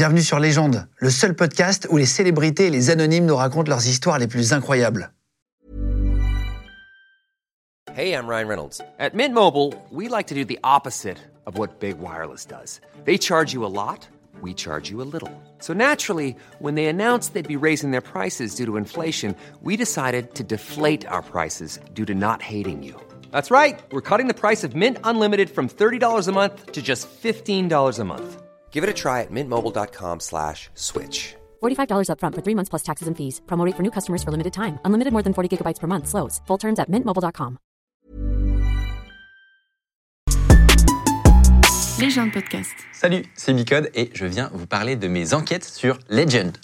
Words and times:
Bienvenue 0.00 0.22
sur 0.22 0.38
Légende, 0.38 0.88
le 0.96 1.10
seul 1.10 1.34
podcast 1.34 1.86
où 1.90 1.98
les 1.98 2.06
célébrités 2.06 2.68
et 2.68 2.70
les 2.70 2.88
anonymes 2.88 3.26
nous 3.26 3.36
racontent 3.36 3.68
leurs 3.68 3.86
histoires 3.86 4.18
les 4.18 4.28
plus 4.28 4.54
incroyables. 4.54 5.12
Hey, 7.94 8.14
I'm 8.14 8.26
Ryan 8.26 8.48
Reynolds. 8.48 8.80
At 8.98 9.10
Mint 9.12 9.34
Mobile, 9.34 9.74
we 9.90 10.08
like 10.08 10.26
to 10.28 10.34
do 10.34 10.42
the 10.42 10.58
opposite 10.64 11.18
of 11.44 11.58
what 11.58 11.80
Big 11.80 11.98
Wireless 11.98 12.46
does. 12.46 12.80
They 13.04 13.18
charge 13.18 13.52
you 13.52 13.62
a 13.62 13.68
lot, 13.68 14.08
we 14.40 14.54
charge 14.54 14.90
you 14.90 15.02
a 15.02 15.04
little. 15.12 15.28
So 15.58 15.74
naturally, 15.74 16.34
when 16.60 16.76
they 16.76 16.86
announced 16.86 17.34
they'd 17.34 17.46
be 17.46 17.62
raising 17.62 17.90
their 17.90 18.00
prices 18.00 18.54
due 18.54 18.64
to 18.64 18.78
inflation, 18.78 19.36
we 19.62 19.76
decided 19.76 20.34
to 20.36 20.42
deflate 20.42 21.06
our 21.08 21.20
prices 21.20 21.78
due 21.92 22.06
to 22.06 22.14
not 22.14 22.40
hating 22.40 22.82
you. 22.82 22.98
That's 23.32 23.50
right. 23.50 23.78
We're 23.92 24.00
cutting 24.00 24.28
the 24.28 24.32
price 24.32 24.64
of 24.64 24.74
Mint 24.74 24.96
Unlimited 25.04 25.50
from 25.50 25.68
$30 25.68 26.26
a 26.26 26.32
month 26.32 26.72
to 26.72 26.80
just 26.80 27.06
$15 27.22 27.98
a 27.98 28.04
month. 28.04 28.42
Give 28.72 28.82
it 28.84 28.88
a 28.88 28.94
try 28.94 29.20
at 29.20 29.30
mintmobile.com 29.30 30.20
slash 30.20 30.70
switch. 30.74 31.34
$45 31.62 32.08
upfront 32.08 32.34
for 32.34 32.40
three 32.42 32.54
months 32.54 32.70
plus 32.70 32.82
taxes 32.82 33.06
and 33.08 33.14
fees. 33.16 33.40
Promo 33.46 33.64
rate 33.66 33.76
for 33.76 33.82
new 33.82 33.90
customers 33.90 34.22
for 34.24 34.30
limited 34.30 34.52
time. 34.54 34.78
Unlimited 34.84 35.12
more 35.12 35.22
than 35.22 35.34
40 35.34 35.48
gigabytes 35.58 35.78
per 35.80 35.86
month. 35.88 36.06
Slows. 36.08 36.40
Full 36.46 36.58
terms 36.58 36.78
at 36.78 36.88
mintmobile.com. 36.88 37.58
Légende 42.00 42.32
podcast. 42.32 42.70
Salut, 42.92 43.26
c'est 43.34 43.52
Bicode 43.52 43.90
et 43.94 44.10
je 44.14 44.24
viens 44.24 44.50
vous 44.54 44.66
parler 44.66 44.96
de 44.96 45.06
mes 45.06 45.34
enquêtes 45.34 45.64
sur 45.64 45.98
Legend. 46.08 46.56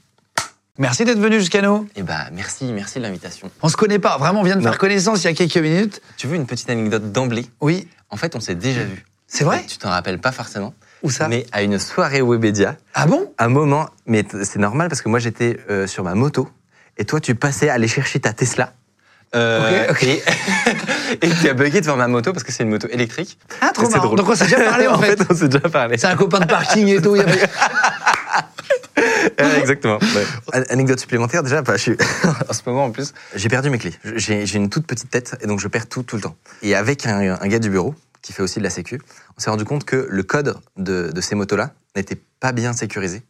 Merci 0.78 1.05
d'être 1.05 1.19
venu 1.19 1.38
jusqu'à 1.38 1.61
nous. 1.61 1.86
Eh 1.95 2.02
bah 2.02 2.30
merci, 2.33 2.64
merci 2.73 2.98
de 2.98 3.02
l'invitation. 3.05 3.50
On 3.62 3.69
se 3.69 3.77
connaît 3.77 3.98
pas, 3.98 4.16
vraiment, 4.16 4.41
on 4.41 4.45
vient 4.45 4.56
de 4.56 4.62
Non. 4.62 4.70
faire 4.70 4.78
connaissance 4.78 5.25
il 5.25 5.27
y 5.27 5.30
a 5.30 5.34
quelques 5.34 5.56
minutes. 5.59 6.00
Tu 6.16 6.27
veux 6.27 6.36
une 6.36 6.47
petite 6.47 6.70
anecdote 6.70 7.12
d'emblée? 7.12 7.45
Oui, 7.61 7.86
En 8.09 8.16
fait, 8.16 8.34
on 8.34 8.41
s'est 8.41 8.55
déjà 8.55 8.84
vu. 8.84 9.05
c'est 9.27 9.45
vrai? 9.45 9.64
Tu 9.66 9.77
t'en 9.77 9.91
rappelles 9.91 10.20
pas 10.20 10.33
forcément. 10.33 10.73
Où 11.06 11.10
ça 11.10 11.28
Mais 11.28 11.46
à 11.52 11.62
une 11.62 11.78
soirée 11.78 12.20
Webedia, 12.20 12.77
Ah 12.92 13.06
bon? 13.06 13.33
Un 13.38 13.47
moment, 13.48 13.88
mais 14.06 14.24
c'est 14.42 14.59
normal 14.59 14.88
parce 14.88 15.02
que 15.02 15.09
moi 15.09 15.20
j'étais 15.20 15.56
euh, 15.70 15.87
sur 15.87 16.02
ma 16.02 16.16
moto 16.16 16.48
et 16.98 17.05
toi 17.05 17.20
tu 17.20 17.36
passais 17.36 17.69
aller 17.69 17.86
chercher 17.86 18.19
ta 18.19 18.33
Tesla. 18.33 18.72
Euh, 19.36 19.86
Ok, 19.91 20.03
ok. 20.03 20.08
Et, 21.22 21.28
tu 21.41 21.48
as 21.48 21.55
bugué 21.55 21.81
devant 21.81 21.94
ma 21.97 22.08
moto 22.08 22.33
parce 22.33 22.42
que 22.42 22.50
c'est 22.50 22.64
une 22.64 22.70
moto 22.70 22.89
électrique. 22.91 23.39
Ah, 23.61 23.70
trop 23.72 23.89
marrant. 23.89 24.06
drôle. 24.06 24.19
Donc 24.19 24.28
on 24.28 24.34
s'est 24.34 24.44
déjà 24.47 24.58
parlé 24.61 24.86
en 24.89 24.98
fait. 24.98 25.20
on 25.31 25.34
s'est 25.36 25.47
déjà 25.48 25.69
parlé. 25.69 25.97
C'est 25.98 26.06
un 26.08 26.16
copain 26.16 26.41
de 26.41 26.47
parking 26.47 26.89
et 26.89 27.00
tout. 27.00 27.14
Euh, 27.16 27.25
exactement. 29.61 29.98
ouais. 29.98 30.64
Anecdote 30.70 30.98
supplémentaire, 30.98 31.42
déjà, 31.44 31.62
bah, 31.62 31.77
je 31.77 31.83
suis- 31.83 31.97
en 32.48 32.53
ce 32.53 32.61
moment 32.66 32.84
en 32.86 32.91
plus, 32.91 33.12
j'ai 33.36 33.48
perdu 33.48 33.70
mes 33.70 33.78
clés. 33.78 33.94
J'ai 34.16 34.44
j'ai 34.47 34.56
une 34.59 34.70
toute 34.70 34.86
petite 34.86 35.11
tête 35.11 35.36
et 35.41 35.47
donc 35.47 35.61
je 35.61 35.69
perds 35.69 35.88
tout 35.88 36.03
tout 36.03 36.16
le 36.16 36.22
temps. 36.22 36.34
Et 36.62 36.75
avec 36.75 37.06
un, 37.06 37.36
un 37.41 37.47
gars 37.48 37.59
du 37.61 37.70
bureau 37.70 37.94
qui 38.27 38.32
fait 38.32 38.42
aussi 38.42 38.58
de 38.58 38.64
la 38.64 38.70
sécu, 38.70 39.00
on 39.36 39.41
s'est 39.41 39.50
rendu 39.50 39.64
compte 39.64 39.84
que 39.84 40.08
le 40.10 40.22
code 40.24 40.56
de, 40.77 41.12
de 41.12 41.20
ces 41.20 41.36
motos-là 41.36 41.70
n'était 41.94 42.19
pas 42.41 42.50
bien 42.50 42.72
sécurisé. 42.72 43.22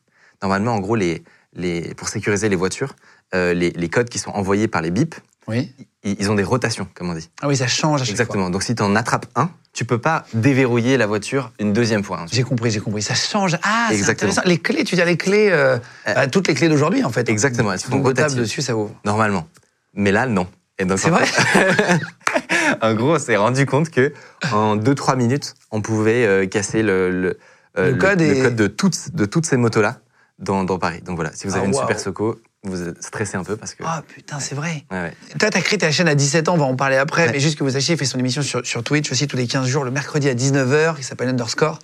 Normalement, 0.43 0.73
en 0.75 0.81
gros, 0.81 0.97
les, 0.97 1.23
les, 1.53 1.93
pour 1.95 2.09
sécuriser 2.09 2.49
les 2.49 2.57
voitures, 2.57 2.97
euh, 3.35 3.53
les, 3.53 3.71
les 3.71 3.89
codes 3.91 4.09
qui 4.09 4.19
sont 4.19 4.31
envoyés 4.31 4.69
par 4.69 4.81
les 4.81 4.91
bips, 4.91 5.15
Oui. 5.49 5.71
ils, 6.03 6.17
ils 6.19 6.31
ont 6.31 6.35
des 6.35 6.43
rotations, 6.43 6.89
comme 6.95 7.11
on 7.11 7.15
dit. 7.15 7.29
Ah 7.43 7.49
oui, 7.49 7.57
ça 7.59 7.67
change 7.67 8.01
à 8.01 8.05
chaque 8.05 8.13
Exactement. 8.13 8.49
Donc 8.49 8.63
si 8.63 8.75
tu 8.75 8.83
en 8.83 8.97
attrapes 8.97 9.27
un, 9.35 9.51
tu 9.75 9.85
peux 9.85 9.99
pas 9.99 10.25
déverrouiller 10.33 10.97
la 10.97 11.07
voiture 11.07 11.53
une 11.61 11.75
deuxième 11.75 12.03
fois. 12.03 12.21
hein. 12.23 12.27
J'ai 12.33 12.43
compris, 12.43 12.71
j'ai 12.71 12.81
compris. 12.81 13.03
Ça 13.03 13.15
change. 13.15 13.59
Ah, 13.63 13.89
c'est 13.91 13.97
Exactement. 13.97 14.31
intéressant. 14.33 14.49
Les 14.49 14.59
clés, 14.59 14.85
tu 14.85 14.95
dis 14.95 15.05
les 15.05 15.19
clés, 15.19 15.51
euh, 15.51 15.77
bah, 16.07 16.27
toutes 16.29 16.49
les 16.49 16.55
clés 16.55 16.71
d'aujourd'hui 16.71 17.05
en 17.05 17.11
fait. 17.11 17.29
Exactement, 17.29 17.71
elles 17.75 17.81
sont 17.81 18.01
rotatives. 18.03 18.39
dessus, 18.39 18.63
ça 18.63 18.75
ouvre. 18.75 18.95
Normalement. 19.05 19.47
Mais 19.93 20.11
là, 20.11 20.25
non. 20.27 20.47
Et 20.79 20.85
donc, 20.85 20.99
C'est 20.99 21.11
vrai 21.11 21.25
En 22.83 22.95
gros, 22.95 23.15
on 23.15 23.19
s'est 23.19 23.37
rendu 23.37 23.65
compte 23.67 23.91
que 23.91 24.13
en 24.53 24.77
2-3 24.77 25.17
minutes, 25.17 25.55
on 25.71 25.81
pouvait 25.81 26.27
euh, 26.27 26.47
casser 26.47 26.83
le, 26.83 27.11
le, 27.11 27.39
euh, 27.79 27.93
Le 27.93 27.97
code 27.97 28.21
et- 28.21 28.51
de, 28.51 28.67
toutes, 28.67 29.15
de 29.15 29.25
toutes 29.25 29.47
ces 29.47 29.57
motos-là 29.57 30.01
dans, 30.39 30.65
dans 30.65 30.79
Paris. 30.79 31.01
Donc 31.03 31.17
voilà, 31.17 31.31
si 31.33 31.47
vous 31.47 31.55
Ah, 31.55 31.59
avez 31.59 31.67
une 31.69 31.75
waouh. 31.75 31.83
super 31.87 31.99
soco, 31.99 32.39
vous 32.65 32.77
stressé 33.01 33.37
un 33.37 33.45
peu 33.45 33.57
parce 33.57 33.75
que. 33.75 33.85
Ah 33.87 34.03
putain, 34.07 34.39
c'est 34.41 34.55
vrai. 34.55 34.85
Ouais, 34.91 35.01
ouais. 35.01 35.13
Toi, 35.39 35.49
t'as 35.51 35.61
créé 35.63 35.79
ta 35.79 35.91
chaîne 35.91 36.09
à 36.09 36.15
17 36.15 36.49
ans, 36.49 36.55
on 36.55 36.59
va 36.59 36.65
en 36.65 36.77
parler 36.77 36.97
après, 36.97 37.27
Ouais. 37.27 37.33
mais 37.33 37.41
juste 37.41 37.57
que 37.59 37.65
vous 37.65 37.71
sachiez, 37.71 37.95
il 37.95 37.99
fait 37.99 38.05
son 38.05 38.19
émission 38.19 38.43
sur, 38.43 38.67
sur 38.67 38.83
Twitch 38.83 39.11
aussi 39.11 39.27
tous 39.29 39.37
les 39.37 39.47
15 39.47 39.67
jours, 39.67 39.85
le 39.85 39.91
mercredi 39.93 40.29
à 40.29 40.35
19h, 40.35 40.97
qui 40.97 41.05
s'appelle 41.05 41.29
Underscore. 41.29 41.79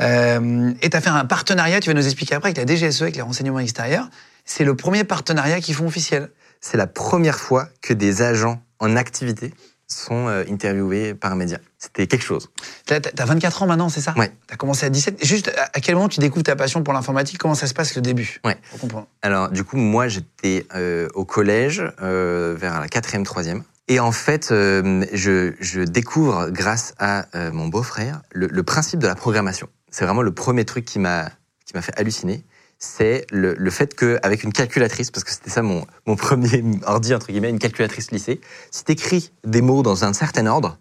Euh, 0.00 0.72
et 0.80 0.90
t'as 0.90 1.00
fait 1.00 1.10
un 1.10 1.24
partenariat, 1.26 1.78
tu 1.80 1.90
vas 1.90 1.94
nous 1.94 2.04
expliquer 2.06 2.34
après, 2.34 2.48
avec 2.48 2.56
la 2.58 2.64
DGSE, 2.74 3.02
avec 3.02 3.14
les 3.16 3.22
renseignements 3.22 3.60
extérieurs. 3.60 4.08
C'est 4.44 4.64
le 4.64 4.74
premier 4.74 5.04
partenariat 5.04 5.60
qu'ils 5.60 5.74
font 5.76 5.86
officiel. 5.86 6.30
C'est 6.62 6.78
la 6.78 6.86
première 6.86 7.38
fois 7.38 7.68
que 7.82 7.92
des 7.92 8.22
agents 8.22 8.62
en 8.78 8.96
activité 8.96 9.52
sont 9.88 10.28
euh, 10.28 10.44
interviewés 10.48 11.12
par 11.12 11.32
un 11.32 11.34
média. 11.34 11.58
C'était 11.78 12.06
quelque 12.06 12.24
chose. 12.24 12.48
T'as 12.86 13.00
t'as 13.00 13.24
24 13.26 13.64
ans 13.64 13.66
maintenant, 13.66 13.88
c'est 13.90 14.00
ça 14.00 14.14
Ouais. 14.16 14.32
T'as 14.46 14.56
commencé 14.56 14.86
à 14.86 14.88
17. 14.88 15.22
Juste, 15.22 15.52
à 15.56 15.80
quel 15.80 15.96
moment 15.96 16.08
tu 16.08 16.20
découvres 16.20 16.44
ta 16.44 16.56
passion 16.56 16.82
pour 16.82 16.94
l'informatique? 16.94 17.36
Comment 17.36 17.54
ça 17.54 17.66
se 17.66 17.74
passe 17.74 17.94
le 17.94 18.00
début? 18.00 18.40
Ouais. 18.44 18.56
Pour 18.70 18.80
comprendre. 18.80 19.06
Alors, 19.20 19.50
du 19.50 19.64
coup, 19.64 19.76
moi, 19.76 20.08
j'étais 20.08 20.66
euh, 20.74 21.08
au 21.14 21.26
collège, 21.26 21.82
euh, 22.00 22.54
vers 22.56 22.80
la 22.80 22.88
quatrième, 22.88 23.24
troisième. 23.24 23.64
Et 23.88 24.00
en 24.00 24.12
fait, 24.12 24.50
euh, 24.52 25.04
je, 25.12 25.52
je 25.60 25.82
découvre, 25.82 26.48
grâce 26.50 26.94
à 26.98 27.26
mon 27.52 27.66
beau-frère, 27.68 28.22
le, 28.32 28.46
le 28.46 28.62
principe 28.62 29.00
de 29.00 29.06
la 29.08 29.16
programmation. 29.16 29.68
C'est 29.90 30.06
vraiment 30.06 30.22
le 30.22 30.32
premier 30.32 30.64
truc 30.64 30.84
qui 30.86 31.00
m'a 31.00 31.28
qui 31.66 31.74
m'a 31.74 31.82
fait 31.82 31.92
halluciner. 31.98 32.44
C'est 32.84 33.26
le, 33.30 33.54
le 33.56 33.70
fait 33.70 33.94
qu'avec 33.94 34.42
une 34.42 34.52
calculatrice, 34.52 35.12
parce 35.12 35.22
que 35.22 35.30
c'était 35.30 35.50
ça 35.50 35.62
mon, 35.62 35.86
mon 36.04 36.16
premier 36.16 36.64
ordi, 36.84 37.14
entre 37.14 37.28
guillemets, 37.28 37.48
une 37.50 37.60
calculatrice 37.60 38.10
lycée, 38.10 38.40
si 38.72 38.82
t'écris 38.82 39.30
des 39.44 39.62
mots 39.62 39.84
dans 39.84 40.04
un 40.04 40.12
certain 40.12 40.46
ordre, 40.48 40.78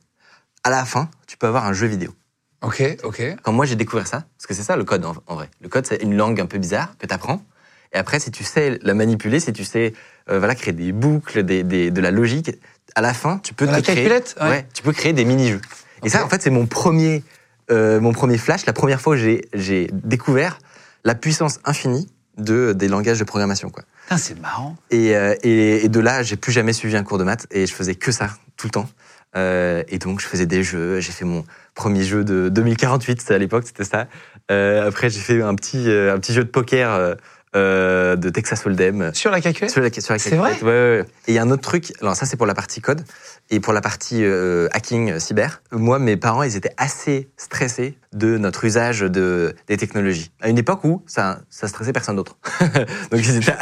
à 0.64 0.72
la 0.72 0.84
fin, 0.84 1.12
tu 1.28 1.38
peux 1.38 1.46
avoir 1.46 1.68
un 1.68 1.74
jeu 1.74 1.86
vidéo. 1.86 2.12
Ok, 2.64 2.82
ok. 3.04 3.22
Quand 3.44 3.52
moi 3.54 3.68
j'ai 3.68 3.76
découvert 3.76 4.08
ça, 4.08 4.24
parce 4.36 4.48
que 4.48 4.56
c'est 4.56 4.64
ça 4.64 4.76
le 4.78 4.84
code 4.84 5.06
en, 5.06 5.14
en 5.28 5.36
vrai. 5.36 5.52
Le 5.62 5.70
code 5.70 5.86
c'est 5.86 6.02
une 6.02 6.18
langue 6.18 6.42
un 6.42 6.48
peu 6.48 6.58
bizarre 6.58 6.96
que 6.98 7.06
tu 7.06 7.14
apprends. 7.14 7.44
Et 7.94 7.98
après, 7.98 8.20
si 8.20 8.32
tu 8.32 8.44
sais 8.44 8.80
la 8.82 8.96
manipuler, 8.96 9.40
si 9.40 9.54
tu 9.54 9.64
sais 9.64 9.94
euh, 10.32 10.40
voilà, 10.40 10.56
créer 10.56 10.74
des 10.74 10.92
boucles, 10.94 11.44
des, 11.44 11.62
des- 11.62 11.92
de 11.92 12.02
la 12.02 12.10
logique, 12.10 12.50
à 12.96 13.02
la 13.02 13.14
fin, 13.14 13.38
tu 13.44 13.54
peux 13.54 13.68
te 13.68 13.72
la 13.72 13.82
créer, 13.84 14.10
Ouais. 14.42 14.66
tu 14.74 14.82
peux 14.82 14.92
créer 14.94 15.14
des 15.14 15.26
mini-jeux. 15.26 15.62
Et 16.04 16.10
ça, 16.10 16.26
en 16.26 16.30
fait, 16.30 16.42
c'est 16.42 16.50
mon 16.50 16.66
premier, 16.66 17.24
euh, 17.70 18.00
mon 18.00 18.12
premier 18.12 18.40
flash, 18.40 18.66
la 18.66 18.74
première 18.74 19.02
fois 19.02 19.14
où 19.14 19.18
j'ai, 19.18 19.46
j'ai 19.54 19.88
découvert 19.94 20.58
la 21.04 21.16
puissance 21.16 21.60
infinie 21.66 22.08
de, 22.38 22.74
des 22.74 22.88
langages 22.88 23.20
de 23.20 23.24
programmation. 23.24 23.70
Quoi. 23.70 23.84
Putain, 24.04 24.18
c'est 24.18 24.40
marrant. 24.40 24.76
Et, 24.90 25.16
euh, 25.16 25.36
et, 25.44 25.86
et 25.86 25.90
de 25.90 26.00
là, 26.00 26.24
j'ai 26.24 26.36
plus 26.36 26.52
jamais 26.52 26.74
suivi 26.74 26.96
un 26.96 27.04
cours 27.04 27.18
de 27.18 27.24
maths 27.24 27.48
et 27.52 27.66
je 27.66 27.74
faisais 27.74 27.96
que 27.96 28.12
ça 28.12 28.30
tout 28.58 28.68
le 28.68 28.72
temps. 28.72 28.90
Euh, 29.36 29.84
et 29.88 29.98
donc, 29.98 30.20
je 30.20 30.28
faisais 30.28 30.46
des 30.46 30.64
jeux. 30.64 31.00
J'ai 31.00 31.12
fait 31.12 31.26
mon 31.26 31.46
premier 31.74 32.04
jeu 32.04 32.24
de 32.24 32.50
2048, 32.50 33.22
c'était 33.22 33.34
à 33.34 33.38
l'époque, 33.38 33.64
c'était 33.66 33.86
ça. 33.86 34.08
Euh, 34.50 34.88
après, 34.88 35.10
j'ai 35.10 35.20
fait 35.20 35.42
un 35.42 35.56
petit, 35.56 35.90
un 35.90 36.20
petit 36.20 36.34
jeu 36.34 36.44
de 36.44 36.50
poker 36.50 37.16
euh, 37.56 38.16
de 38.16 38.30
Texas 38.30 38.66
Hold'em. 38.66 39.12
Sur 39.14 39.30
la 39.30 39.42
calculette 39.42 39.72
Sur 39.72 39.82
la, 39.82 39.92
sur 39.92 40.14
la 40.14 40.20
C'est 40.20 40.36
vrai 40.36 40.54
Ouais, 40.62 40.68
ouais, 40.68 40.72
ouais. 40.72 41.06
Et 41.28 41.32
il 41.32 41.34
y 41.34 41.38
a 41.38 41.42
un 41.42 41.52
autre 41.52 41.62
truc, 41.62 41.92
alors 42.02 42.16
ça 42.16 42.26
c'est 42.26 42.38
pour 42.38 42.46
la 42.46 42.54
partie 42.54 42.80
code, 42.80 43.04
et 43.50 43.60
pour 43.60 43.74
la 43.74 43.82
partie 43.82 44.24
euh, 44.24 44.70
hacking 44.72 45.12
euh, 45.12 45.20
cyber, 45.20 45.62
moi 45.72 46.00
mes 46.00 46.16
parents 46.16 46.44
ils 46.44 46.56
étaient 46.56 46.74
assez 46.78 47.30
stressés 47.36 47.98
de 48.14 48.38
notre 48.38 48.64
usage 48.64 49.02
de, 49.02 49.54
des 49.68 49.76
technologies. 49.76 50.32
À 50.40 50.48
une 50.48 50.58
époque 50.58 50.86
où 50.86 51.04
ça, 51.08 51.40
ça 51.50 51.68
stressait 51.68 51.92
personne 51.92 52.16
d'autre. 52.16 52.38
Donc 53.12 53.20
ils 53.20 53.36
étaient, 53.36 53.54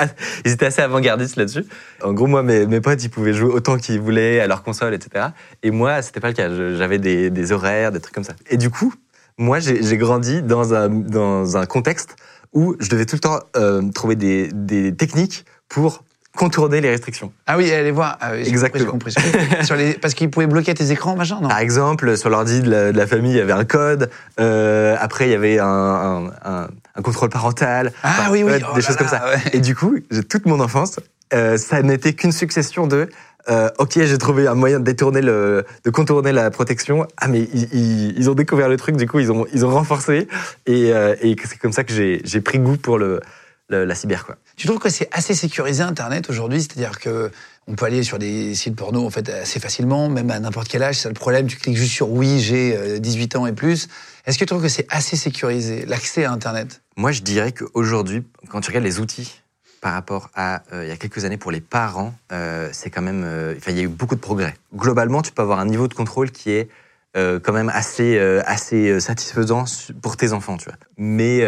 ils 0.46 0.52
étaient 0.52 0.68
assez 0.68 0.84
avant-gardistes 0.84 1.36
là-dessus. 1.36 1.66
En 2.04 2.14
gros 2.14 2.28
moi 2.28 2.44
mes, 2.44 2.68
mes 2.68 2.82
potes 2.82 3.04
ils 3.04 3.10
pouvaient 3.10 3.34
jouer 3.34 3.52
autant 3.52 3.78
qu'ils 3.78 4.00
voulaient 4.00 4.40
à 4.40 4.46
leur 4.46 4.62
console, 4.62 4.94
etc. 4.94 5.30
Et 5.64 5.72
moi 5.72 6.04
c'était 6.04 6.20
pas 6.20 6.28
le 6.28 6.36
cas, 6.36 6.50
j'avais 6.76 7.00
des, 7.00 7.32
des 7.32 7.52
horaires, 7.52 7.92
des 7.92 8.00
trucs 8.00 8.14
comme 8.14 8.24
ça. 8.24 8.34
Et 8.52 8.58
du 8.58 8.70
coup, 8.70 8.94
moi 9.40 9.60
j'ai 9.60 9.82
j'ai 9.82 9.98
grandi 9.98 10.44
dans 10.44 10.76
un, 10.76 10.90
dans 10.90 11.58
un 11.58 11.66
contexte 11.66 12.16
où 12.54 12.76
je 12.80 12.90
devais 12.90 13.06
tout 13.06 13.16
le 13.16 13.20
temps 13.22 13.40
euh, 13.56 13.82
trouver 13.94 14.16
des, 14.16 14.50
des 14.54 14.94
techniques 14.96 15.46
pour 15.68 16.04
contourner 16.38 16.80
les 16.80 16.90
restrictions. 16.90 17.34
Ah 17.48 17.58
oui, 17.58 17.72
allez 17.72 17.92
voir. 17.92 18.18
Ah 18.22 18.32
oui, 18.34 18.48
Exactement. 18.48 18.92
compris, 18.92 19.12
j'ai 19.18 19.22
compris. 19.32 19.66
Sur 19.66 19.76
les... 19.76 19.94
Parce 19.96 20.14
qu'ils 20.14 20.30
pouvaient 20.30 20.48
bloquer 20.48 20.74
tes 20.74 20.92
écrans, 20.92 21.16
machin, 21.16 21.40
non? 21.42 21.50
Par 21.50 21.58
exemple, 21.60 22.16
sur 22.18 22.30
l'ordi 22.30 22.62
de 22.62 22.70
la, 22.70 22.92
de 22.92 22.98
la 22.98 23.08
famille, 23.08 23.32
il 23.32 23.38
y 23.38 23.42
avait 23.42 23.52
un 23.52 23.66
code. 23.66 24.10
euh, 24.40 24.96
après, 25.00 25.28
il 25.28 25.32
y 25.32 25.36
avait 25.36 25.60
un, 25.60 25.66
un, 25.66 26.26
un- 26.46 26.68
un 26.96 27.02
contrôle 27.02 27.30
parental. 27.30 27.92
Ah 28.04 28.10
Enfin, 28.20 28.32
oui, 28.32 28.44
oui, 28.44 28.52
ouais, 28.52 28.62
oh 28.64 28.76
des 28.76 28.82
là 28.82 28.88
choses 28.88 28.96
comme 28.96 29.08
ça. 29.08 29.26
ouais. 29.26 29.42
Et 29.54 29.60
du 29.60 29.76
coup, 29.76 29.96
toute 30.30 30.46
mon 30.46 30.60
enfance, 30.60 31.00
euh, 31.34 31.58
ça 31.58 31.82
n'était 31.82 32.14
qu'une 32.14 32.32
succession 32.32 32.88
de. 32.88 33.10
Euh, 33.50 33.70
ok, 33.80 33.94
j'ai 33.96 34.18
trouvé 34.18 34.48
un 34.48 34.54
moyen 34.56 34.80
de 34.80 34.84
détourner 34.84 35.22
le, 35.22 35.66
de 35.84 35.90
contourner 35.90 36.32
la 36.32 36.52
protection. 36.52 37.08
Ah, 37.18 37.28
mais 37.28 37.48
ils, 37.54 37.68
ils- 37.74 38.18
ils 38.18 38.30
ont 38.30 38.36
découvert 38.36 38.70
le 38.70 38.78
truc, 38.78 38.96
du 38.98 39.08
coup, 39.08 39.20
ils 39.20 39.32
ont, 39.32 39.46
ils 39.54 39.66
ont 39.66 39.70
renforcé. 39.72 40.28
Et, 40.66 40.94
euh, 40.94 41.16
et 41.22 41.36
c'est 41.46 41.58
comme 41.58 41.74
ça 41.74 41.84
que 41.84 41.94
j'ai 41.94 42.22
j'ai 42.24 42.42
pris 42.42 42.60
goût 42.60 42.78
pour 42.78 42.98
le, 42.98 43.22
le- 43.70 43.86
la 43.86 43.96
cyber, 43.96 44.26
quoi. 44.26 44.36
Tu 44.56 44.68
trouves 44.68 44.80
que 44.80 44.90
c'est 44.90 45.08
assez 45.12 45.34
sécurisé 45.34 45.82
Internet 45.84 46.30
aujourd'hui? 46.30 46.62
C'est-à-dire 46.62 47.00
que 47.00 47.32
on 47.68 47.76
peut 47.76 47.86
aller 47.86 48.02
sur 48.04 48.18
des 48.18 48.56
sites 48.56 48.76
porno 48.76 49.06
en 49.06 49.10
fait 49.12 49.30
assez 49.30 49.60
facilement, 49.60 50.10
même 50.10 50.32
à 50.32 50.40
n'importe 50.40 50.68
quel 50.68 50.82
âge. 50.84 50.98
C'est 50.98 51.08
le 51.08 51.14
problème. 51.14 51.46
Tu 51.48 51.56
cliques 51.58 51.78
juste 51.78 51.94
sur 51.94 52.10
oui, 52.10 52.40
j'ai 52.40 52.76
euh, 52.76 53.00
18 53.00 53.36
ans 53.36 53.46
et 53.46 53.54
plus. 53.54 53.88
Est-ce 54.26 54.38
que 54.38 54.44
tu 54.44 54.48
trouves 54.48 54.62
que 54.64 54.70
c'est 54.70 54.88
assez 54.90 55.16
sécurisé 55.16 55.86
l'accès 55.86 56.26
à 56.26 56.32
Internet? 56.32 56.82
Moi, 56.98 57.12
je 57.12 57.22
dirais 57.22 57.52
qu'aujourd'hui, 57.52 58.24
quand 58.50 58.60
tu 58.62 58.70
regardes 58.70 58.86
les 58.86 59.00
outils 59.00 59.40
par 59.82 59.94
rapport 59.94 60.30
à 60.36 60.62
euh, 60.74 60.84
il 60.86 60.90
y 60.90 60.92
a 60.92 60.98
quelques 60.98 61.26
années 61.26 61.38
pour 61.38 61.52
les 61.52 61.62
parents, 61.62 62.14
euh, 62.32 62.70
c'est 62.72 62.90
quand 62.90 63.02
même. 63.02 63.24
euh, 63.26 63.54
Enfin, 63.58 63.72
il 63.72 63.78
y 63.78 63.80
a 63.80 63.84
eu 63.84 63.88
beaucoup 63.88 64.16
de 64.16 64.20
progrès. 64.20 64.56
Globalement, 64.76 65.22
tu 65.22 65.32
peux 65.32 65.42
avoir 65.42 65.60
un 65.60 65.66
niveau 65.66 65.88
de 65.88 65.94
contrôle 65.94 66.32
qui 66.32 66.52
est 66.52 66.70
quand 67.16 67.52
même 67.54 67.70
assez, 67.74 68.18
assez 68.46 69.00
satisfaisant 69.02 69.66
pour 70.02 70.16
tes 70.16 70.32
enfants, 70.32 70.56
tu 70.58 70.66
vois. 70.66 70.78
Mais, 70.98 71.44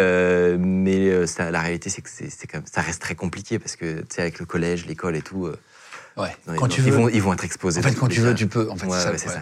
mais 0.57 1.25
ça, 1.28 1.50
la 1.51 1.62
réalité, 1.62 1.89
c'est 1.89 2.01
que 2.01 2.10
c'est, 2.10 2.30
c'est 2.30 2.45
quand 2.48 2.57
même, 2.57 2.68
ça 2.69 2.81
reste 2.81 3.01
très 3.01 3.16
compliqué 3.16 3.57
parce 3.60 3.75
que, 3.78 4.00
tu 4.01 4.06
sais, 4.10 4.22
avec 4.22 4.39
le 4.39 4.45
collège, 4.45 4.86
l'école 4.86 5.16
et 5.16 5.22
tout, 5.22 5.50
Ouais. 6.18 6.36
non, 6.45 6.56
Quand 6.56 6.66
ils, 6.66 6.69
tu 6.75 6.81
ils 6.81 6.92
veux. 6.92 6.98
vont, 6.98 7.07
ils 7.10 7.22
vont 7.22 7.31
être 7.34 7.45
exposés. 7.45 7.80
En 7.80 7.84
fait, 7.84 7.94
quand 7.95 8.07
tu 8.10 8.19
veux, 8.19 8.36
tu 8.36 8.48
peux. 8.48 8.69
En 8.69 8.75
fait, 8.75 8.86
Ouais, 8.88 9.18
c'est 9.18 9.30
ça. 9.30 9.36
ouais. 9.36 9.42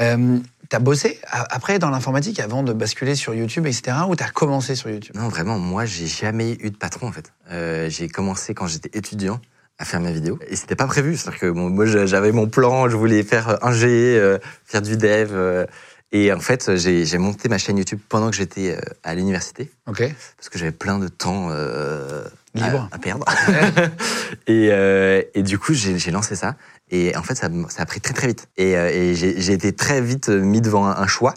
Euh, 0.00 0.38
t'as 0.68 0.78
bossé 0.78 1.18
après 1.30 1.78
dans 1.78 1.90
l'informatique 1.90 2.40
avant 2.40 2.62
de 2.62 2.72
basculer 2.72 3.14
sur 3.14 3.34
YouTube, 3.34 3.66
etc. 3.66 3.96
Ou 4.08 4.16
t'as 4.16 4.28
commencé 4.28 4.74
sur 4.74 4.90
YouTube? 4.90 5.14
Non, 5.16 5.28
vraiment, 5.28 5.58
moi, 5.58 5.84
j'ai 5.84 6.06
jamais 6.06 6.56
eu 6.60 6.70
de 6.70 6.76
patron, 6.76 7.08
en 7.08 7.12
fait. 7.12 7.32
Euh, 7.50 7.88
j'ai 7.90 8.08
commencé 8.08 8.54
quand 8.54 8.66
j'étais 8.66 8.96
étudiant 8.96 9.40
à 9.78 9.84
faire 9.84 10.00
mes 10.00 10.12
vidéos. 10.12 10.38
Et 10.48 10.56
c'était 10.56 10.76
pas 10.76 10.86
prévu. 10.86 11.16
C'est-à-dire 11.16 11.40
que 11.40 11.50
bon, 11.50 11.70
moi, 11.70 11.86
j'avais 11.86 12.32
mon 12.32 12.46
plan, 12.48 12.88
je 12.88 12.96
voulais 12.96 13.22
faire 13.22 13.62
un 13.64 13.72
G, 13.72 13.86
euh, 14.18 14.38
faire 14.64 14.82
du 14.82 14.96
dev. 14.96 15.30
euh, 15.32 15.66
et 16.12 16.32
en 16.32 16.40
fait, 16.40 16.76
j'ai 16.76 17.18
monté 17.18 17.48
ma 17.48 17.58
chaîne 17.58 17.76
YouTube 17.76 17.98
pendant 18.08 18.30
que 18.30 18.36
j'étais 18.36 18.76
euh, 18.76 18.80
à 19.02 19.14
l'université. 19.14 19.70
Ok. 19.86 20.02
Parce 20.36 20.48
que 20.48 20.58
j'avais 20.58 20.72
plein 20.72 20.98
de 20.98 21.08
temps 21.08 21.48
euh, 21.50 22.24
Libre. 22.54 22.88
À, 22.90 22.94
à 22.94 22.98
perdre. 22.98 23.24
et, 24.46 24.68
euh, 24.70 25.22
et 25.34 25.42
du 25.42 25.58
coup, 25.58 25.74
j'ai 25.74 26.10
lancé 26.10 26.36
ça. 26.36 26.54
Et 26.90 27.16
en 27.16 27.22
fait, 27.22 27.34
ça, 27.34 27.48
a 27.78 27.86
pris 27.86 28.00
très 28.00 28.14
très 28.14 28.26
vite. 28.28 28.48
Et, 28.56 28.76
euh, 28.76 28.88
et 28.90 29.14
j'ai 29.14 29.52
été 29.52 29.72
très 29.72 30.00
vite 30.00 30.28
mis 30.28 30.60
devant 30.60 30.86
un, 30.86 30.96
un 30.96 31.06
choix. 31.06 31.34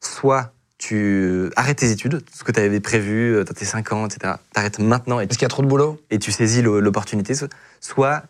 Soit 0.00 0.52
tu 0.78 1.50
arrêtes 1.56 1.78
tes 1.78 1.90
études, 1.90 2.22
ce 2.34 2.42
que 2.44 2.52
tu 2.52 2.60
avais 2.60 2.80
prévu, 2.80 3.34
euh, 3.36 3.44
dans 3.44 3.52
tes 3.52 3.64
5 3.64 3.92
ans, 3.92 4.06
etc. 4.06 4.34
T'arrêtes 4.54 4.78
maintenant 4.78 5.20
et 5.20 5.26
Parce 5.26 5.36
qu'il 5.36 5.44
y 5.44 5.46
a 5.46 5.50
trop 5.50 5.62
de 5.62 5.66
boulot 5.68 6.00
et 6.10 6.18
tu 6.18 6.32
saisis 6.32 6.62
l'o- 6.62 6.80
l'opportunité. 6.80 7.34
So- 7.34 7.48
Soit 7.80 8.22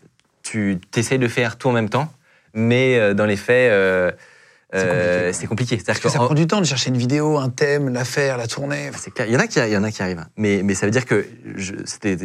tu 0.43 0.79
t'essayes 0.91 1.19
de 1.19 1.27
faire 1.27 1.57
tout 1.57 1.69
en 1.69 1.71
même 1.71 1.89
temps, 1.89 2.11
mais 2.53 2.97
euh, 2.97 3.13
dans 3.13 3.25
les 3.25 3.37
faits, 3.37 3.71
euh, 3.71 4.11
C'est 4.73 4.79
compliqué, 4.79 4.95
euh, 4.95 5.25
ouais. 5.27 5.33
c'est 5.33 5.47
compliqué. 5.47 5.75
Parce 5.77 5.85
C'est-à-dire 5.85 6.03
que 6.03 6.09
ça 6.09 6.19
prend 6.25 6.33
du 6.33 6.47
temps 6.47 6.59
de 6.61 6.65
chercher 6.65 6.89
une 6.89 6.97
vidéo, 6.97 7.37
un 7.37 7.49
thème, 7.49 7.89
la 7.89 8.03
faire, 8.05 8.37
la 8.37 8.47
tourner. 8.47 8.91
c'est 8.97 9.11
clair. 9.13 9.27
Il 9.27 9.33
y 9.33 9.37
en 9.37 9.39
a 9.39 9.47
qui, 9.47 9.59
il 9.59 9.69
y 9.69 9.77
en 9.77 9.83
a 9.83 9.91
qui 9.91 10.01
arrivent, 10.01 10.25
mais, 10.37 10.61
mais 10.63 10.73
ça 10.73 10.85
veut 10.85 10.91
dire 10.91 11.05
que 11.05 11.25
c'était 11.85 12.17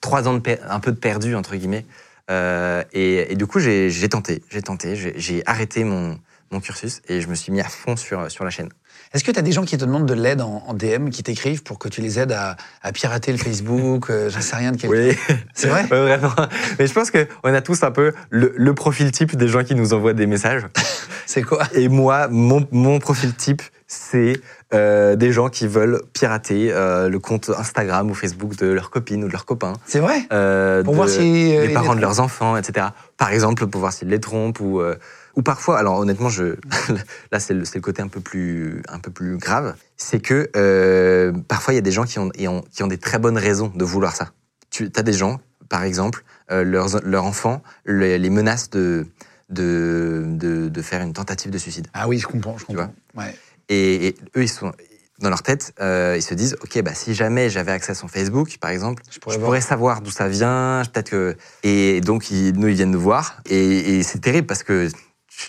trois 0.00 0.26
ans 0.28 0.34
de 0.34 0.38
per- 0.40 0.58
un 0.68 0.80
peu 0.80 0.90
de 0.92 0.96
perdu 0.98 1.34
entre 1.34 1.56
guillemets. 1.56 1.84
Euh, 2.30 2.82
et, 2.92 3.32
et 3.32 3.36
du 3.36 3.46
coup, 3.46 3.58
j'ai 3.60 4.08
tenté, 4.08 4.42
j'ai 4.50 4.62
tenté, 4.62 4.96
j'ai 5.16 5.42
arrêté 5.46 5.84
mon, 5.84 6.18
mon 6.50 6.60
cursus 6.60 7.02
et 7.08 7.20
je 7.20 7.28
me 7.28 7.34
suis 7.34 7.52
mis 7.52 7.60
à 7.60 7.68
fond 7.68 7.96
sur, 7.96 8.30
sur 8.30 8.44
la 8.44 8.50
chaîne. 8.50 8.68
Est-ce 9.12 9.24
que 9.24 9.30
tu 9.30 9.38
as 9.38 9.42
des 9.42 9.52
gens 9.52 9.64
qui 9.64 9.76
te 9.78 9.84
demandent 9.84 10.06
de 10.06 10.14
l'aide 10.14 10.40
en, 10.40 10.64
en 10.66 10.74
DM, 10.74 11.10
qui 11.10 11.22
t'écrivent 11.22 11.62
pour 11.62 11.78
que 11.78 11.88
tu 11.88 12.00
les 12.00 12.18
aides 12.18 12.32
à, 12.32 12.56
à 12.82 12.92
pirater 12.92 13.30
le 13.32 13.38
Facebook 13.38 14.10
euh, 14.10 14.30
J'en 14.30 14.40
sais 14.40 14.56
rien 14.56 14.72
de 14.72 14.76
quelqu'un. 14.76 15.16
Oui, 15.28 15.36
C'est 15.54 15.68
vrai? 15.68 15.82
Ouais, 15.82 16.16
vraiment. 16.16 16.34
Mais 16.78 16.86
je 16.86 16.92
pense 16.92 17.10
que 17.10 17.26
on 17.44 17.54
a 17.54 17.60
tous 17.60 17.82
un 17.82 17.90
peu 17.90 18.12
le, 18.30 18.52
le 18.56 18.74
profil 18.74 19.10
type 19.12 19.36
des 19.36 19.48
gens 19.48 19.64
qui 19.64 19.74
nous 19.74 19.94
envoient 19.94 20.14
des 20.14 20.26
messages. 20.26 20.66
C'est 21.26 21.42
quoi? 21.42 21.64
Et 21.74 21.88
moi, 21.88 22.28
mon, 22.28 22.66
mon 22.72 22.98
profil 22.98 23.34
type, 23.34 23.62
c'est 23.86 24.40
euh, 24.74 25.14
des 25.16 25.32
gens 25.32 25.48
qui 25.48 25.66
veulent 25.66 26.02
pirater 26.12 26.72
euh, 26.72 27.08
le 27.08 27.18
compte 27.18 27.50
Instagram 27.56 28.10
ou 28.10 28.14
Facebook 28.14 28.56
de 28.56 28.66
leur 28.66 28.90
copine 28.90 29.22
ou 29.24 29.28
de 29.28 29.32
leur 29.32 29.44
copain. 29.44 29.74
C'est 29.86 30.00
vrai 30.00 30.22
euh, 30.32 30.82
Pour 30.82 30.92
de- 30.92 30.96
voir 30.96 31.08
si, 31.08 31.22
les 31.52 31.68
parents 31.72 31.92
les 31.92 31.96
de 31.96 32.00
leurs 32.02 32.20
enfants, 32.20 32.56
etc. 32.56 32.88
Par 33.16 33.30
exemple, 33.32 33.66
pour 33.68 33.80
voir 33.80 33.92
s'ils 33.92 34.08
les 34.08 34.20
trompent 34.20 34.60
ou 34.60 34.80
ou 35.36 35.42
parfois. 35.42 35.78
Alors 35.78 35.98
honnêtement, 35.98 36.28
je 36.30 36.56
là 37.32 37.38
c'est 37.38 37.54
le, 37.54 37.62
le 37.72 37.80
côté 37.80 38.02
un 38.02 38.08
peu 38.08 38.20
plus 38.20 38.82
un 38.88 38.98
peu 38.98 39.10
plus 39.10 39.36
grave, 39.38 39.74
c'est 39.96 40.20
que 40.20 40.50
parfois 41.48 41.74
il 41.74 41.76
y 41.76 41.78
a 41.78 41.82
des 41.82 41.92
gens 41.92 42.04
qui 42.04 42.18
ont, 42.18 42.30
et 42.34 42.48
ont- 42.48 42.62
qui 42.72 42.82
ont 42.82 42.86
des 42.88 42.98
très 42.98 43.18
bonnes 43.18 43.38
raisons 43.38 43.72
de 43.74 43.84
vouloir 43.84 44.16
ça. 44.16 44.30
Tu 44.70 44.90
as 44.96 45.02
des 45.02 45.12
gens, 45.12 45.38
par 45.68 45.84
exemple, 45.84 46.24
leurs 46.50 47.00
leurs 47.04 47.24
enfants 47.24 47.62
les, 47.86 48.18
les 48.18 48.30
menacent 48.30 48.70
de 48.70 49.06
de, 49.48 50.24
de 50.26 50.68
de 50.68 50.82
faire 50.82 51.02
une 51.02 51.12
tentative 51.12 51.50
de 51.52 51.58
suicide. 51.58 51.86
Ah 51.94 52.08
oui, 52.08 52.18
je 52.18 52.26
comprends, 52.26 52.56
je 52.58 52.64
Tu 52.64 52.74
comprends. 52.74 52.92
Ouais. 53.16 53.34
Et, 53.68 54.08
et 54.08 54.16
eux, 54.36 54.42
ils 54.44 54.48
sont 54.48 54.72
dans 55.18 55.30
leur 55.30 55.42
tête, 55.42 55.72
euh, 55.80 56.14
ils 56.18 56.22
se 56.22 56.34
disent, 56.34 56.56
ok, 56.62 56.82
bah 56.82 56.92
si 56.94 57.14
jamais 57.14 57.48
j'avais 57.48 57.72
accès 57.72 57.92
à 57.92 57.94
son 57.94 58.06
Facebook, 58.06 58.58
par 58.60 58.70
exemple, 58.70 59.02
Je 59.08 59.14
je 59.14 59.18
pourrais 59.20 59.36
pourrais, 59.38 59.58
voir. 59.60 59.62
savoir 59.68 60.00
d'où 60.02 60.10
ça 60.10 60.28
vient, 60.28 60.82
peut-être 60.92 61.08
que 61.10 61.36
et 61.62 62.02
donc 62.02 62.30
ils, 62.30 62.52
nous 62.52 62.68
ils 62.68 62.74
viennent 62.74 62.90
nous 62.90 63.00
voir 63.00 63.38
et, 63.48 63.96
et 63.98 64.02
c'est 64.02 64.18
terrible 64.18 64.46
parce 64.46 64.62
que 64.62 64.88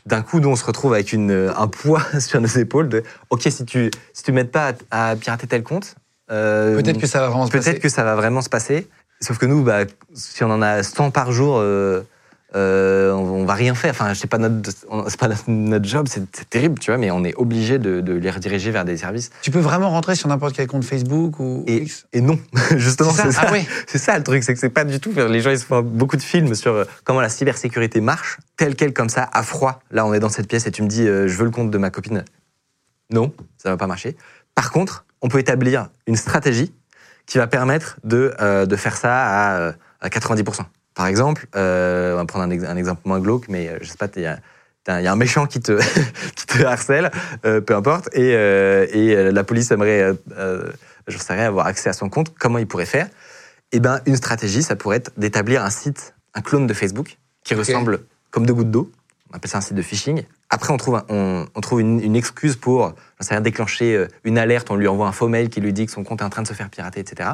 d'un 0.06 0.22
coup 0.22 0.40
nous 0.40 0.48
on 0.48 0.56
se 0.56 0.64
retrouve 0.64 0.94
avec 0.94 1.12
une 1.12 1.52
un 1.54 1.68
poids 1.68 2.02
sur 2.22 2.40
nos 2.40 2.48
épaules 2.48 2.88
de, 2.88 3.04
ok 3.30 3.42
si 3.52 3.66
tu 3.66 3.92
si 4.14 4.24
tu 4.24 4.32
m'aides 4.32 4.52
pas 4.52 4.72
à, 4.90 5.10
à 5.10 5.16
pirater 5.18 5.48
tel 5.48 5.64
compte, 5.64 5.96
euh, 6.32 6.76
Peut-être 6.78 7.00
que 7.00 7.08
ça 7.08 7.20
va 7.20 7.28
vraiment 7.28 7.46
se 7.48 7.52
passer. 7.52 7.72
peut-être 7.72 7.82
que 7.84 7.90
ça 7.90 8.04
va 8.06 8.16
vraiment 8.16 8.42
se 8.42 8.50
passer. 8.50 8.88
Sauf 9.20 9.38
que 9.38 9.46
nous, 9.48 9.64
bah, 9.64 9.86
si 10.14 10.44
on 10.44 10.52
en 10.52 10.62
a 10.62 10.84
100 10.84 11.12
par 11.12 11.32
jour, 11.32 11.58
euh, 11.58 12.04
euh, 12.56 13.12
on, 13.12 13.42
on 13.42 13.46
va 13.46 13.54
rien 13.54 13.76
faire. 13.76 13.92
Enfin, 13.92 14.14
c'est 14.14 14.30
pas 14.30 14.38
notre, 14.38 14.72
c'est 15.08 15.20
pas 15.20 15.28
notre, 15.48 15.86
job, 15.86 16.08
c'est 16.10 16.50
terrible, 16.50 16.80
tu 16.80 16.92
vois, 16.92 16.98
mais 16.98 17.12
on 17.12 17.24
est 17.24 17.36
obligé 17.36 17.78
de, 17.78 18.00
de 18.00 18.14
les 18.14 18.32
rediriger 18.32 18.72
vers 18.72 18.86
des 18.86 18.98
services. 18.98 19.32
Tu 19.42 19.52
peux 19.52 19.60
vraiment 19.60 19.90
rentrer 19.90 20.16
sur 20.16 20.30
n'importe 20.30 20.56
quel 20.56 20.68
compte 20.68 20.86
Facebook 20.86 21.40
ou 21.40 21.64
Et, 21.68 21.84
X 21.84 22.08
et 22.14 22.22
non, 22.22 22.40
justement, 22.78 23.12
C'est 23.12 23.24
ça 23.24 23.32
ça. 23.32 23.46
Ah 23.48 23.52
ouais. 23.52 23.66
Ça 23.88 24.18
le 24.18 24.24
truc, 24.24 24.44
c'est 24.44 24.54
que 24.54 24.60
c'est 24.60 24.70
pas 24.70 24.86
du 24.86 25.00
tout. 25.00 25.12
Les 25.12 25.42
gens 25.42 25.52
ils 25.52 25.60
se 25.60 25.66
font 25.66 25.82
beaucoup 25.82 26.16
de 26.16 26.22
films 26.22 26.56
sur 26.56 26.74
euh, 26.74 26.86
comment 27.04 27.22
la 27.22 27.30
cybersécurité 27.30 28.00
marche, 28.00 28.38
tel 28.56 28.76
quel 28.76 28.94
comme 28.94 29.10
ça, 29.10 29.30
à 29.34 29.44
froid. 29.44 29.82
Là, 29.92 30.06
on 30.06 30.14
est 30.14 30.20
dans 30.20 30.30
cette 30.30 30.48
pièce 30.48 30.68
et 30.68 30.72
tu 30.72 30.84
me 30.84 30.88
dis, 30.88 31.08
euh, 31.08 31.28
je 31.28 31.38
veux 31.38 31.46
le 31.46 31.52
compte 31.52 31.72
de 31.72 31.78
ma 31.78 31.90
copine. 31.90 32.24
Non, 33.10 33.34
ça 33.58 33.70
va 33.70 33.78
pas 33.78 33.88
marcher. 33.88 34.16
Par 34.56 34.72
contre, 34.72 35.06
on 35.22 35.28
peut 35.28 35.40
établir 35.40 35.90
une 36.08 36.16
stratégie 36.16 36.74
qui 37.26 37.38
va 37.38 37.48
permettre 37.48 37.98
de, 38.04 38.34
euh, 38.40 38.66
de 38.66 38.76
faire 38.78 38.96
ça 38.96 39.68
à, 39.68 39.74
à 40.00 40.10
90%. 40.10 40.62
Par 40.98 41.06
exemple, 41.08 41.46
euh, 41.56 42.14
on 42.14 42.18
va 42.18 42.26
prendre 42.26 42.44
un, 42.46 42.50
ex- 42.50 42.64
un 42.66 42.76
exemple 42.76 43.02
moins 43.06 43.20
glauque, 43.20 43.46
mais 43.50 43.70
euh, 43.70 43.78
je 43.82 43.88
sais 43.88 43.98
pas, 43.98 44.08
il 44.16 44.24
y 44.24 44.26
a, 44.26 44.40
un 45.12 45.16
méchant 45.16 45.46
qui 45.46 45.60
te, 45.60 45.80
qui 46.36 46.46
te 46.48 46.64
harcèle, 46.64 47.12
euh, 47.46 47.62
peu 47.62 47.76
importe, 47.76 48.10
et, 48.14 48.32
et 48.32 49.32
la 49.32 49.44
police 49.44 49.70
aimerait, 49.72 50.14
j'en 51.08 51.20
sais 51.20 51.34
rien, 51.34 51.46
avoir 51.48 51.68
accès 51.68 51.90
à 51.90 51.94
son 51.94 52.10
compte. 52.10 52.34
Comment 52.40 52.58
il 52.58 52.68
pourrait 52.68 52.86
faire? 52.88 53.08
Eh 53.72 53.80
ben, 53.80 54.02
une 54.08 54.16
stratégie, 54.16 54.64
ça 54.64 54.76
pourrait 54.76 54.98
être 54.98 55.12
d'établir 55.18 55.64
un 55.64 55.70
site, 55.70 56.16
un 56.34 56.42
clone 56.42 56.66
de 56.68 56.74
Facebook, 56.74 57.18
qui 57.44 57.54
ressemble 57.54 58.00
comme 58.32 58.46
deux 58.46 58.54
gouttes 58.56 58.72
d'eau. 58.72 58.92
On 59.32 59.36
appelle 59.36 59.52
ça 59.52 59.58
un 59.60 59.62
site 59.62 59.76
de 59.76 59.82
phishing. 59.82 60.24
Après, 60.50 60.72
on 60.74 60.78
trouve, 60.78 60.96
un- 60.96 61.06
on, 61.10 61.46
on 61.54 61.62
trouve 61.62 61.82
une, 61.82 62.00
une 62.02 62.16
excuse 62.16 62.56
pour, 62.56 62.88
j'en 63.20 63.28
sais 63.28 63.34
rien, 63.36 63.42
déclencher 63.42 64.08
une 64.24 64.38
alerte. 64.38 64.72
On 64.72 64.76
lui 64.78 64.88
envoie 64.88 65.08
un 65.08 65.12
faux 65.12 65.28
mail 65.28 65.50
qui 65.50 65.60
lui 65.62 65.74
dit 65.74 65.86
que 65.86 65.92
son 65.92 66.04
compte 66.06 66.22
est 66.22 66.26
en 66.26 66.30
train 66.30 66.44
de 66.44 66.48
se 66.48 66.54
faire 66.54 66.70
pirater, 66.70 67.02
etc. 67.02 67.32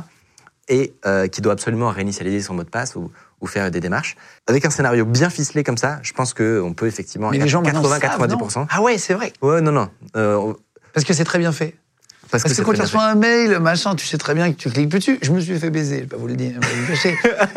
Et 0.69 0.93
euh, 1.05 1.27
qui 1.27 1.41
doit 1.41 1.53
absolument 1.53 1.89
réinitialiser 1.89 2.41
son 2.41 2.53
mot 2.55 2.63
de 2.63 2.69
passe 2.69 2.95
ou, 2.95 3.11
ou 3.43 3.47
faire 3.47 3.69
des 3.69 3.81
démarches. 3.81 4.15
Avec 4.47 4.65
un 4.65 4.69
scénario 4.69 5.05
bien 5.05 5.29
ficelé 5.29 5.63
comme 5.63 5.77
ça, 5.77 5.99
je 6.01 6.13
pense 6.13 6.33
qu'on 6.33 6.73
peut 6.75 6.87
effectivement 6.87 7.29
Mais 7.29 7.37
les 7.37 7.47
gens 7.49 7.61
maintenant 7.61 7.83
savent, 7.83 7.99
80-90%. 7.99 8.59
non? 8.61 8.67
Ah 8.71 8.81
ouais, 8.81 8.97
c'est 8.97 9.13
vrai. 9.13 9.33
Ouais, 9.41 9.59
non, 9.61 9.71
non. 9.73 9.89
Euh, 10.15 10.53
Parce 10.93 11.05
que 11.05 11.13
c'est 11.13 11.25
très 11.25 11.39
bien 11.39 11.51
fait. 11.51 11.75
parce, 12.31 12.43
Parce 12.43 12.43
que, 12.43 12.49
c'est 12.55 12.63
quand 12.63 12.73
tu 12.73 12.81
reçois 12.81 13.03
un 13.03 13.15
mail, 13.15 13.59
machin, 13.59 13.95
tu 13.95 14.05
sais 14.07 14.17
très 14.17 14.33
bien 14.33 14.51
que 14.51 14.57
tu 14.57 14.69
cliques 14.69 14.89
plus 14.89 14.99
dessus. 14.99 15.19
Je 15.21 15.31
me 15.31 15.41
suis 15.41 15.59
fait 15.59 15.69
baiser, 15.69 15.97
je 15.97 16.01
vais 16.01 16.07
pas 16.07 16.15
vous 16.17 16.27
le 16.27 16.35
dire. 16.37 16.53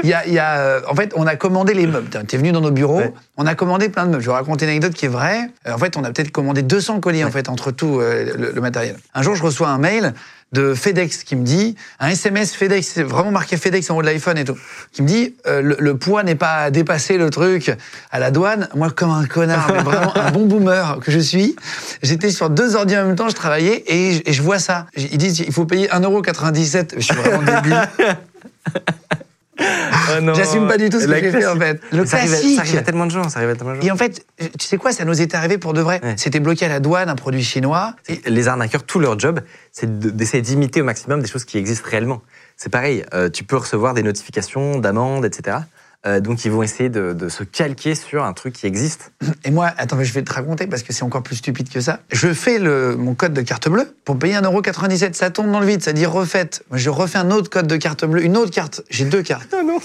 Il 0.03 0.09
y 0.11 0.13
a, 0.13 0.27
il 0.27 0.33
y 0.33 0.39
a, 0.41 0.59
euh, 0.59 0.81
en 0.89 0.95
fait, 0.97 1.13
on 1.15 1.25
a 1.27 1.37
commandé 1.37 1.73
les 1.73 1.87
meubles. 1.87 2.09
Tu 2.27 2.35
es 2.35 2.39
venu 2.39 2.51
dans 2.51 2.61
nos 2.61 2.73
bureaux, 2.73 2.99
Ouais. 2.99 3.13
on 3.37 3.47
a 3.47 3.55
commandé 3.55 3.89
plein 3.89 4.07
de 4.07 4.11
meubles. 4.11 4.23
Je 4.23 4.29
vais 4.29 4.35
raconter 4.35 4.65
une 4.65 4.71
anecdote 4.73 4.93
qui 4.95 5.07
est 5.07 5.11
vraie. 5.11 5.49
Euh, 5.69 5.73
en 5.73 5.79
fait, 5.79 5.97
on 5.97 6.03
a 6.03 6.11
peut-être 6.11 6.33
commandé 6.33 6.63
200 6.63 6.99
colis, 7.01 7.23
en 7.25 7.31
fait, 7.31 7.49
entre 7.49 7.71
tout 7.71 8.01
euh, 8.01 8.37
le, 8.37 8.51
le 8.53 8.61
matériel. 8.61 8.97
Un 9.15 9.23
jour, 9.23 9.37
je 9.37 9.43
reçois 9.45 9.69
un 9.69 9.79
mail 9.79 10.15
de 10.53 10.75
FedEx 10.75 11.25
qui 11.25 11.35
me 11.37 11.45
dit, 11.45 11.75
un 12.01 12.09
SMS 12.09 12.55
FedEx, 12.55 12.87
c'est 12.95 13.03
vraiment 13.03 13.31
marqué 13.33 13.57
FedEx 13.57 13.91
en 13.91 13.97
haut 13.97 14.01
de 14.03 14.07
l'iPhone 14.07 14.39
et 14.39 14.45
tout, 14.45 14.57
qui 14.93 15.03
me 15.03 15.09
dit, 15.09 15.35
euh, 15.47 15.61
le, 15.61 15.77
le 15.79 15.97
poids 15.99 16.23
n'est 16.23 16.35
pas 16.37 16.71
dépassé 16.71 17.19
le 17.19 17.31
truc 17.31 17.73
à 18.13 18.19
la 18.19 18.31
douane. 18.31 18.69
Moi, 18.75 18.91
comme 18.91 19.11
un 19.11 19.27
connard, 19.27 19.71
mais 19.73 19.83
vraiment 19.83 20.17
un 20.17 20.31
bon 20.31 20.47
boomer 20.47 20.99
que 21.05 21.11
je 21.11 21.19
suis, 21.19 21.57
j'étais 22.03 22.31
sur 22.31 22.49
deux 22.49 22.77
ordi 22.77 22.97
en 22.97 23.05
même 23.07 23.17
temps, 23.17 23.29
je 23.29 23.35
travaillais 23.35 23.83
et, 23.89 24.13
je- 24.15 24.23
et 24.25 24.33
je 24.33 24.41
vois 24.43 24.59
ça. 24.61 24.87
Ils 24.97 25.19
disent, 25.19 25.41
il 25.41 25.53
faut 25.53 25.65
payer 25.67 25.89
1,97€. 25.89 26.95
Je 26.97 27.01
suis 27.01 27.15
vraiment 27.15 27.43
débile. 27.43 27.89
Oh 29.59 30.21
non. 30.21 30.35
J'assume 30.35 30.67
pas 30.69 30.77
du 30.79 30.89
tout 30.91 31.01
ce 31.01 31.07
que 31.07 31.19
j'ai 31.19 31.31
fait, 31.31 31.47
en 31.47 31.57
fait. 31.57 31.81
Le 31.93 32.05
ça, 32.07 32.19
arrive 32.19 32.33
à, 32.33 32.37
classique. 32.37 32.55
ça 32.57 32.61
arrive 32.63 32.77
à 32.79 32.83
tellement 32.83 33.07
de 33.07 33.11
gens. 33.11 33.29
Ça 33.29 33.39
arrive 33.39 33.51
à 33.51 33.55
tellement 33.57 33.73
de 33.75 33.81
gens. 33.81 33.87
Et 33.87 33.91
en 33.91 33.97
fait, 33.97 34.25
tu 34.59 34.67
sais 34.67 34.77
quoi, 34.77 34.93
ça 34.93 35.05
nous 35.05 35.21
est 35.21 35.35
arrivé 35.35 35.59
pour 35.59 35.73
de 35.73 35.81
vrai. 35.81 36.01
Ouais. 36.03 36.15
C'était 36.17 36.41
bloqué 36.41 36.65
à 36.67 36.69
la 36.69 36.81
douane, 36.81 37.09
un 37.09 37.15
produit 37.17 37.43
chinois. 37.43 37.95
Et 38.09 38.21
Les 38.27 38.49
arnaqueurs, 38.49 38.83
tout 38.85 38.99
leur 38.99 39.19
job, 39.19 39.41
c'est 39.73 39.99
de- 39.99 40.11
d'essayer 40.11 40.43
d'imiter 40.43 40.81
au 40.83 40.85
maximum 40.85 41.21
des 41.23 41.29
choses 41.29 41.45
qui 41.45 41.59
existent 41.59 41.89
réellement. 41.91 42.23
C'est 42.57 42.71
pareil, 42.71 43.05
euh, 43.15 43.29
tu 43.29 43.45
peux 43.45 43.57
recevoir 43.57 43.95
des 43.95 44.03
notifications 44.03 44.79
d'amendes, 44.79 45.25
etc. 45.25 45.59
Euh, 46.07 46.21
donc 46.21 46.45
ils 46.45 46.51
vont 46.51 46.63
essayer 46.63 46.89
de, 46.89 47.13
de 47.13 47.29
se 47.29 47.43
calquer 47.43 47.95
sur 47.95 48.25
un 48.25 48.33
truc 48.33 48.55
qui 48.55 48.67
existe. 48.67 49.13
Et 49.45 49.51
moi, 49.51 49.73
attends, 49.77 49.97
mais 49.97 50.05
je 50.05 50.13
vais 50.13 50.23
te 50.23 50.33
raconter 50.33 50.67
parce 50.67 50.83
que 50.83 50.93
c'est 50.93 51.03
encore 51.03 51.23
plus 51.23 51.37
stupide 51.37 51.69
que 51.69 51.81
ça. 51.81 52.01
Je 52.13 52.33
fais 52.33 52.59
le, 52.59 52.97
mon 52.97 53.15
code 53.15 53.33
de 53.33 53.43
carte 53.43 53.69
bleue 53.69 53.93
pour 54.05 54.19
payer 54.19 54.35
1,97€. 54.35 55.15
Ça 55.15 55.31
tombe 55.31 55.51
dans 55.51 55.61
le 55.61 55.67
vide, 55.67 55.83
ça 55.83 55.93
dit 55.93 56.07
refaite. 56.07 56.65
Moi, 56.71 56.79
je 56.79 56.91
refais 56.91 57.19
un 57.19 57.31
autre 57.31 57.51
code 57.51 57.67
de 57.67 57.77
carte 57.77 58.05
bleue, 58.05 58.23
une 58.23 58.37
autre 58.37 58.53
carte. 58.53 58.83
J'ai 58.91 59.05
deux 59.05 59.23
cartes. 59.23 59.53
Ah 59.53 59.63
non 59.65 59.79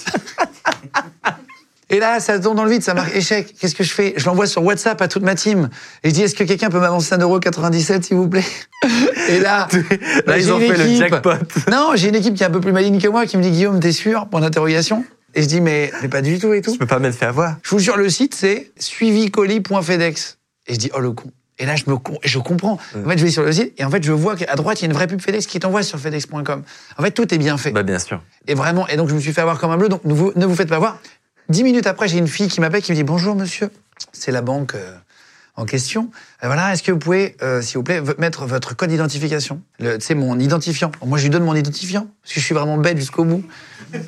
Et 1.89 1.99
là, 1.99 2.21
ça 2.21 2.39
tombe 2.39 2.55
dans 2.55 2.63
le 2.63 2.71
vide, 2.71 2.83
ça 2.83 2.93
marque 2.93 3.13
échec. 3.13 3.53
Qu'est-ce 3.59 3.75
que 3.75 3.83
je 3.83 3.91
fais? 3.91 4.13
Je 4.15 4.25
l'envoie 4.25 4.47
sur 4.47 4.63
WhatsApp 4.63 5.01
à 5.01 5.09
toute 5.09 5.23
ma 5.23 5.35
team. 5.35 5.69
Et 6.03 6.09
je 6.09 6.13
dis, 6.13 6.21
est-ce 6.21 6.35
que 6.35 6.45
quelqu'un 6.45 6.69
peut 6.69 6.79
m'avancer 6.79 7.13
1,97€, 7.13 8.03
s'il 8.03 8.15
vous 8.15 8.29
plaît? 8.29 8.45
Et 9.27 9.39
là, 9.39 9.67
Là, 10.25 10.37
ils 10.37 10.51
ont 10.53 10.59
fait 10.59 10.77
le 10.77 10.95
jackpot. 10.95 11.31
Non, 11.69 11.91
j'ai 11.95 12.07
une 12.07 12.15
équipe 12.15 12.33
qui 12.33 12.43
est 12.43 12.45
un 12.45 12.51
peu 12.51 12.61
plus 12.61 12.71
maligne 12.71 12.97
que 13.01 13.09
moi 13.09 13.25
qui 13.25 13.35
me 13.35 13.43
dit, 13.43 13.51
Guillaume, 13.51 13.81
t'es 13.81 13.91
sûr? 13.91 14.27
Point 14.27 14.39
d'interrogation. 14.39 15.03
Et 15.33 15.41
je 15.41 15.47
dis, 15.47 15.61
mais, 15.61 15.91
mais 16.01 16.09
pas 16.09 16.21
du 16.21 16.39
tout 16.39 16.53
et 16.53 16.61
tout. 16.61 16.73
Je 16.73 16.77
peux 16.77 16.85
pas 16.85 17.00
me 17.00 17.11
faire 17.11 17.29
avoir. 17.29 17.57
Je 17.63 17.69
vous 17.69 17.79
jure, 17.79 17.97
le 17.97 18.09
site, 18.09 18.35
c'est 18.35 18.71
suivicolis.fedex. 18.77 20.38
Et 20.67 20.73
je 20.73 20.79
dis, 20.79 20.91
oh 20.93 21.00
le 21.00 21.11
con. 21.11 21.31
Et 21.61 21.65
là, 21.65 21.75
je 21.75 21.83
me 21.88 21.95
je 22.23 22.39
comprends. 22.39 22.79
En 22.95 23.09
fait, 23.09 23.17
je 23.19 23.23
vais 23.23 23.29
sur 23.29 23.43
le 23.43 23.51
site 23.51 23.73
et 23.77 23.85
en 23.85 23.91
fait, 23.91 24.03
je 24.03 24.11
vois 24.11 24.35
qu'à 24.35 24.55
droite, 24.55 24.79
il 24.79 24.85
y 24.85 24.85
a 24.85 24.89
une 24.89 24.95
vraie 24.95 25.05
pub 25.05 25.21
FedEx 25.21 25.45
qui 25.45 25.59
t'envoie 25.59 25.83
sur 25.83 26.00
FedEx.com. 26.00 26.63
En 26.97 27.03
fait, 27.03 27.11
tout 27.11 27.31
est 27.31 27.38
bien 27.38 27.55
fait. 27.57 27.71
Bah, 27.71 27.83
bien 27.83 28.00
sûr. 28.00 28.19
Et 28.47 28.55
vraiment, 28.55 28.88
et 28.88 28.97
donc 28.97 29.09
je 29.09 29.13
me 29.13 29.19
suis 29.19 29.31
fait 29.31 29.41
avoir 29.41 29.59
comme 29.59 29.69
un 29.69 29.77
bleu, 29.77 29.88
donc 29.88 30.03
ne 30.03 30.13
vous, 30.13 30.31
ne 30.35 30.45
vous 30.47 30.55
faites 30.55 30.69
pas 30.69 30.79
voir. 30.79 31.00
Dix 31.50 31.63
minutes 31.63 31.85
après, 31.85 32.07
j'ai 32.07 32.17
une 32.17 32.27
fille 32.27 32.47
qui 32.47 32.61
m'appelle, 32.61 32.81
qui 32.81 32.91
me 32.91 32.95
dit 32.95 33.03
Bonjour 33.03 33.35
monsieur, 33.35 33.69
c'est 34.11 34.31
la 34.31 34.41
banque 34.41 34.73
euh, 34.73 34.95
en 35.55 35.65
question. 35.65 36.10
Voilà, 36.41 36.74
est-ce 36.74 36.84
que 36.84 36.91
vous 36.91 37.00
pouvez, 37.00 37.36
euh, 37.41 37.62
s'il 37.62 37.77
vous 37.77 37.84
plaît, 37.84 38.01
mettre 38.17 38.46
votre 38.46 38.75
code 38.75 38.89
d'identification? 38.89 39.62
Sais, 40.00 40.15
mon 40.15 40.39
identifiant. 40.39 40.91
Moi, 41.05 41.17
je 41.17 41.24
lui 41.24 41.29
donne 41.29 41.43
mon 41.43 41.55
identifiant, 41.55 42.08
parce 42.22 42.34
que 42.34 42.39
je 42.39 42.46
suis 42.46 42.55
vraiment 42.55 42.77
bête 42.77 42.98
jusqu'au 42.98 43.25
bout. 43.25 43.43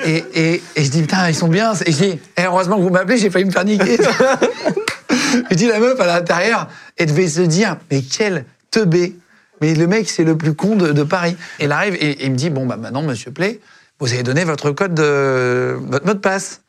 Et, 0.05 0.23
et, 0.33 0.63
et 0.75 0.83
je 0.83 0.89
dis 0.89 1.01
Putain, 1.01 1.27
ils 1.29 1.35
sont 1.35 1.49
bien. 1.49 1.73
Et 1.85 1.91
je 1.91 1.97
dis 1.97 2.19
Eh, 2.37 2.43
Heureusement 2.43 2.77
que 2.77 2.81
vous 2.81 2.89
m'appelez, 2.89 3.17
j'ai 3.17 3.29
failli 3.29 3.45
me 3.45 3.51
faire 3.51 3.65
niquer. 3.65 3.97
je 5.51 5.55
dis 5.55 5.67
La 5.67 5.79
meuf 5.79 5.99
à 5.99 6.05
l'intérieur, 6.05 6.69
elle 6.97 7.07
devait 7.07 7.27
se 7.27 7.41
dire 7.41 7.77
Mais 7.91 8.01
quel 8.01 8.45
teubé 8.71 9.15
mais 9.61 9.75
le 9.75 9.87
mec, 9.87 10.09
c'est 10.09 10.25
le 10.25 10.37
plus 10.37 10.55
con 10.55 10.75
de, 10.75 11.03
Paris. 11.03 11.37
Et 11.57 11.65
il 11.65 11.71
arrive 11.71 11.95
et, 11.95 12.09
et 12.09 12.25
il 12.25 12.31
me 12.31 12.35
dit 12.35 12.49
Bon, 12.49 12.65
bah 12.65 12.75
maintenant, 12.75 13.01
monsieur 13.01 13.31
Play, 13.31 13.61
vous 13.99 14.11
avez 14.11 14.23
donné 14.23 14.43
votre 14.43 14.71
code 14.71 14.93
de. 14.93 15.77
votre 15.87 16.05
mot 16.05 16.13
de 16.13 16.19
passe. 16.19 16.61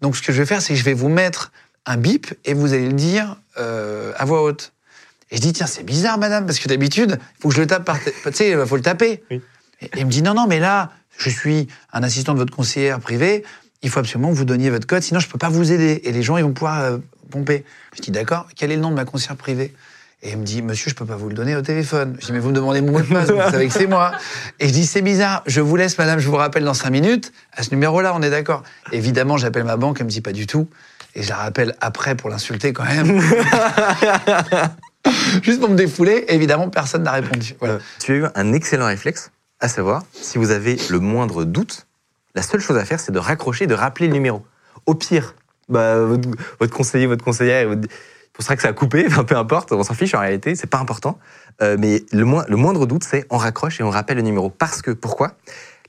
Donc, 0.00 0.16
ce 0.16 0.22
que 0.22 0.32
je 0.32 0.38
vais 0.38 0.46
faire, 0.46 0.62
c'est 0.62 0.72
que 0.72 0.78
je 0.78 0.84
vais 0.84 0.94
vous 0.94 1.10
mettre 1.10 1.52
un 1.88 1.96
bip 1.96 2.32
et 2.44 2.54
vous 2.54 2.74
allez 2.74 2.86
le 2.86 2.92
dire 2.92 3.36
euh, 3.58 4.12
à 4.16 4.24
voix 4.24 4.42
haute. 4.42 4.72
Et 5.30 5.36
je 5.36 5.40
dis 5.40 5.52
Tiens, 5.52 5.66
c'est 5.66 5.82
bizarre, 5.82 6.18
madame, 6.18 6.46
parce 6.46 6.58
que 6.58 6.68
d'habitude, 6.68 7.18
il 7.18 7.42
faut 7.42 7.48
que 7.48 7.54
je 7.54 7.60
le 7.60 7.66
tape 7.66 7.84
par. 7.84 7.98
Tu 7.98 8.12
sais, 8.32 8.50
il 8.50 8.66
faut 8.66 8.76
le 8.76 8.82
taper. 8.82 9.22
Oui. 9.30 9.40
Et, 9.80 9.86
et 9.86 9.90
il 9.96 10.06
me 10.06 10.10
dit 10.10 10.22
Non, 10.22 10.34
non, 10.34 10.46
mais 10.46 10.60
là, 10.60 10.92
je 11.16 11.30
suis 11.30 11.66
un 11.92 12.02
assistant 12.02 12.34
de 12.34 12.38
votre 12.38 12.54
conseillère 12.54 13.00
privée. 13.00 13.42
Il 13.82 13.90
faut 13.90 14.00
absolument 14.00 14.30
que 14.30 14.34
vous 14.34 14.44
donniez 14.44 14.70
votre 14.70 14.86
code, 14.86 15.02
sinon 15.02 15.20
je 15.20 15.28
peux 15.28 15.38
pas 15.38 15.48
vous 15.48 15.72
aider. 15.72 16.00
Et 16.04 16.12
les 16.12 16.22
gens, 16.22 16.36
ils 16.36 16.44
vont 16.44 16.52
pouvoir 16.52 16.80
euh, 16.80 16.98
pomper. 17.30 17.64
Je 17.96 18.02
dis 18.02 18.10
D'accord, 18.10 18.46
quel 18.54 18.70
est 18.70 18.76
le 18.76 18.82
nom 18.82 18.90
de 18.90 18.96
ma 18.96 19.04
conseillère 19.04 19.36
privée? 19.36 19.74
Et 20.20 20.30
il 20.30 20.36
me 20.36 20.44
dit, 20.44 20.62
monsieur, 20.62 20.90
je 20.90 20.96
peux 20.96 21.04
pas 21.04 21.14
vous 21.14 21.28
le 21.28 21.34
donner 21.36 21.54
au 21.54 21.62
téléphone. 21.62 22.16
Je 22.18 22.26
dis, 22.26 22.32
mais 22.32 22.40
vous 22.40 22.48
me 22.48 22.54
demandez 22.54 22.80
mon 22.80 22.90
mot 22.90 23.00
de 23.00 23.06
passe, 23.06 23.30
vous 23.30 23.38
savez 23.38 23.68
que 23.68 23.72
c'est 23.72 23.86
moi. 23.86 24.10
Et 24.58 24.66
je 24.66 24.72
dis, 24.72 24.84
c'est 24.84 25.00
bizarre, 25.00 25.44
je 25.46 25.60
vous 25.60 25.76
laisse, 25.76 25.96
madame, 25.96 26.18
je 26.18 26.28
vous 26.28 26.34
rappelle 26.34 26.64
dans 26.64 26.74
cinq 26.74 26.90
minutes. 26.90 27.32
À 27.52 27.62
ce 27.62 27.70
numéro-là, 27.70 28.12
on 28.16 28.22
est 28.22 28.30
d'accord. 28.30 28.64
Évidemment, 28.90 29.36
j'appelle 29.36 29.62
ma 29.62 29.76
banque, 29.76 29.98
elle 30.00 30.06
me 30.06 30.10
dit 30.10 30.20
pas 30.20 30.32
du 30.32 30.48
tout. 30.48 30.68
Et 31.14 31.22
je 31.22 31.28
la 31.28 31.36
rappelle 31.36 31.74
après 31.80 32.14
pour 32.14 32.30
l'insulter 32.30 32.72
quand 32.72 32.84
même. 32.84 33.20
Juste 35.42 35.60
pour 35.60 35.70
me 35.70 35.76
défouler. 35.76 36.24
Évidemment, 36.28 36.68
personne 36.68 37.02
n'a 37.02 37.12
répondu. 37.12 37.54
Euh, 37.62 37.78
tu 37.98 38.12
as 38.12 38.14
eu 38.16 38.24
un 38.34 38.52
excellent 38.52 38.86
réflexe, 38.86 39.30
à 39.60 39.68
savoir, 39.68 40.02
si 40.12 40.38
vous 40.38 40.50
avez 40.50 40.76
le 40.90 41.00
moindre 41.00 41.44
doute, 41.44 41.86
la 42.34 42.42
seule 42.42 42.60
chose 42.60 42.76
à 42.76 42.84
faire, 42.84 43.00
c'est 43.00 43.12
de 43.12 43.18
raccrocher 43.18 43.64
et 43.64 43.66
de 43.66 43.74
rappeler 43.74 44.06
le 44.06 44.12
numéro. 44.12 44.44
Au 44.86 44.94
pire, 44.94 45.34
bah, 45.68 45.98
votre, 46.04 46.72
conseiller, 46.72 47.06
votre 47.06 47.24
conseillère, 47.24 47.72
il 47.72 47.80
pensera 48.32 48.56
que 48.56 48.62
ça 48.62 48.68
a 48.68 48.72
coupé, 48.72 49.06
peu 49.26 49.36
importe, 49.36 49.72
on 49.72 49.82
s'en 49.82 49.94
fiche 49.94 50.14
en 50.14 50.20
réalité, 50.20 50.54
c'est 50.54 50.68
pas 50.68 50.78
important. 50.78 51.18
Euh, 51.62 51.76
mais 51.78 52.04
le 52.12 52.24
moindre 52.24 52.86
doute, 52.86 53.04
c'est 53.04 53.26
on 53.30 53.38
raccroche 53.38 53.80
et 53.80 53.82
on 53.82 53.90
rappelle 53.90 54.16
le 54.16 54.22
numéro. 54.22 54.50
Parce 54.50 54.82
que, 54.82 54.90
pourquoi? 54.90 55.32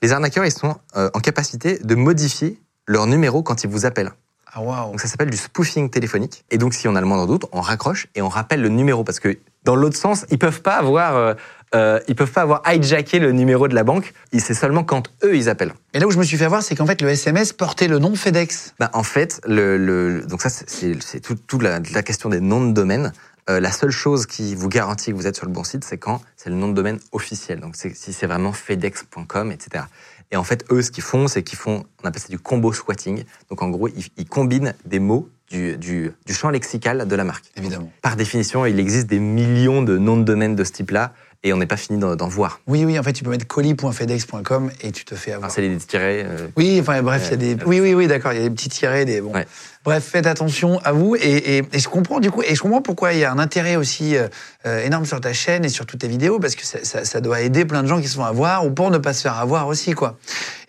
Les 0.01 0.11
arnaqueurs, 0.11 0.45
ils 0.45 0.51
sont 0.51 0.77
euh, 0.95 1.09
en 1.13 1.19
capacité 1.19 1.77
de 1.79 1.95
modifier 1.95 2.59
leur 2.87 3.05
numéro 3.05 3.43
quand 3.43 3.63
ils 3.63 3.69
vous 3.69 3.85
appellent. 3.85 4.11
Ah, 4.53 4.61
waouh. 4.61 4.91
Donc 4.91 4.99
ça 5.01 5.07
s'appelle 5.07 5.29
du 5.29 5.37
spoofing 5.37 5.89
téléphonique. 5.89 6.43
Et 6.49 6.57
donc 6.57 6.73
si 6.73 6.87
on 6.87 6.95
a 6.95 7.01
le 7.01 7.07
moindre 7.07 7.27
doute, 7.27 7.45
on 7.51 7.61
raccroche 7.61 8.07
et 8.15 8.21
on 8.21 8.29
rappelle 8.29 8.61
le 8.61 8.69
numéro 8.69 9.03
parce 9.03 9.19
que 9.19 9.37
dans 9.63 9.75
l'autre 9.75 9.97
sens, 9.97 10.25
ils 10.31 10.39
peuvent 10.39 10.61
pas 10.61 10.75
avoir, 10.77 11.15
euh, 11.15 11.33
euh, 11.75 11.99
ils 12.07 12.15
peuvent 12.15 12.31
pas 12.31 12.41
avoir 12.41 12.63
hijacké 12.71 13.19
le 13.19 13.31
numéro 13.31 13.67
de 13.67 13.75
la 13.75 13.83
banque. 13.83 14.13
C'est 14.37 14.53
seulement 14.55 14.83
quand 14.83 15.11
eux 15.23 15.35
ils 15.35 15.49
appellent. 15.49 15.73
Et 15.93 15.99
là 15.99 16.07
où 16.07 16.11
je 16.11 16.17
me 16.17 16.23
suis 16.23 16.37
fait 16.37 16.47
voir, 16.47 16.63
c'est 16.63 16.75
qu'en 16.75 16.85
fait, 16.87 17.01
le 17.01 17.09
SMS 17.09 17.53
portait 17.53 17.87
le 17.87 17.99
nom 17.99 18.15
FedEx. 18.15 18.73
Bah, 18.79 18.89
en 18.93 19.03
fait, 19.03 19.39
le, 19.45 19.77
le- 19.77 20.25
donc 20.25 20.41
ça 20.41 20.49
c'est- 20.49 20.67
c'est 20.69 20.97
c'est 21.03 21.19
tout, 21.19 21.35
tout 21.35 21.59
la, 21.59 21.79
la 21.93 22.01
question 22.03 22.29
des 22.29 22.39
noms 22.39 22.65
de 22.65 22.71
domaine. 22.73 23.11
Euh, 23.49 23.59
la 23.59 23.71
seule 23.71 23.89
chose 23.91 24.25
qui 24.27 24.53
vous 24.55 24.69
garantit 24.69 25.11
que 25.11 25.15
vous 25.15 25.25
êtes 25.27 25.35
sur 25.35 25.45
le 25.45 25.51
bon 25.51 25.63
site, 25.63 25.83
c'est 25.83 25.97
quand 25.97 26.21
c'est 26.37 26.49
le 26.49 26.55
nom 26.55 26.67
de 26.69 26.73
domaine 26.73 26.99
officiel. 27.11 27.59
Donc 27.59 27.75
si 27.75 28.13
c'est 28.13 28.27
vraiment 28.27 28.53
fedex.com, 28.53 29.51
etc. 29.51 29.85
Et 30.31 30.37
en 30.37 30.43
fait, 30.43 30.65
eux, 30.71 30.81
ce 30.81 30.91
qu'ils 30.91 31.03
font, 31.03 31.27
c'est 31.27 31.43
qu'ils 31.43 31.57
font, 31.57 31.85
on 32.03 32.07
appelle 32.07 32.21
ça 32.21 32.27
du 32.29 32.39
combo 32.39 32.71
squatting. 32.71 33.23
Donc 33.49 33.61
en 33.63 33.69
gros, 33.69 33.87
ils, 33.87 34.05
ils 34.17 34.27
combinent 34.27 34.75
des 34.85 34.99
mots 34.99 35.29
du, 35.49 35.77
du, 35.77 36.11
du 36.25 36.33
champ 36.33 36.49
lexical 36.49 37.07
de 37.07 37.15
la 37.15 37.23
marque. 37.23 37.45
Évidemment. 37.55 37.91
Par 38.01 38.15
définition, 38.15 38.65
il 38.65 38.79
existe 38.79 39.07
des 39.07 39.19
millions 39.19 39.81
de 39.81 39.97
noms 39.97 40.17
de 40.17 40.23
domaine 40.23 40.55
de 40.55 40.63
ce 40.63 40.71
type-là, 40.71 41.13
et 41.43 41.53
on 41.53 41.57
n'est 41.57 41.65
pas 41.65 41.77
fini 41.77 41.99
d'en 41.99 42.27
voir. 42.27 42.59
Oui, 42.67 42.83
oui, 42.83 42.99
en 42.99 43.03
fait, 43.03 43.13
tu 43.13 43.23
peux 43.23 43.29
mettre 43.29 43.47
colis.fedex.com 43.47 44.71
et 44.81 44.91
tu 44.91 45.05
te 45.05 45.15
fais 45.15 45.31
avoir. 45.31 45.47
Enfin, 45.49 45.55
c'est 45.55 45.61
les 45.61 45.77
tirés. 45.77 46.23
euh, 46.25 46.47
Oui, 46.57 46.79
enfin 46.81 47.01
bref, 47.01 47.23
il 47.27 47.31
y 47.31 47.33
a 47.33 47.37
des. 47.37 47.53
Ouais, 47.63 47.63
Oui, 47.65 47.79
oui, 47.79 47.93
oui, 47.93 48.07
d'accord. 48.07 48.33
Il 48.33 48.39
y 48.39 48.45
a 48.45 48.49
des 48.49 48.53
petits 48.53 48.69
tirés, 48.69 49.05
des. 49.05 49.21
Bon. 49.21 49.33
Ouais. 49.33 49.47
Bref, 49.85 50.03
faites 50.03 50.27
attention 50.27 50.79
à 50.83 50.91
vous 50.91 51.15
et, 51.15 51.19
et- 51.21 51.63
et 51.71 51.79
je 51.79 51.87
comprends 51.87 52.19
du 52.19 52.29
coup 52.31 52.41
et 52.43 52.53
je 52.53 52.61
comprends 52.61 52.81
pourquoi 52.81 53.13
il 53.13 53.19
y 53.19 53.23
a 53.23 53.31
un 53.31 53.39
intérêt 53.39 53.77
aussi 53.77 54.17
euh, 54.17 54.27
euh, 54.65 54.83
énorme 54.85 55.05
sur 55.05 55.21
ta 55.21 55.31
chaîne 55.31 55.63
et 55.63 55.69
sur 55.69 55.85
toutes 55.85 56.01
tes 56.01 56.09
vidéos 56.09 56.37
parce 56.37 56.55
que 56.55 56.65
ça, 56.65 56.79
ça- 56.83 57.05
ça 57.05 57.21
doit 57.21 57.39
aider 57.41 57.63
plein 57.63 57.81
de 57.81 57.87
gens 57.87 58.01
qui 58.01 58.09
se 58.09 58.15
font 58.15 58.25
avoir 58.25 58.65
ou 58.65 58.71
pour 58.71 58.91
ne 58.91 58.97
pas 58.97 59.13
se 59.13 59.21
faire 59.21 59.37
avoir 59.37 59.67
aussi 59.67 59.93
quoi. 59.93 60.19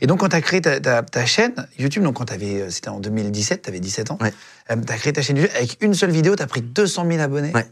Et 0.01 0.07
donc 0.07 0.21
quand 0.21 0.29
tu 0.29 0.37
as 0.37 0.41
créé 0.41 0.61
ta, 0.61 0.79
ta- 0.79 1.03
ta 1.03 1.27
chaîne 1.27 1.55
YouTube, 1.77 2.05
donc 2.05 2.15
quand 2.15 2.27
t'avais, 2.27 2.61
euh, 2.63 2.71
c'était 2.71 2.89
en 2.89 3.01
2017, 3.01 3.63
tu 3.63 3.69
avais 3.69 3.81
17 3.81 4.13
ans, 4.13 4.19
Ouais. 4.21 4.33
tu 4.69 4.93
as 4.93 4.97
créé 4.97 5.13
ta 5.13 5.23
chaîne 5.23 5.39
YouTube 5.39 5.53
avec 5.57 5.77
une 5.81 5.93
seule 5.95 6.13
vidéo, 6.13 6.37
tu 6.37 6.43
as 6.45 6.47
pris 6.47 6.63
200 6.63 7.05
000 7.11 7.21
abonnés. 7.21 7.51
Ouais. 7.53 7.67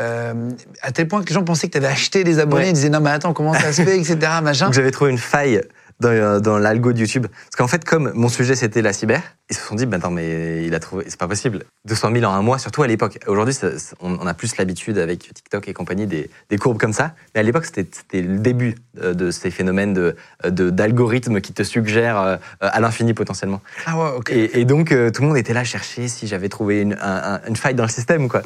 Euh, 0.00 0.50
à 0.80 0.90
tel 0.90 1.06
point 1.06 1.22
que 1.22 1.28
les 1.28 1.34
gens 1.34 1.44
pensaient 1.44 1.66
que 1.66 1.72
tu 1.72 1.78
avais 1.78 1.86
acheté 1.92 2.24
des 2.24 2.38
abonnés, 2.38 2.62
Ouais. 2.64 2.70
ils 2.70 2.74
disaient 2.74 2.88
non 2.88 3.00
mais 3.00 3.10
attends 3.10 3.34
comment 3.34 3.52
ça 3.52 3.72
se 3.74 3.82
fait 3.82 3.98
etc 4.00 4.16
machin. 4.42 4.66
Donc 4.66 4.74
j'avais 4.74 4.90
trouvé 4.90 5.10
une 5.10 5.18
faille 5.18 5.60
dans, 6.02 6.10
euh, 6.10 6.40
dans 6.40 6.58
l'algo 6.58 6.92
de 6.92 6.98
YouTube. 6.98 7.26
Parce 7.28 7.56
qu'en 7.56 7.68
fait, 7.68 7.84
comme 7.84 8.12
mon 8.14 8.28
sujet 8.28 8.54
c'était 8.54 8.82
la 8.82 8.92
cyber, 8.92 9.22
ils 9.50 9.56
se 9.56 9.66
sont 9.66 9.74
dit, 9.74 9.86
bah 9.86 9.96
attends, 9.98 10.10
mais 10.10 10.64
il 10.66 10.74
a 10.74 10.80
trouvé, 10.80 11.04
c'est 11.08 11.18
pas 11.18 11.28
possible. 11.28 11.64
200 11.86 12.10
000 12.14 12.24
en 12.24 12.34
un 12.34 12.42
mois, 12.42 12.58
surtout 12.58 12.82
à 12.82 12.86
l'époque. 12.86 13.18
Aujourd'hui, 13.26 13.54
on, 14.00 14.18
on 14.20 14.26
a 14.26 14.34
plus 14.34 14.56
l'habitude 14.56 14.98
avec 14.98 15.20
TikTok 15.34 15.68
et 15.68 15.72
compagnie 15.72 16.06
des, 16.06 16.30
des 16.50 16.58
courbes 16.58 16.78
comme 16.78 16.92
ça. 16.92 17.14
Mais 17.34 17.40
à 17.40 17.42
l'époque, 17.42 17.64
c'était 17.66 18.22
le 18.22 18.38
début 18.38 18.74
de, 18.94 19.12
de 19.12 19.30
ces 19.30 19.50
phénomènes 19.50 19.94
de 19.94 20.16
de- 20.48 20.70
d'algorithmes 20.70 21.40
qui 21.40 21.52
te 21.52 21.62
suggèrent 21.62 22.18
euh, 22.20 22.36
à 22.60 22.80
l'infini 22.80 23.14
potentiellement. 23.14 23.60
Ah 23.86 23.96
ouais 23.96 24.10
ok. 24.16 24.30
Et, 24.30 24.60
et 24.60 24.64
donc, 24.64 24.90
euh, 24.92 25.10
tout 25.10 25.22
le 25.22 25.28
monde 25.28 25.36
était 25.36 25.52
là 25.54 25.60
à 25.60 25.64
chercher 25.64 26.08
si 26.08 26.26
j'avais 26.26 26.48
trouvé 26.48 26.80
une, 26.80 26.94
un- 27.00 27.34
un- 27.34 27.40
une 27.48 27.56
faille 27.56 27.74
dans 27.74 27.84
le 27.84 27.88
système, 27.90 28.28
quoi. 28.28 28.42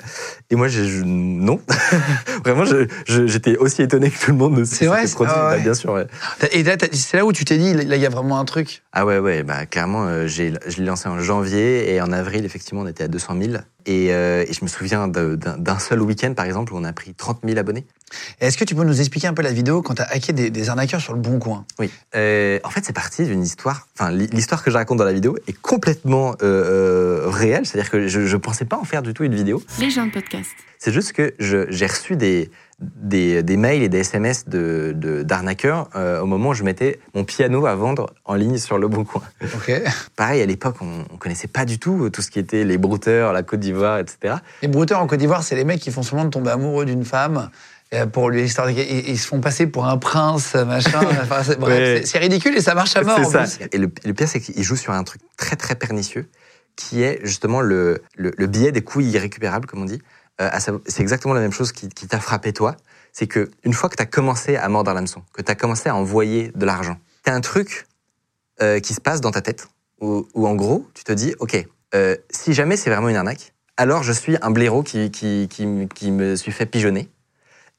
Et 0.50 0.56
moi, 0.56 0.68
je, 0.68 0.84
je- 0.84 1.04
non. 1.04 1.60
Vraiment, 2.44 2.64
j'étais 3.06 3.56
aussi 3.56 3.82
étonné 3.82 4.10
que 4.10 4.18
tout 4.24 4.30
le 4.32 4.36
monde 4.36 4.54
vrai, 4.54 4.64
s'était 4.66 5.14
produit. 5.14 5.32
ah 5.36 5.50
ouais. 5.50 5.60
Bien 5.62 5.74
sûr, 5.74 5.92
ouais. 5.92 6.06
Et 6.52 6.62
là, 6.62 6.76
c'est 6.92 7.16
là 7.16 7.24
où 7.24 7.32
tu 7.32 7.44
t'es 7.46 7.58
dit, 7.58 7.72
là, 7.72 7.96
il 7.96 8.02
y 8.02 8.06
a 8.06 8.10
vraiment 8.10 8.38
un 8.38 8.44
truc. 8.44 8.82
Ah 8.92 9.06
ouais, 9.06 9.18
ouais, 9.18 9.42
bah 9.42 9.64
clairement, 9.66 10.04
euh, 10.06 10.26
j'ai, 10.26 10.52
je 10.66 10.76
l'ai 10.78 10.84
lancé 10.84 11.08
en 11.08 11.18
janvier 11.18 11.92
et 11.94 12.00
en 12.00 12.12
avril, 12.12 12.44
effectivement, 12.44 12.82
on 12.82 12.86
était 12.86 13.04
à 13.04 13.08
200 13.08 13.36
000. 13.40 13.54
Et, 13.86 14.12
euh, 14.12 14.44
et 14.46 14.52
je 14.52 14.62
me 14.64 14.68
souviens 14.68 15.06
de- 15.08 15.36
d'un, 15.36 15.56
d'un 15.56 15.78
seul 15.78 16.02
week-end, 16.02 16.34
par 16.34 16.44
exemple, 16.44 16.72
où 16.74 16.76
on 16.76 16.84
a 16.84 16.92
pris 16.92 17.14
30 17.14 17.40
000 17.44 17.58
abonnés. 17.58 17.86
Et 18.40 18.46
Est-ce 18.46 18.58
que 18.58 18.64
tu 18.64 18.74
peux 18.74 18.84
nous 18.84 18.98
expliquer 19.00 19.28
un 19.28 19.34
peu 19.34 19.42
la 19.42 19.52
vidéo 19.52 19.80
quand 19.82 19.94
tu 19.94 20.02
as 20.02 20.06
hacké 20.10 20.32
des, 20.32 20.50
des 20.50 20.68
arnaqueurs 20.68 21.00
sur 21.00 21.12
le 21.14 21.20
bon 21.20 21.38
coin? 21.38 21.64
Oui. 21.78 21.90
Euh, 22.16 22.58
en 22.64 22.70
fait, 22.70 22.84
c'est 22.84 22.92
parti 22.92 23.24
d'une 23.24 23.42
histoire. 23.42 23.86
Enfin, 23.98 24.10
l'hi- 24.10 24.28
l'histoire 24.32 24.62
que 24.64 24.70
je 24.70 24.76
raconte 24.76 24.98
dans 24.98 25.04
la 25.04 25.12
vidéo 25.12 25.36
est 25.46 25.56
complètement 25.60 26.32
euh, 26.42 27.24
euh, 27.26 27.28
réelle. 27.28 27.64
C'est-à-dire 27.66 27.90
que 27.90 28.08
je 28.08 28.20
ne 28.20 28.36
pensais 28.36 28.64
pas 28.64 28.76
en 28.76 28.84
faire 28.84 29.02
du 29.02 29.14
tout 29.14 29.24
une 29.24 29.34
vidéo. 29.34 29.62
Les 29.80 29.90
gens 29.90 30.06
de 30.06 30.12
podcast. 30.12 30.50
C'est 30.78 30.92
juste 30.92 31.12
que 31.12 31.34
je- 31.38 31.66
j'ai 31.70 31.86
reçu 31.86 32.16
des, 32.16 32.50
des, 32.78 33.42
des 33.42 33.56
mails 33.56 33.82
et 33.82 33.88
des 33.88 34.00
SMS 34.00 34.46
de, 34.48 34.92
d'arnaqueurs 35.22 35.88
euh, 35.96 36.20
au 36.20 36.26
moment 36.26 36.50
où 36.50 36.54
je 36.54 36.62
mettais 36.62 37.00
mon 37.14 37.24
piano 37.24 37.64
à 37.66 37.74
vendre 37.74 38.12
en 38.26 38.34
ligne 38.34 38.58
sur 38.58 38.76
le 38.78 38.86
bon 38.88 39.04
coin. 39.04 39.22
Pareil, 40.14 40.42
à 40.42 40.46
l'époque, 40.46 40.76
on 40.82 40.98
ne 41.12 41.18
connaissait 41.18 41.48
pas 41.48 41.64
du 41.64 41.78
tout 41.78 42.10
tout 42.10 42.20
ce 42.22 42.30
qui 42.30 42.38
était 42.38 42.64
les 42.64 42.76
brouteurs, 42.78 43.32
la 43.32 43.42
Côte 43.42 43.60
d'Ivoire, 43.60 43.98
etc. 43.98 44.34
Les 44.62 44.68
brouteurs 44.68 45.00
en 45.00 45.06
Côte 45.06 45.18
d'Ivoire, 45.20 45.42
c'est 45.42 45.56
les 45.56 45.64
mecs 45.64 45.80
qui 45.80 45.90
font 45.90 46.02
seulement 46.02 46.24
de 46.26 46.30
tomber 46.30 46.50
amoureux 46.50 46.84
d'une 46.84 47.04
femme. 47.04 47.50
euh, 47.94 48.04
Pour 48.04 48.28
lui, 48.28 48.42
ils, 48.42 49.18
se 49.18 49.26
font 49.26 49.40
passer 49.40 49.66
pour 49.66 49.86
un 49.86 49.96
prince, 49.96 50.54
machin. 50.54 51.00
Enfin, 51.22 51.42
c'est, 51.42 51.58
bref, 51.58 51.78
Ouais. 51.78 52.00
c'est- 52.00 52.06
c'est 52.06 52.18
ridicule 52.18 52.54
et 52.56 52.60
ça 52.60 52.74
marche 52.74 52.94
à 52.96 53.02
mort. 53.02 53.18
C'est 53.20 53.24
en 53.38 53.46
ça. 53.46 53.56
plus. 53.58 53.68
Et 53.72 53.78
le, 53.78 53.90
le 54.04 54.12
pire, 54.12 54.28
c'est 54.28 54.40
qu'il 54.40 54.62
joue 54.62 54.76
sur 54.76 54.92
un 54.92 55.02
truc 55.02 55.22
très 55.38 55.56
très 55.56 55.76
pernicieux, 55.76 56.28
qui 56.76 57.02
est 57.02 57.20
justement 57.24 57.62
le, 57.62 58.02
le, 58.16 58.32
le 58.36 58.46
biais 58.46 58.70
des 58.70 58.82
couilles 58.82 59.08
irrécupérables, 59.12 59.66
comme 59.66 59.80
on 59.80 59.86
dit. 59.86 60.02
Euh, 60.40 60.50
c'est 60.86 61.00
exactement 61.00 61.34
la 61.34 61.40
même 61.40 61.52
chose 61.52 61.72
qui, 61.72 61.88
t'a 61.88 62.20
frappé 62.20 62.52
toi. 62.52 62.76
C'est 63.12 63.26
que 63.26 63.50
une 63.64 63.72
fois 63.72 63.88
que 63.88 63.96
tu 63.96 64.02
as 64.02 64.06
commencé 64.06 64.56
à 64.56 64.68
mordre 64.68 64.92
l'hameçon, 64.92 65.22
que 65.32 65.42
tu 65.42 65.50
as 65.50 65.54
commencé 65.54 65.88
à 65.88 65.96
envoyer 65.96 66.52
de 66.54 66.66
l'argent, 66.66 66.98
tu 67.24 67.30
as 67.30 67.34
un 67.34 67.40
truc 67.40 67.86
euh, 68.60 68.80
qui 68.80 68.92
se 68.92 69.00
passe 69.00 69.20
dans 69.20 69.30
ta 69.30 69.40
tête, 69.40 69.68
où, 70.00 70.26
en 70.34 70.54
gros, 70.54 70.86
tu 70.92 71.04
te 71.04 71.12
dis, 71.12 71.34
OK, 71.38 71.56
euh, 71.94 72.16
si 72.30 72.52
jamais 72.52 72.76
c'est 72.76 72.90
vraiment 72.90 73.08
une 73.08 73.16
arnaque, 73.16 73.54
alors 73.78 74.02
je 74.02 74.12
suis 74.12 74.36
un 74.42 74.50
blaireau 74.50 74.82
qui, 74.82 75.10
qui, 75.10 75.48
qui 75.48 76.10
me 76.10 76.36
suis 76.36 76.52
fait 76.52 76.66
pigeonner. 76.66 77.08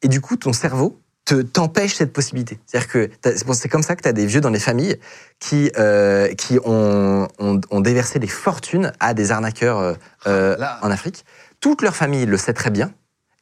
Et 0.01 0.07
du 0.07 0.21
coup, 0.21 0.35
ton 0.35 0.53
cerveau 0.53 0.99
te 1.27 1.41
t'empêche 1.41 1.93
cette 1.96 2.13
possibilité. 2.13 2.57
C'est-à-dire 2.65 2.89
que 2.89 3.10
c'est 3.53 3.67
comme 3.67 3.84
ça 3.84 3.98
que 3.98 4.01
tu 4.01 4.07
as 4.07 4.13
des 4.13 4.25
vieux 4.25 4.39
dans 4.39 4.50
les 4.50 4.60
familles 4.62 4.96
qui, 5.39 5.69
euh, 5.77 6.34
qui 6.36 6.57
ont, 6.63 7.27
ont, 7.38 7.60
ont 7.69 7.81
déversé 7.81 8.17
des 8.17 8.27
fortunes 8.27 8.93
à 9.01 9.13
des 9.13 9.31
arnaqueurs 9.31 9.77
euh, 9.79 9.93
euh, 10.25 10.55
là. 10.57 10.79
en 10.81 10.89
Afrique. 10.89 11.25
Toute 11.60 11.81
leur 11.81 11.96
famille 11.98 12.25
le 12.25 12.38
sait 12.38 12.53
très 12.53 12.69
bien 12.69 12.93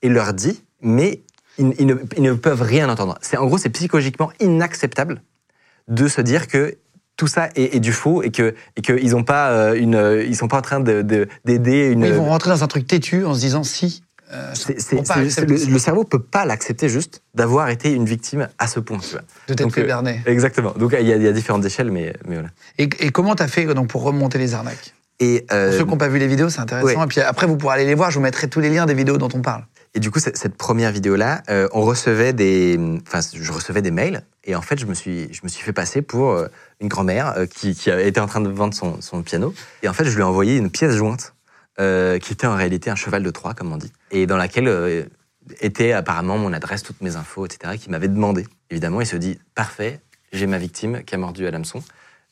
et 0.01 0.09
leur 0.09 0.33
dit, 0.33 0.63
mais 0.81 1.21
ils, 1.59 1.73
ils 1.77 1.85
ne, 1.85 1.93
ils 2.17 2.23
ne 2.23 2.33
peuvent 2.33 2.63
rien 2.63 2.89
entendre. 2.89 3.19
C'est 3.21 3.37
En 3.37 3.45
gros, 3.45 3.59
c'est 3.59 3.69
psychologiquement 3.69 4.31
inacceptable 4.39 5.21
de 5.87 6.07
se 6.07 6.21
dire 6.21 6.47
que 6.47 6.77
tout 7.17 7.27
ça 7.27 7.49
est, 7.55 7.75
est 7.75 7.79
du 7.79 7.93
faux 7.93 8.23
et 8.23 8.31
que 8.31 8.55
et 8.75 8.81
qu'ils 8.81 9.15
ont 9.15 9.23
pas 9.23 9.51
euh, 9.51 9.75
une, 9.75 10.23
ils 10.27 10.35
sont 10.35 10.47
pas 10.47 10.57
en 10.57 10.61
train 10.63 10.79
de- 10.79 11.03
de- 11.03 11.27
d'aider 11.45 11.91
une. 11.91 12.01
Oui, 12.01 12.09
Ils 12.09 12.15
vont 12.15 12.25
rentrer 12.25 12.49
dans 12.49 12.63
un 12.63 12.67
truc 12.67 12.87
têtu 12.87 13.25
en 13.25 13.35
se 13.35 13.39
disant 13.41 13.63
si. 13.63 14.01
Euh, 14.35 14.53
le, 15.47 15.71
le 15.71 15.79
cerveau 15.79 16.03
peut 16.03 16.21
pas 16.21 16.45
l'accepter 16.45 16.89
juste 16.89 17.21
d'avoir 17.33 17.69
été 17.69 17.91
une 17.91 18.05
victime 18.05 18.47
à 18.59 18.67
ce 18.67 18.79
point. 18.79 18.97
Tu 18.99 19.11
vois. 19.11 19.21
de 19.47 19.53
t'être 19.53 19.71
fait 19.73 19.81
euh, 19.83 19.87
berner. 19.87 20.21
Exactement. 20.25 20.73
Donc 20.77 20.95
il 20.99 21.07
y, 21.07 21.11
a- 21.13 21.15
il 21.15 21.23
y 21.23 21.27
a 21.27 21.31
différentes 21.31 21.65
échelles, 21.65 21.91
mais, 21.91 22.13
mais 22.27 22.35
voilà. 22.35 22.49
Et, 22.77 22.83
et 22.99 23.09
comment 23.11 23.35
t'as 23.35 23.47
fait 23.47 23.65
donc, 23.73 23.87
pour 23.87 24.03
remonter 24.03 24.37
les 24.37 24.53
arnaques? 24.53 24.93
Et, 25.19 25.45
Pour 25.47 25.57
euh, 25.57 25.71
ceux 25.77 25.83
qui 25.85 25.89
n'ont 25.91 25.97
pas 25.97 26.09
vu 26.09 26.19
les 26.19 26.27
vidéos, 26.27 26.49
c'est 26.49 26.59
intéressant. 26.59 26.87
ouais. 26.87 27.03
Et 27.03 27.07
puis 27.07 27.21
après, 27.21 27.47
vous 27.47 27.55
pourrez 27.55 27.75
aller 27.75 27.85
les 27.85 27.95
voir. 27.95 28.11
Je 28.11 28.17
vous 28.17 28.23
mettrai 28.23 28.49
tous 28.49 28.59
les 28.59 28.69
liens 28.69 28.85
des 28.85 28.93
vidéos 28.93 29.17
dont 29.17 29.29
on 29.33 29.41
parle. 29.41 29.63
Et 29.93 30.01
du 30.01 30.11
coup, 30.11 30.19
cette 30.19 30.57
première 30.57 30.91
vidéo-là, 30.91 31.41
euh, 31.49 31.69
on 31.71 31.83
recevait 31.83 32.33
des, 32.33 32.77
enfin, 33.07 33.21
je 33.33 33.49
recevais 33.53 33.81
des 33.81 33.91
mails, 33.91 34.23
et 34.43 34.53
en 34.53 34.61
fait, 34.61 34.77
je 34.77 34.85
me 34.85 34.93
suis, 34.93 35.33
je 35.33 35.39
me 35.45 35.47
suis 35.47 35.63
fait 35.63 35.71
passer 35.71 36.01
pour 36.01 36.31
euh, 36.31 36.47
une 36.81 36.89
grand-mère 36.89 37.33
euh, 37.37 37.45
qui, 37.45 37.73
qui 37.75 37.89
était 37.89 38.19
en 38.19 38.27
train 38.27 38.41
de 38.41 38.49
vendre 38.49 38.73
son, 38.73 38.99
son 38.99 39.23
piano, 39.23 39.53
et 39.83 39.87
en 39.87 39.93
fait, 39.93 40.03
je 40.03 40.13
lui 40.13 40.19
ai 40.19 40.25
envoyé 40.25 40.57
une 40.57 40.69
pièce 40.69 40.91
jointe 40.95 41.33
euh, 41.79 42.19
qui 42.19 42.33
était 42.33 42.47
en 42.47 42.55
réalité 42.55 42.89
un 42.89 42.95
cheval 42.95 43.23
de 43.23 43.29
Troie, 43.29 43.53
comme 43.53 43.71
on 43.71 43.77
dit, 43.77 43.91
et 44.11 44.27
dans 44.27 44.37
laquelle 44.37 44.67
euh, 44.67 45.03
était 45.59 45.91
apparemment 45.91 46.37
mon 46.37 46.53
adresse, 46.53 46.83
toutes 46.83 47.01
mes 47.01 47.15
infos, 47.15 47.45
etc., 47.45 47.77
qui 47.77 47.89
m'avait 47.89 48.07
demandé. 48.07 48.45
Évidemment, 48.69 49.01
il 49.01 49.07
se 49.07 49.17
dit 49.17 49.39
parfait, 49.55 50.01
j'ai 50.31 50.47
ma 50.47 50.57
victime 50.57 51.03
qui 51.03 51.15
a 51.15 51.17
mordu 51.17 51.45
à 51.47 51.51
l'hameçon, 51.51 51.83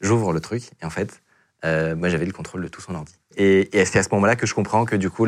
j'ouvre 0.01 0.33
le 0.33 0.39
truc, 0.39 0.63
et 0.81 0.85
en 0.85 0.89
fait, 0.89 1.21
euh, 1.65 1.95
moi, 1.95 2.09
j'avais 2.09 2.25
le 2.25 2.31
contrôle 2.31 2.63
de 2.63 2.67
tout 2.67 2.81
son 2.81 2.95
ordi. 2.95 3.13
Et, 3.35 3.69
c'est 3.85 3.99
à 3.99 4.03
ce 4.03 4.09
moment-là 4.11 4.35
que 4.35 4.45
je 4.45 4.53
comprends 4.53 4.85
que 4.85 4.95
du 4.95 5.09
coup, 5.09 5.27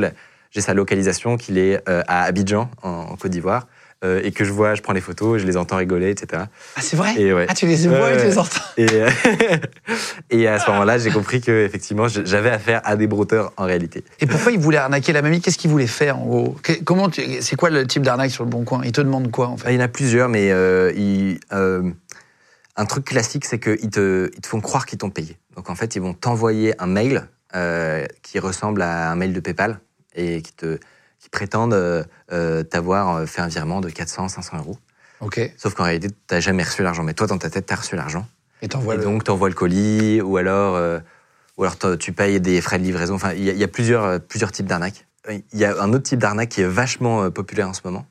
j'ai 0.52 0.62
sa 0.62 0.74
localisation, 0.74 1.38
qu'il 1.38 1.58
est 1.58 1.82
à 1.88 2.24
Abidjan, 2.24 2.70
en 2.84 3.16
Côte 3.16 3.32
d'Ivoire, 3.32 3.68
euh, 4.06 4.22
et 4.24 4.32
que 4.32 4.46
je 4.46 4.52
vois, 4.52 4.76
je 4.76 4.82
prends 4.82 4.94
les 4.94 5.02
photos, 5.02 5.42
je 5.42 5.46
les 5.48 5.58
entends 5.58 5.78
rigoler, 5.78 6.10
etc. 6.12 6.44
Ah, 6.76 6.82
c'est 6.82 6.96
vrai? 6.96 7.20
Et 7.20 7.34
ouais. 7.34 7.46
Ah, 7.50 7.54
tu 7.56 7.66
les 7.66 7.76
vois 7.88 8.14
et 8.14 8.18
tu 8.18 8.26
les 8.26 8.38
entends 8.38 8.62
Et, 8.78 8.86
et 10.30 10.48
à 10.48 10.60
ce 10.60 10.70
moment-là, 10.72 10.98
j'ai 10.98 11.12
compris 11.12 11.42
que 11.42 11.66
effectivement, 11.66 12.08
j'avais 12.08 12.50
affaire 12.50 12.82
à 12.84 12.96
des 12.96 13.08
brouteurs 13.08 13.52
en 13.58 13.66
réalité. 13.66 14.04
Et 14.20 14.26
pourquoi 14.26 14.52
ils 14.52 14.60
voulaient 14.60 14.78
arnaquer 14.78 15.14
la 15.14 15.22
mamie? 15.22 15.42
Qu'est-ce 15.42 15.58
qu'ils 15.58 15.72
voulaient 15.72 15.88
faire, 15.88 16.18
en 16.20 16.26
gros? 16.26 16.58
Comment 16.84 17.10
tu- 17.10 17.24
C'est 17.42 17.56
quoi 17.56 17.70
le 17.70 17.86
type 17.88 18.04
d'arnaque 18.04 18.32
sur 18.32 18.44
le 18.44 18.50
bon 18.50 18.64
coin? 18.64 18.82
Ils 18.84 18.92
te 18.92 19.02
demandent 19.02 19.32
quoi, 19.32 19.48
en 19.48 19.56
Bah, 19.56 19.64
fait 19.66 19.74
il 19.74 19.76
y 19.76 19.82
en 19.82 19.86
a 19.86 19.88
plusieurs, 19.88 20.30
mais 20.30 20.52
euh, 20.52 20.92
ils, 20.96 21.40
euh, 21.54 21.90
un 22.76 22.86
truc 22.86 23.06
classique, 23.06 23.46
c'est 23.46 23.60
qu'ils 23.60 23.90
te, 23.90 24.30
ils 24.34 24.42
te 24.42 24.48
font 24.48 24.62
croire 24.62 24.86
qu'ils 24.86 24.98
t'ont 25.00 25.10
payé. 25.10 25.38
Donc 25.56 25.70
en 25.70 25.76
fait, 25.76 25.96
ils 25.96 26.02
vont 26.02 26.14
t'envoyer 26.14 26.74
un 26.82 26.88
mail 26.88 27.28
euh, 27.56 28.06
qui 28.22 28.40
ressemble 28.40 28.82
à 28.82 29.12
un 29.12 29.16
mail 29.16 29.34
de 29.34 29.40
PayPal 29.40 29.80
et 30.16 30.42
qui, 30.42 30.54
te, 30.54 30.78
qui 31.20 31.30
prétendent 31.30 31.74
euh, 31.74 32.04
euh, 32.32 32.64
t'avoir 32.64 33.16
euh, 33.16 33.26
fait 33.26 33.42
un 33.42 33.48
virement 33.48 33.82
de 33.82 33.90
400, 33.90 34.30
500 34.30 34.58
euros. 34.60 34.78
Ok. 35.22 35.40
Sauf 35.58 35.74
qu'en 35.74 35.84
réalité, 35.84 36.10
tu 36.10 36.16
n'as 36.36 36.40
jamais 36.40 36.64
reçu 36.64 36.84
l'argent. 36.84 37.04
Mais 37.04 37.14
toi, 37.14 37.28
dans 37.28 37.38
ta 37.38 37.50
tête, 37.50 37.66
tu 37.66 37.74
as 37.74 37.78
reçu 37.78 37.96
l'argent. 37.96 38.28
Et 38.62 38.66
Et 38.66 38.98
le. 38.98 39.04
donc, 39.04 39.24
tu 39.24 39.32
envoies 39.32 39.50
le 39.50 39.56
colis, 39.56 40.22
ou 40.22 40.38
alors, 40.38 40.76
euh, 40.76 41.00
ou 41.58 41.64
alors 41.64 41.78
tu 41.98 42.12
payes 42.14 42.40
des 42.42 42.62
frais 42.62 42.78
de 42.80 42.84
livraison. 42.84 43.16
Enfin, 43.16 43.34
il 43.34 43.44
y, 43.44 43.50
a- 43.50 43.54
il 43.54 43.60
y 43.60 43.64
a 43.64 43.68
plusieurs, 43.68 44.04
euh, 44.04 44.20
plusieurs 44.20 44.52
types 44.52 44.66
d'arnaques. 44.68 45.06
Il 45.30 45.60
y 45.60 45.66
a 45.66 45.82
un 45.82 45.92
autre 45.94 46.04
type 46.04 46.20
d'arnaque 46.20 46.50
qui 46.50 46.62
est 46.62 46.68
vachement 46.68 47.24
euh, 47.24 47.30
populaire 47.32 47.68
en 47.70 47.74
ce 47.74 47.82
moment, 47.84 48.06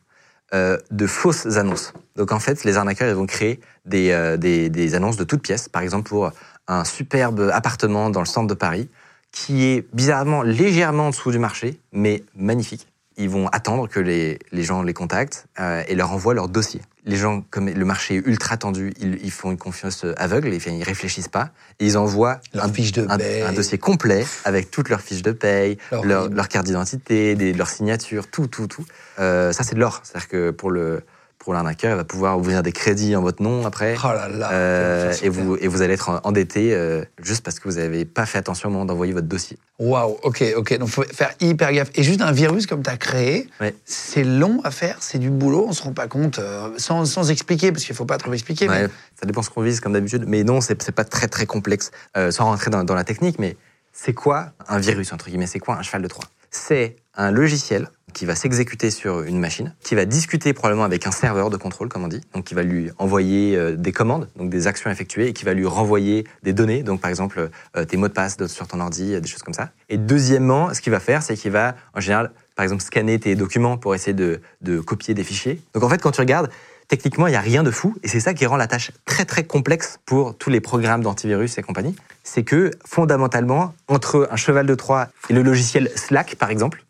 de 0.52 1.06
fausses 1.08 1.56
annonces. 1.56 1.92
Donc, 2.16 2.30
en 2.30 2.38
fait, 2.38 2.62
les 2.64 2.76
arnaqueurs, 2.76 3.08
ils 3.08 3.14
vont 3.14 3.26
créer 3.26 3.60
des, 3.86 4.36
des, 4.38 4.68
des 4.68 4.94
annonces 4.94 5.16
de 5.16 5.24
toutes 5.24 5.42
pièces. 5.42 5.68
Par 5.68 5.82
exemple, 5.82 6.08
pour 6.08 6.30
un 6.68 6.84
superbe 6.84 7.50
appartement 7.52 8.08
dans 8.08 8.20
le 8.20 8.26
centre 8.26 8.46
de 8.46 8.54
Paris, 8.54 8.88
qui 9.32 9.64
est 9.64 9.84
bizarrement 9.92 10.42
légèrement 10.42 11.08
en 11.08 11.10
dessous 11.10 11.32
du 11.32 11.40
marché, 11.40 11.80
mais 11.92 12.22
magnifique. 12.36 12.86
Ils 13.16 13.28
vont 13.28 13.46
attendre 13.48 13.88
que 13.88 14.00
les, 14.00 14.38
les 14.50 14.62
gens 14.64 14.82
les 14.82 14.92
contactent 14.92 15.46
euh, 15.60 15.82
et 15.86 15.94
leur 15.94 16.10
envoient 16.12 16.34
leur 16.34 16.48
dossier. 16.48 16.80
Les 17.06 17.16
gens, 17.16 17.42
comme 17.50 17.68
le 17.68 17.84
marché 17.84 18.16
est 18.16 18.26
ultra 18.26 18.56
tendu, 18.56 18.92
ils, 18.98 19.18
ils 19.22 19.30
font 19.30 19.50
une 19.52 19.58
confiance 19.58 20.04
aveugle, 20.16 20.52
ils, 20.52 20.66
ils 20.72 20.82
réfléchissent 20.82 21.28
pas, 21.28 21.50
et 21.78 21.86
ils 21.86 21.96
envoient 21.98 22.40
Leur 22.54 22.64
un, 22.64 22.72
fiche 22.72 22.92
de 22.92 23.06
un- 23.08 23.52
dossier 23.52 23.78
complet 23.78 24.24
avec 24.44 24.70
toutes 24.70 24.88
leurs 24.88 25.00
fiches 25.02 25.22
de 25.22 25.32
paye, 25.32 25.76
Leur 25.92 26.04
leur, 26.04 26.28
leur 26.28 26.48
carte 26.48 26.66
d'identité, 26.66 27.34
des- 27.36 27.52
leur 27.52 27.68
signature, 27.68 28.26
tout, 28.28 28.46
tout, 28.48 28.66
tout. 28.66 28.84
Euh, 29.20 29.52
ça, 29.52 29.62
c'est 29.64 29.74
de 29.74 29.80
l'or. 29.80 30.00
C'est-à-dire 30.02 30.28
que 30.28 30.50
pour 30.50 30.70
le 30.70 31.02
pour 31.44 31.52
l'arnaqueur, 31.52 31.92
il 31.92 31.96
va 31.96 32.04
pouvoir 32.04 32.38
ouvrir 32.38 32.62
des 32.62 32.72
crédits 32.72 33.14
en 33.14 33.20
votre 33.20 33.42
nom 33.42 33.66
après. 33.66 33.96
Oh 34.02 34.08
là 34.08 34.28
là 34.28 34.50
Euh, 34.52 35.12
et, 35.22 35.28
vous, 35.28 35.56
et 35.56 35.68
vous 35.68 35.82
allez 35.82 35.92
être 35.92 36.22
endetté 36.24 36.74
euh, 36.74 37.04
juste 37.22 37.44
parce 37.44 37.60
que 37.60 37.68
vous 37.68 37.76
n'avez 37.76 38.06
pas 38.06 38.24
fait 38.24 38.38
attention 38.38 38.70
au 38.70 38.72
moment 38.72 38.86
d'envoyer 38.86 39.12
votre 39.12 39.26
dossier. 39.26 39.58
Waouh, 39.78 40.16
ok, 40.22 40.42
ok. 40.56 40.78
Donc, 40.78 40.88
faut 40.88 41.02
faire 41.02 41.34
hyper 41.40 41.70
gaffe. 41.72 41.90
Et 41.96 42.02
juste 42.02 42.22
un 42.22 42.32
virus 42.32 42.66
comme 42.66 42.82
tu 42.82 42.88
as 42.88 42.96
créé, 42.96 43.46
Ouais. 43.60 43.74
c'est 43.84 44.24
long 44.24 44.62
à 44.64 44.70
faire, 44.70 44.96
c'est 45.00 45.18
du 45.18 45.28
boulot, 45.28 45.66
on 45.68 45.74
se 45.74 45.82
rend 45.82 45.92
pas 45.92 46.08
compte, 46.08 46.38
euh, 46.38 46.70
sans, 46.78 47.04
sans 47.04 47.30
expliquer, 47.30 47.72
parce 47.72 47.84
qu'il 47.84 47.94
faut 47.94 48.06
pas 48.06 48.16
trop 48.16 48.32
expliquer. 48.32 48.66
mais- 48.66 48.86
ça 49.20 49.26
dépend 49.26 49.42
ce 49.42 49.50
qu'on 49.50 49.60
vise 49.60 49.80
comme 49.80 49.92
d'habitude. 49.92 50.24
Mais 50.26 50.44
non, 50.44 50.62
c'est 50.62 50.82
c'est 50.82 50.92
pas 50.92 51.04
très 51.04 51.28
très 51.28 51.44
complexe. 51.44 51.90
Sans 52.30 52.44
rentrer 52.46 52.70
dans, 52.70 52.84
dans 52.84 52.94
la 52.94 53.04
technique, 53.04 53.38
mais 53.38 53.58
c'est 53.92 54.14
quoi 54.14 54.52
un 54.66 54.78
virus, 54.78 55.12
entre 55.12 55.26
guillemets? 55.28 55.46
C'est 55.46 55.58
quoi 55.60 55.76
un 55.76 55.82
cheval 55.82 56.00
de 56.00 56.08
Troie? 56.08 56.24
C'est 56.50 56.96
un 57.16 57.30
logiciel 57.30 57.88
qui 58.14 58.24
va 58.24 58.34
s'exécuter 58.34 58.90
sur 58.90 59.22
une 59.22 59.38
machine, 59.38 59.74
qui 59.82 59.94
va 59.94 60.06
discuter 60.06 60.54
probablement 60.54 60.84
avec 60.84 61.06
un 61.06 61.10
serveur 61.10 61.50
de 61.50 61.58
contrôle, 61.58 61.88
comme 61.88 62.04
on 62.04 62.08
dit, 62.08 62.22
donc 62.32 62.44
qui 62.44 62.54
va 62.54 62.62
lui 62.62 62.90
envoyer 62.98 63.56
euh, 63.56 63.76
des 63.76 63.92
commandes, 63.92 64.28
donc 64.36 64.48
des 64.48 64.66
actions 64.66 64.90
effectuées, 64.90 65.28
et 65.28 65.32
qui 65.34 65.44
va 65.44 65.52
lui 65.52 65.66
renvoyer 65.66 66.26
des 66.42 66.52
données, 66.52 66.82
donc 66.82 67.00
par 67.00 67.10
exemple 67.10 67.50
euh, 67.76 67.84
tes 67.84 67.98
mots 67.98 68.08
de 68.08 68.12
passe 68.14 68.38
sur 68.46 68.66
ton 68.66 68.80
ordi, 68.80 69.14
euh, 69.14 69.20
des 69.20 69.28
choses 69.28 69.42
comme 69.42 69.52
ça. 69.52 69.70
Et 69.90 69.98
deuxièmement, 69.98 70.72
ce 70.72 70.80
qu'il 70.80 70.92
va 70.92 71.00
faire, 71.00 71.22
c'est 71.22 71.36
qu'il 71.36 71.50
va, 71.50 71.74
en 71.94 72.00
général, 72.00 72.30
par 72.56 72.62
exemple, 72.62 72.82
scanner 72.82 73.18
tes 73.18 73.34
documents 73.34 73.76
pour 73.76 73.94
essayer 73.94 74.14
de, 74.14 74.40
de 74.62 74.80
copier 74.80 75.12
des 75.12 75.24
fichiers. 75.24 75.60
Donc 75.74 75.82
en 75.82 75.88
fait, 75.88 76.00
quand 76.00 76.12
tu 76.12 76.20
regardes, 76.20 76.48
techniquement, 76.88 77.26
il 77.26 77.30
n'y 77.30 77.36
a 77.36 77.40
rien 77.40 77.62
de 77.62 77.70
fou, 77.70 77.96
et 78.02 78.08
c'est 78.08 78.20
ça 78.20 78.34
qui 78.34 78.46
rend 78.46 78.56
la 78.56 78.66
tâche 78.66 78.92
très 79.04 79.24
très 79.24 79.44
complexe 79.44 79.98
pour 80.06 80.36
tous 80.36 80.50
les 80.50 80.60
programmes 80.60 81.02
d'antivirus 81.02 81.58
et 81.58 81.62
compagnie. 81.62 81.96
C'est 82.22 82.44
que 82.44 82.70
fondamentalement, 82.84 83.74
entre 83.88 84.28
un 84.30 84.36
cheval 84.36 84.66
de 84.66 84.74
Troie 84.74 85.08
et 85.28 85.32
le 85.32 85.42
logiciel 85.42 85.90
Slack, 85.96 86.36
par 86.36 86.50
exemple, 86.50 86.84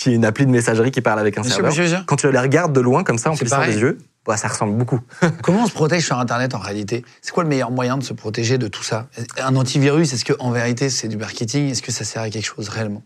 qui 0.00 0.08
est 0.08 0.14
une 0.14 0.24
appli 0.24 0.46
de 0.46 0.50
messagerie 0.50 0.90
qui 0.90 1.02
parle 1.02 1.20
avec 1.20 1.36
un 1.36 1.42
serveur, 1.42 2.04
quand 2.06 2.16
tu 2.16 2.32
les 2.32 2.38
regardes 2.38 2.72
de 2.72 2.80
loin 2.80 3.04
comme 3.04 3.18
ça 3.18 3.30
en 3.30 3.36
plissant 3.36 3.60
les 3.60 3.78
yeux, 3.78 3.98
bah, 4.26 4.38
ça 4.38 4.48
ressemble 4.48 4.76
beaucoup. 4.76 5.00
Comment 5.42 5.64
on 5.64 5.66
se 5.66 5.72
protège 5.72 6.06
sur 6.06 6.18
Internet 6.18 6.54
en 6.54 6.58
réalité? 6.58 7.04
C'est 7.20 7.32
quoi 7.32 7.42
le 7.42 7.50
meilleur 7.50 7.70
moyen 7.70 7.98
de 7.98 8.02
se 8.02 8.14
protéger 8.14 8.56
de 8.56 8.66
tout 8.66 8.82
ça? 8.82 9.08
Un 9.38 9.56
antivirus, 9.56 10.12
est-ce 10.14 10.24
qu'en 10.24 10.50
vérité 10.52 10.88
c'est 10.88 11.08
du 11.08 11.18
marketing? 11.18 11.70
Est-ce 11.70 11.82
que 11.82 11.92
ça 11.92 12.04
sert 12.04 12.22
à 12.22 12.30
quelque 12.30 12.46
chose 12.46 12.70
réellement? 12.70 13.02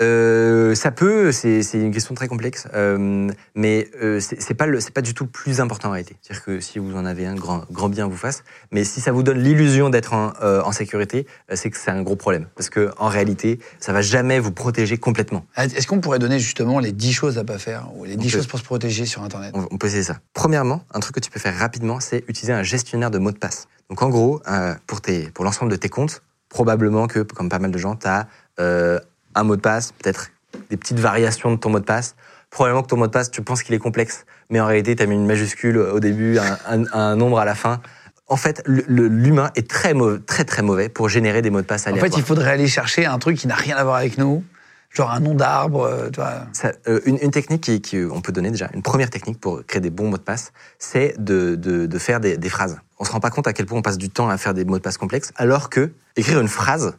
Euh, 0.00 0.74
ça 0.74 0.90
peut, 0.90 1.32
c'est 1.32 1.62
une 1.74 1.92
question 1.92 2.14
très 2.14 2.28
complexe, 2.28 2.68
euh, 2.74 3.28
mais 3.54 3.88
euh, 4.02 4.20
c'est 4.20 4.54
pas 4.54 4.66
le, 4.66 4.80
c'est 4.80 4.92
pas 4.92 5.02
du 5.02 5.14
tout 5.14 5.24
le 5.24 5.30
plus 5.30 5.60
important 5.60 5.88
en 5.88 5.92
réalité. 5.92 6.16
C'est-à-dire 6.22 6.44
que 6.44 6.60
si 6.60 6.78
vous 6.78 6.96
en 6.96 7.04
avez 7.04 7.26
un, 7.26 7.34
grand, 7.34 7.64
grand 7.70 7.88
bien 7.88 8.06
vous 8.06 8.16
fasse. 8.16 8.44
Mais 8.70 8.84
si 8.84 9.00
ça 9.00 9.12
vous 9.12 9.22
donne 9.22 9.38
l'illusion 9.38 9.90
d'être 9.90 10.12
en, 10.14 10.32
euh, 10.42 10.62
en 10.62 10.72
sécurité, 10.72 11.26
c'est 11.52 11.70
que 11.70 11.76
c'est 11.76 11.90
un 11.90 12.02
gros 12.02 12.16
problème, 12.16 12.46
parce 12.54 12.70
que 12.70 12.90
en 12.98 13.08
réalité, 13.08 13.58
ça 13.80 13.92
va 13.92 14.02
jamais 14.02 14.38
vous 14.38 14.52
protéger 14.52 14.98
complètement. 14.98 15.44
Est-ce 15.56 15.86
qu'on 15.86 16.00
pourrait 16.00 16.18
donner 16.18 16.38
justement 16.38 16.78
les 16.78 16.92
10 16.92 17.12
choses 17.12 17.38
à 17.38 17.44
pas 17.44 17.58
faire 17.58 17.88
ou 17.96 18.04
les 18.04 18.16
10 18.16 18.24
peut. 18.24 18.38
choses 18.38 18.46
pour 18.46 18.58
se 18.58 18.64
protéger 18.64 19.06
sur 19.06 19.22
Internet? 19.22 19.52
On, 19.54 19.66
on 19.70 19.78
peut 19.78 19.88
essayer 19.88 20.02
ça. 20.02 20.18
Premièrement, 20.34 20.84
un 20.92 21.00
truc 21.00 21.14
que 21.16 21.20
tu 21.20 21.30
peux 21.30 21.40
faire 21.40 21.56
rapidement, 21.56 22.00
c'est 22.00 22.24
utiliser 22.28 22.52
un 22.52 22.62
gestionnaire 22.62 23.10
de 23.10 23.18
mots 23.18 23.32
de 23.32 23.38
passe. 23.38 23.66
Donc 23.90 24.02
en 24.02 24.10
gros, 24.10 24.42
pour, 24.86 25.00
tes, 25.00 25.30
pour 25.30 25.44
l'ensemble 25.44 25.70
de 25.70 25.76
tes 25.76 25.88
comptes, 25.88 26.22
probablement 26.50 27.06
que, 27.06 27.20
comme 27.20 27.48
pas 27.48 27.58
mal 27.58 27.70
de 27.70 27.78
gens, 27.78 27.96
tu 27.96 28.06
as 28.06 28.28
un 29.34 29.42
mot 29.44 29.56
de 29.56 29.60
passe, 29.60 29.92
peut-être 29.92 30.30
des 30.70 30.76
petites 30.76 30.98
variations 31.00 31.50
de 31.52 31.56
ton 31.56 31.70
mot 31.70 31.80
de 31.80 31.84
passe. 31.84 32.14
Probablement 32.50 32.82
que 32.82 32.88
ton 32.88 32.96
mot 32.96 33.06
de 33.06 33.12
passe, 33.12 33.30
tu 33.30 33.42
penses 33.42 33.62
qu'il 33.62 33.74
est 33.74 33.78
complexe, 33.78 34.24
mais 34.50 34.58
en 34.60 34.66
réalité, 34.66 34.96
tu 34.96 35.02
as 35.02 35.06
mis 35.06 35.14
une 35.14 35.26
majuscule 35.26 35.76
au 35.78 36.00
début, 36.00 36.38
un, 36.38 36.58
un- 36.66 36.92
un 36.92 37.16
nombre 37.16 37.38
à 37.38 37.44
la 37.44 37.54
fin. 37.54 37.80
En 38.26 38.36
fait, 38.36 38.62
l'humain 38.66 39.50
est 39.54 39.68
très, 39.68 39.94
mauvais, 39.94 40.18
très 40.20 40.44
très 40.44 40.62
mauvais 40.62 40.88
pour 40.88 41.08
générer 41.08 41.42
des 41.42 41.50
mots 41.50 41.60
de 41.60 41.66
passe 41.66 41.86
En 41.86 41.90
aléatoires. 41.90 42.12
fait, 42.12 42.18
il 42.20 42.24
faudrait 42.24 42.50
aller 42.50 42.66
chercher 42.68 43.06
un 43.06 43.18
truc 43.18 43.36
qui 43.38 43.46
n'a 43.46 43.54
rien 43.54 43.76
à 43.76 43.84
voir 43.84 43.96
avec 43.96 44.18
nous, 44.18 44.44
genre 44.90 45.10
un 45.10 45.20
nom 45.20 45.34
d'arbre, 45.34 45.82
euh, 45.84 46.10
euh, 46.88 47.00
une, 47.06 47.18
une 47.22 47.30
technique 47.30 47.62
qui, 47.62 47.80
qui- 47.80 48.04
on 48.04 48.20
peut 48.20 48.32
donner 48.32 48.50
déjà, 48.50 48.68
une 48.74 48.82
première 48.82 49.10
technique 49.10 49.40
pour 49.40 49.64
créer 49.66 49.80
des 49.80 49.90
bons 49.90 50.10
mots 50.10 50.16
de 50.18 50.22
passe, 50.22 50.52
c'est 50.78 51.14
de, 51.18 51.54
de, 51.54 51.86
de 51.86 51.98
faire 51.98 52.20
des, 52.20 52.36
des 52.38 52.48
phrases. 52.48 52.78
On 52.98 53.04
se 53.04 53.12
rend 53.12 53.20
pas 53.20 53.30
compte 53.30 53.46
à 53.46 53.52
quel 53.52 53.66
point 53.66 53.78
on 53.78 53.82
passe 53.82 53.98
du 53.98 54.08
temps 54.10 54.28
à 54.28 54.36
faire 54.38 54.54
des 54.54 54.64
mots 54.64 54.76
de 54.78 54.82
passe 54.82 54.98
complexes, 54.98 55.32
alors 55.36 55.68
que 55.70 55.90
écrire 56.16 56.40
une 56.40 56.48
phrase, 56.48 56.96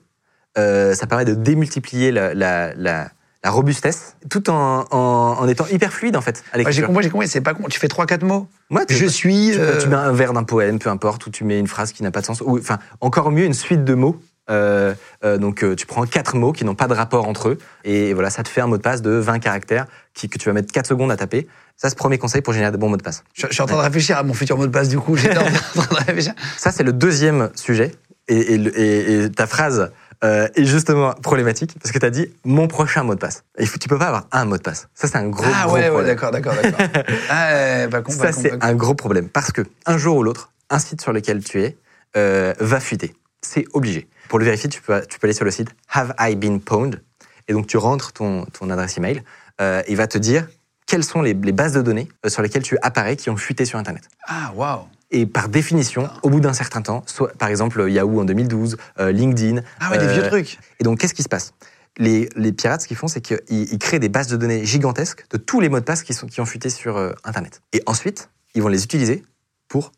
euh, 0.57 0.93
ça 0.95 1.07
permet 1.07 1.25
de 1.25 1.33
démultiplier 1.35 2.11
la, 2.11 2.33
la, 2.33 2.73
la, 2.75 3.09
la 3.43 3.49
robustesse, 3.51 4.15
tout 4.29 4.49
en, 4.49 4.85
en, 4.91 4.97
en 5.39 5.47
étant 5.47 5.65
hyper 5.67 5.93
fluide 5.93 6.15
en 6.17 6.21
fait. 6.21 6.43
À 6.53 6.57
Ouais, 6.57 6.71
j'ai 7.03 7.09
compris, 7.09 7.27
c'est 7.27 7.41
pas 7.41 7.53
con. 7.53 7.63
Tu 7.69 7.79
fais 7.79 7.87
3-4 7.87 8.25
mots. 8.25 8.47
Ouais, 8.71 8.85
tu- 8.85 8.95
Je 8.95 9.05
suis. 9.05 9.51
tu, 9.53 9.59
euh, 9.59 9.77
tu 9.81 9.87
mets 9.87 9.95
un 9.95 10.11
vers 10.11 10.33
d'un 10.33 10.43
poème, 10.43 10.79
peu 10.79 10.89
importe, 10.89 11.25
ou 11.27 11.29
tu 11.29 11.43
mets 11.43 11.59
une 11.59 11.67
phrase 11.67 11.91
qui 11.93 12.03
n'a 12.03 12.11
pas 12.11 12.21
de 12.21 12.25
sens, 12.25 12.41
ou 12.41 12.57
enfin 12.57 12.79
encore 13.01 13.31
mieux 13.31 13.45
une 13.45 13.53
suite 13.53 13.83
de 13.83 13.93
mots. 13.93 14.21
Euh, 14.49 14.95
euh, 15.23 15.37
donc 15.37 15.63
euh, 15.63 15.75
tu 15.75 15.85
prends 15.85 16.03
quatre 16.07 16.35
mots 16.35 16.51
qui 16.53 16.65
n'ont 16.65 16.73
pas 16.73 16.87
de 16.87 16.93
rapport 16.95 17.27
entre 17.27 17.49
eux, 17.49 17.57
et 17.83 18.13
voilà, 18.15 18.31
ça 18.31 18.41
te 18.41 18.49
fait 18.49 18.61
un 18.61 18.67
mot 18.67 18.77
de 18.77 18.81
passe 18.81 19.03
de 19.03 19.11
20 19.11 19.37
caractères 19.37 19.85
qui, 20.15 20.27
que 20.27 20.39
tu 20.39 20.49
vas 20.49 20.53
mettre 20.53 20.73
4 20.73 20.87
secondes 20.87 21.11
à 21.11 21.17
taper. 21.17 21.47
Ça, 21.77 21.87
c'est 21.87 21.95
le 21.95 21.99
premier 21.99 22.17
conseil 22.17 22.41
pour 22.41 22.51
générer 22.53 22.71
de 22.71 22.77
bons 22.77 22.89
mots 22.89 22.97
de 22.97 23.03
passe. 23.03 23.23
Je, 23.35 23.45
je 23.47 23.53
suis 23.53 23.61
en 23.61 23.67
train 23.67 23.77
de 23.77 23.81
réfléchir 23.83 24.17
à 24.17 24.23
mon 24.23 24.33
futur 24.33 24.57
mot 24.57 24.65
de 24.65 24.71
passe, 24.71 24.89
du 24.89 24.97
coup. 24.99 25.13
En 25.15 25.15
train 25.83 26.01
de 26.01 26.05
réfléchir. 26.07 26.33
Ça, 26.57 26.71
c'est 26.71 26.83
le 26.83 26.91
deuxième 26.93 27.51
sujet. 27.55 27.91
Et 28.27 29.29
ta 29.35 29.47
phrase 29.47 29.91
euh, 30.23 30.47
est 30.55 30.65
justement 30.65 31.13
problématique 31.13 31.73
parce 31.81 31.91
que 31.91 31.99
tu 31.99 32.05
as 32.05 32.09
dit 32.09 32.27
mon 32.43 32.67
prochain 32.67 33.03
mot 33.03 33.15
de 33.15 33.19
passe. 33.19 33.43
Faut, 33.65 33.77
tu 33.77 33.87
peux 33.87 33.97
pas 33.97 34.07
avoir 34.07 34.27
un 34.31 34.45
mot 34.45 34.57
de 34.57 34.61
passe. 34.61 34.87
Ça, 34.93 35.07
c'est 35.07 35.17
un 35.17 35.27
gros, 35.27 35.45
ah 35.45 35.65
gros 35.65 35.75
ouais, 35.75 35.81
ouais, 35.81 35.89
problème. 35.89 36.07
d'accord, 36.07 36.31
d'accord, 36.31 36.53
d'accord. 36.61 37.03
ah, 37.29 37.87
con, 38.03 38.11
Ça, 38.11 38.31
c'est 38.31 38.61
un 38.61 38.73
gros 38.73 38.95
problème 38.95 39.29
parce 39.29 39.51
que 39.51 39.61
un 39.85 39.97
jour 39.97 40.17
ou 40.17 40.23
l'autre, 40.23 40.51
un 40.69 40.79
site 40.79 41.01
sur 41.01 41.13
lequel 41.13 41.43
tu 41.43 41.61
es 41.61 41.77
euh, 42.17 42.53
va 42.59 42.79
fuiter. 42.79 43.15
C'est 43.41 43.65
obligé. 43.73 44.09
Pour 44.27 44.39
le 44.39 44.45
vérifier, 44.45 44.69
tu 44.69 44.81
peux, 44.81 45.01
tu 45.07 45.19
peux 45.19 45.27
aller 45.27 45.33
sur 45.33 45.45
le 45.45 45.51
site 45.51 45.69
Have 45.93 46.13
I 46.19 46.35
Been 46.35 46.59
Pwned? 46.59 47.01
Et 47.47 47.53
donc, 47.53 47.67
tu 47.67 47.77
rentres 47.77 48.11
ton, 48.11 48.45
ton 48.45 48.69
adresse 48.69 48.97
email. 48.97 49.23
Euh, 49.61 49.81
il 49.87 49.95
va 49.95 50.07
te 50.07 50.17
dire 50.17 50.47
quelles 50.85 51.03
sont 51.03 51.21
les, 51.21 51.33
les 51.33 51.51
bases 51.51 51.73
de 51.73 51.81
données 51.81 52.09
euh, 52.25 52.29
sur 52.29 52.41
lesquelles 52.41 52.63
tu 52.63 52.77
apparais 52.81 53.15
qui 53.15 53.29
ont 53.29 53.37
fuité 53.37 53.65
sur 53.65 53.79
Internet. 53.79 54.03
Ah, 54.27 54.51
waouh. 54.55 54.81
Et 55.11 55.25
par 55.25 55.49
définition, 55.49 56.07
au 56.21 56.29
bout 56.29 56.39
d'un 56.39 56.53
certain 56.53 56.81
temps, 56.81 57.03
soit 57.07 57.33
par 57.37 57.49
exemple 57.49 57.89
Yahoo 57.89 58.21
en 58.21 58.25
2012, 58.25 58.77
euh, 58.99 59.11
LinkedIn. 59.11 59.61
Ah 59.79 59.91
ouais, 59.91 59.97
des 59.97 60.07
vieux 60.07 60.23
euh, 60.23 60.27
trucs. 60.27 60.59
Et 60.79 60.83
donc, 60.83 60.99
qu'est-ce 60.99 61.15
qui 61.15 61.23
se 61.23 61.29
passe? 61.29 61.53
Les, 61.97 62.29
les 62.35 62.51
pirates, 62.51 62.81
ce 62.81 62.87
qu'ils 62.87 62.95
font, 62.95 63.07
c'est 63.07 63.21
qu'ils 63.21 63.41
ils 63.49 63.79
créent 63.79 63.99
des 63.99 64.09
bases 64.09 64.27
de 64.27 64.37
données 64.37 64.63
gigantesques 64.65 65.25
de 65.31 65.37
tous 65.37 65.59
les 65.59 65.69
mots 65.69 65.79
de 65.79 65.85
passe 65.85 66.03
qui, 66.03 66.13
sont, 66.13 66.27
qui 66.27 66.41
ont 66.41 66.45
fuité 66.45 66.69
sur 66.69 66.97
euh, 66.97 67.11
Internet. 67.23 67.61
Et 67.73 67.81
ensuite, 67.87 68.29
ils 68.53 68.61
vont 68.61 68.67
les 68.67 68.83
utiliser 68.83 69.23
pour 69.67 69.91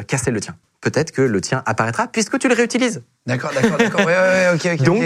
euh, 0.00 0.02
casser 0.02 0.30
le 0.30 0.40
tien. 0.40 0.56
Peut-être 0.80 1.12
que 1.12 1.22
le 1.22 1.40
tien 1.40 1.62
apparaîtra 1.66 2.08
puisque 2.08 2.38
tu 2.38 2.48
le 2.48 2.54
réutilises. 2.54 3.02
D'accord, 3.26 3.52
d'accord, 3.54 3.76
d'accord. 3.78 4.00
Ouais, 4.00 4.06
ouais, 4.06 4.12
ouais, 4.12 4.50
ok, 4.54 4.80
ok. 4.80 4.82
Donc. 4.84 5.02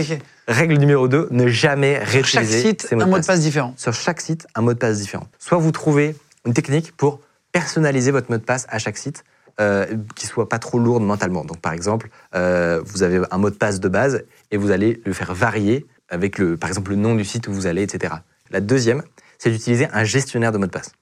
Règle 0.48 0.76
numéro 0.78 1.08
2, 1.08 1.28
ne 1.30 1.46
jamais 1.46 1.96
Sur 1.96 2.04
chaque 2.04 2.12
réutiliser 2.12 2.60
site, 2.62 2.86
ces 2.88 2.96
mots 2.96 3.02
un 3.02 3.06
de 3.06 3.10
mot 3.10 3.18
de 3.18 3.26
passe 3.26 3.40
différent. 3.40 3.74
Sur 3.76 3.92
chaque 3.92 4.20
site, 4.20 4.46
un 4.54 4.62
mot 4.62 4.72
de 4.72 4.78
passe 4.78 4.98
différent. 4.98 5.28
Soit 5.38 5.58
vous 5.58 5.72
trouvez 5.72 6.16
une 6.46 6.54
technique 6.54 6.96
pour 6.96 7.20
personnaliser 7.52 8.12
votre 8.12 8.30
mot 8.30 8.38
de 8.38 8.42
passe 8.42 8.66
à 8.70 8.78
chaque 8.78 8.96
site, 8.96 9.24
euh, 9.60 9.86
qui 10.14 10.26
soit 10.26 10.48
pas 10.48 10.58
trop 10.58 10.78
lourde 10.78 11.02
mentalement. 11.02 11.44
Donc, 11.44 11.60
par 11.60 11.72
exemple, 11.72 12.10
euh, 12.34 12.80
vous 12.84 13.02
avez 13.02 13.20
un 13.30 13.38
mot 13.38 13.50
de 13.50 13.56
passe 13.56 13.80
de 13.80 13.88
base 13.88 14.24
et 14.50 14.56
vous 14.56 14.70
allez 14.70 15.02
le 15.04 15.12
faire 15.12 15.34
varier 15.34 15.86
avec, 16.08 16.38
le, 16.38 16.56
par 16.56 16.70
exemple, 16.70 16.90
le 16.90 16.96
nom 16.96 17.14
du 17.14 17.24
site 17.24 17.48
où 17.48 17.52
vous 17.52 17.66
allez, 17.66 17.82
etc. 17.82 18.14
La 18.50 18.60
deuxième, 18.60 19.02
c'est 19.38 19.50
d'utiliser 19.50 19.88
un 19.92 20.04
gestionnaire 20.04 20.52
de 20.52 20.58
mot 20.58 20.66
de 20.66 20.70
passe. 20.70 20.92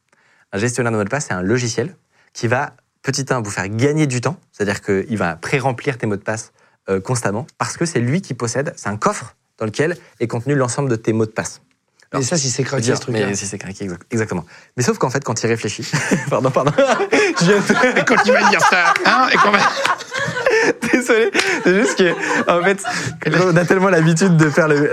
Un 0.53 0.59
gestionnaire 0.59 0.93
de 0.93 0.97
mot 0.97 1.05
de 1.05 1.09
passe, 1.09 1.27
c'est 1.27 1.35
un 1.35 1.43
logiciel 1.43 1.97
qui 2.33 2.47
va, 2.47 2.75
petit 3.03 3.27
1, 3.29 3.41
vous 3.43 3.51
faire 3.51 3.69
gagner 3.69 4.07
du 4.07 4.21
temps, 4.21 4.39
c'est-à-dire 4.53 4.81
qu'il 4.81 5.17
va 5.19 5.37
pré-remplir 5.37 5.99
tes 5.99 6.07
mots 6.07 6.17
de 6.17 6.23
passe 6.23 6.53
euh, 6.89 7.01
constamment, 7.01 7.47
parce 7.59 7.77
que 7.77 7.85
c'est 7.85 8.01
lui 8.01 8.23
qui 8.23 8.35
possède, 8.35 8.73
c'est 8.77 8.89
un 8.89 8.97
coffre 8.97 9.37
dans 9.59 9.67
lequel 9.67 9.97
est 10.21 10.27
contenu 10.27 10.55
l'ensemble 10.55 10.89
de 10.89 10.97
tes 10.97 11.13
mots 11.13 11.27
de 11.27 11.31
passe. 11.31 11.61
Et 12.19 12.23
ça, 12.23 12.37
si 12.37 12.51
c'est 12.51 12.63
craqué, 12.63 12.95
ce 12.95 13.01
truc-là. 13.01 13.27
mais 13.27 13.35
si 13.35 13.47
c'est 13.47 13.59
craqué, 13.59 13.85
exact- 13.85 14.07
exactement. 14.11 14.45
Mais 14.77 14.83
sauf 14.83 14.97
qu'en 14.99 15.11
fait, 15.11 15.23
quand 15.25 15.43
il 15.43 15.47
réfléchit, 15.49 15.87
pardon, 16.31 16.51
pardon, 16.51 16.73
je 17.41 17.45
viens 17.45 17.57
de- 17.59 18.05
Quand 18.05 18.23
tu 18.23 18.33
vas 18.33 18.49
dire 18.49 18.61
ça, 18.61 18.95
hein, 19.05 19.29
et 19.33 19.37
qu'on 19.37 19.51
va... 19.51 19.59
désolé, 20.93 21.31
c'est 21.65 21.75
juste 21.83 21.99
que, 21.99 22.13
en 22.51 22.63
fait, 22.65 22.83
on 23.45 23.57
a 23.57 23.65
tellement 23.65 23.89
l'habitude 23.91 24.37
de 24.37 24.49
faire 24.51 24.69
le, 24.69 24.93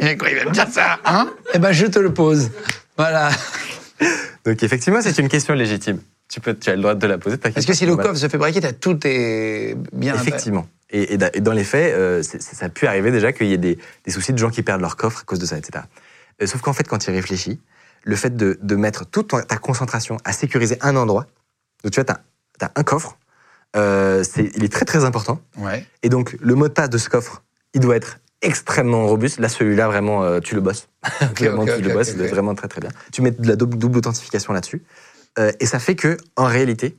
Et 0.00 0.16
quand 0.16 0.26
il 0.26 0.36
va 0.36 0.44
me 0.44 0.50
dire 0.52 0.68
ça, 0.70 0.98
hein, 1.04 1.28
eh 1.54 1.58
ben, 1.58 1.72
je 1.72 1.86
te 1.86 1.98
le 1.98 2.12
pose. 2.12 2.50
Voilà. 2.96 3.30
donc 4.44 4.62
effectivement, 4.62 5.00
c'est 5.02 5.18
une 5.18 5.28
question 5.28 5.54
légitime. 5.54 6.00
Tu 6.28 6.40
peux, 6.40 6.54
tu 6.54 6.68
as 6.70 6.76
le 6.76 6.82
droit 6.82 6.94
de 6.94 7.06
la 7.06 7.16
poser. 7.18 7.38
ta 7.38 7.50
Parce 7.50 7.64
que 7.66 7.72
si 7.72 7.86
le 7.86 7.96
coffre 7.96 8.16
se 8.16 8.28
fait 8.28 8.36
braquer, 8.38 8.60
t'as 8.60 8.72
tout 8.72 8.94
tes 8.94 9.76
bien. 9.92 10.14
Effectivement. 10.14 10.66
Et, 10.90 11.14
et 11.14 11.18
da- 11.18 11.30
et 11.34 11.40
dans 11.40 11.52
les 11.52 11.64
faits, 11.64 11.94
euh, 11.94 12.22
ça 12.22 12.66
a 12.66 12.68
pu 12.68 12.86
arriver 12.86 13.10
déjà 13.10 13.32
qu'il 13.32 13.46
y 13.48 13.52
ait 13.52 13.58
des, 13.58 13.78
des 14.04 14.10
soucis 14.10 14.32
de 14.32 14.38
gens 14.38 14.50
qui 14.50 14.62
perdent 14.62 14.80
leur 14.80 14.96
coffre 14.96 15.20
à 15.20 15.24
cause 15.24 15.38
de 15.38 15.46
ça, 15.46 15.58
etc. 15.58 15.84
Euh, 16.42 16.46
sauf 16.46 16.60
qu'en 16.62 16.72
fait, 16.72 16.84
quand 16.84 17.06
il 17.06 17.10
réfléchit, 17.12 17.60
le 18.04 18.16
fait 18.16 18.34
de, 18.36 18.58
de 18.62 18.76
mettre 18.76 19.04
toute 19.04 19.28
ta 19.28 19.56
concentration 19.58 20.16
à 20.24 20.32
sécuriser 20.32 20.78
un 20.80 20.96
endroit, 20.96 21.26
donc 21.84 21.92
tu 21.92 22.00
vois, 22.00 22.04
tu 22.04 22.64
as, 22.64 22.72
un 22.74 22.82
coffre, 22.82 23.18
euh, 23.76 24.24
il 24.36 24.64
est 24.64 24.72
très 24.72 24.84
très 24.86 25.04
important. 25.04 25.40
Ouais. 25.58 25.84
Et 26.02 26.08
donc, 26.08 26.36
le 26.40 26.54
mot 26.54 26.68
de 26.68 26.72
passe 26.72 26.90
de 26.90 26.98
ce 26.98 27.10
coffre, 27.10 27.42
il 27.74 27.80
doit 27.80 27.96
être 27.96 28.18
extrêmement 28.40 29.06
robuste. 29.06 29.40
Là, 29.40 29.48
celui-là, 29.48 29.88
vraiment, 29.88 30.40
tu 30.40 30.54
le 30.54 30.60
bosses. 30.62 30.88
Clairement, 31.34 31.66
tu 31.66 31.82
le 31.82 31.92
bosses, 31.92 32.14
vraiment 32.14 32.54
très 32.54 32.68
très 32.68 32.80
bien. 32.80 32.90
Tu 33.12 33.20
mets 33.20 33.32
de 33.32 33.46
la 33.46 33.56
double, 33.56 33.76
double 33.76 33.98
authentification 33.98 34.52
là-dessus. 34.52 34.82
Et 35.60 35.66
ça 35.66 35.78
fait 35.78 35.94
que, 35.96 36.16
en 36.36 36.46
réalité, 36.46 36.96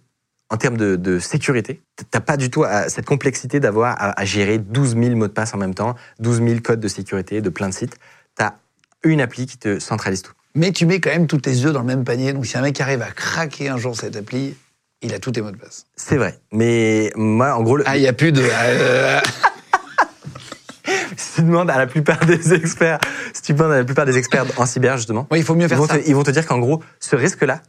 en 0.52 0.58
termes 0.58 0.78
de, 0.78 0.96
de 0.96 1.20
sécurité, 1.20 1.82
t'as 2.10 2.20
pas 2.22 2.36
du 2.38 2.50
tout 2.50 2.64
à- 2.64 2.90
cette 2.90 3.06
complexité 3.06 3.60
d'avoir 3.60 3.96
à, 4.00 4.20
à 4.20 4.26
gérer 4.26 4.58
12 4.58 4.96
000 4.96 5.16
mots 5.16 5.28
de 5.28 5.32
passe 5.34 5.54
en 5.54 5.58
même 5.58 5.76
temps, 5.76 5.96
12 6.20 6.42
000 6.44 6.60
codes 6.64 6.80
de 6.80 6.88
sécurité 6.88 7.42
de 7.42 7.50
plein 7.50 7.70
de 7.70 7.74
sites. 7.74 7.98
Tu 8.38 8.44
as 8.44 8.56
une 9.04 9.22
appli 9.22 9.46
qui 9.46 9.58
te 9.58 9.80
centralise 9.80 10.22
tout. 10.24 10.34
Mais 10.56 10.72
tu 10.72 10.86
mets 10.88 11.00
quand 11.00 11.12
même 11.12 11.28
tous 11.28 11.38
tes 11.38 11.66
œufs 11.66 11.72
dans 11.74 11.82
le 11.82 11.86
même 11.86 12.04
panier. 12.04 12.34
Donc 12.34 12.46
si 12.48 12.58
un 12.58 12.62
mec 12.62 12.82
arrive 12.82 13.02
à 13.04 13.12
craquer 13.12 13.70
un 13.70 13.78
jour 13.78 13.96
cette 13.96 14.16
appli, 14.16 14.56
il 15.02 15.14
a 15.14 15.20
tous 15.20 15.32
tes 15.32 15.42
mots 15.42 15.52
de 15.52 15.58
passe. 15.58 15.86
C'est 15.96 16.18
vrai. 16.18 16.40
Mais 16.52 17.12
moi, 17.16 17.54
en 17.56 17.62
gros, 17.62 17.78
le- 17.78 17.84
Ah, 17.88 17.96
il 17.98 18.02
n'y 18.02 18.08
a 18.08 18.14
plus 18.14 18.32
de. 18.32 18.42
euh, 18.44 19.22
si 21.18 21.36
tu 21.36 21.42
demandes 21.44 21.70
à 21.70 21.78
la 21.78 21.88
plupart 21.88 22.26
des 22.26 22.54
experts, 22.54 23.00
si 23.34 23.42
tu 23.44 23.54
demandes 23.54 23.72
à 23.74 23.78
la 23.78 23.84
plupart 23.86 24.06
des 24.06 24.18
experts 24.18 24.46
en 24.58 24.66
cyber, 24.66 24.98
justement, 24.98 25.28
Ouais, 25.32 25.40
il 25.40 25.46
faut 25.46 25.56
mieux 25.56 25.66
ils 25.66 25.70
faire 25.70 25.78
vont, 25.78 25.88
ça. 25.88 25.98
te, 26.00 26.08
ils 26.08 26.16
vont 26.16 26.24
te 26.24 26.32
dire 26.32 26.46
qu'en 26.48 26.60
gros, 26.60 26.82
ce 27.00 27.16
risque-là 27.16 27.62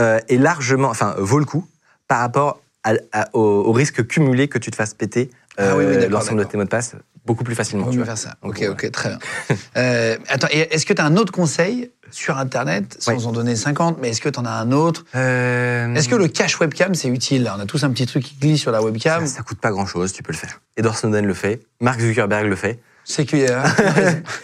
euh, 0.00 0.18
est 0.28 0.36
largement, 0.36 0.88
enfin, 0.88 1.14
vaut 1.18 1.38
le 1.38 1.44
coup 1.44 1.64
par 2.08 2.20
rapport 2.20 2.60
à- 2.84 2.94
à- 3.12 3.28
au, 3.34 3.40
au 3.40 3.72
risque 3.72 4.06
cumulé 4.06 4.48
que 4.48 4.58
tu 4.58 4.70
te 4.70 4.76
fasses 4.76 4.94
péter 4.94 5.30
Ah 5.58 5.76
oui, 5.76 5.84
oui, 5.84 5.92
euh, 5.94 6.00
d'accord, 6.00 6.20
l'ensemble 6.20 6.44
de 6.44 6.48
tes 6.48 6.56
mots 6.56 6.64
de 6.64 6.68
passe 6.68 6.94
beaucoup 7.24 7.42
plus 7.42 7.54
Il 7.54 7.56
facilement. 7.56 7.90
tu 7.90 7.96
vois. 7.96 8.06
faire 8.06 8.18
ça. 8.18 8.36
Ok, 8.42 8.58
voilà. 8.58 8.72
ok, 8.72 8.90
très 8.92 9.08
bien. 9.08 9.18
Euh, 9.76 10.16
attends, 10.28 10.46
est-ce 10.52 10.86
que 10.86 10.92
tu 10.94 11.02
as 11.02 11.04
un 11.04 11.16
autre 11.16 11.32
conseil 11.32 11.90
sur 12.12 12.38
Internet, 12.38 12.96
sans 13.00 13.16
Oui. 13.16 13.26
en 13.26 13.32
donner 13.32 13.56
50, 13.56 13.98
mais 14.00 14.10
est-ce 14.10 14.20
que 14.20 14.28
tu 14.28 14.38
en 14.38 14.44
as 14.46 14.50
un 14.52 14.70
autre? 14.72 15.04
Euh, 15.16 15.92
Est-ce 15.96 16.08
que 16.08 16.14
le 16.14 16.28
cache 16.28 16.58
webcam, 16.60 16.94
c'est 16.94 17.08
utile? 17.08 17.50
On 17.54 17.60
a 17.60 17.66
tous 17.66 17.82
un 17.82 17.90
petit 17.90 18.06
truc 18.06 18.22
qui 18.22 18.36
glisse 18.40 18.60
sur 18.60 18.70
la 18.70 18.80
webcam. 18.80 19.26
ça, 19.26 19.36
ça 19.38 19.42
coûte 19.42 19.60
pas 19.60 19.70
grand-chose, 19.72 20.12
tu 20.12 20.22
peux 20.22 20.32
le 20.32 20.38
faire. 20.38 20.60
Edward 20.76 20.96
Snowden 20.96 21.26
le 21.26 21.34
fait, 21.34 21.60
Mark 21.80 22.00
Zuckerberg 22.00 22.46
le 22.46 22.54
fait. 22.56 22.78
C'est 23.04 23.24
qu'il 23.26 23.40
y 23.40 23.46
a. 23.48 23.64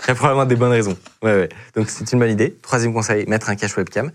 Il 0.05 0.09
y 0.09 0.11
a 0.11 0.15
probablement 0.15 0.45
des 0.45 0.57
bonnes 0.57 0.71
raisons. 0.73 0.97
Ouais, 1.23 1.33
ouais. 1.35 1.49
Donc 1.77 1.89
c'est 1.89 2.11
une 2.13 2.19
bonne 2.19 2.31
idée. 2.31 2.57
Troisième 2.63 2.93
conseil, 2.93 3.27
mettre 3.27 3.49
un 3.49 3.55
cache 3.57 3.77
webcam. 3.77 4.11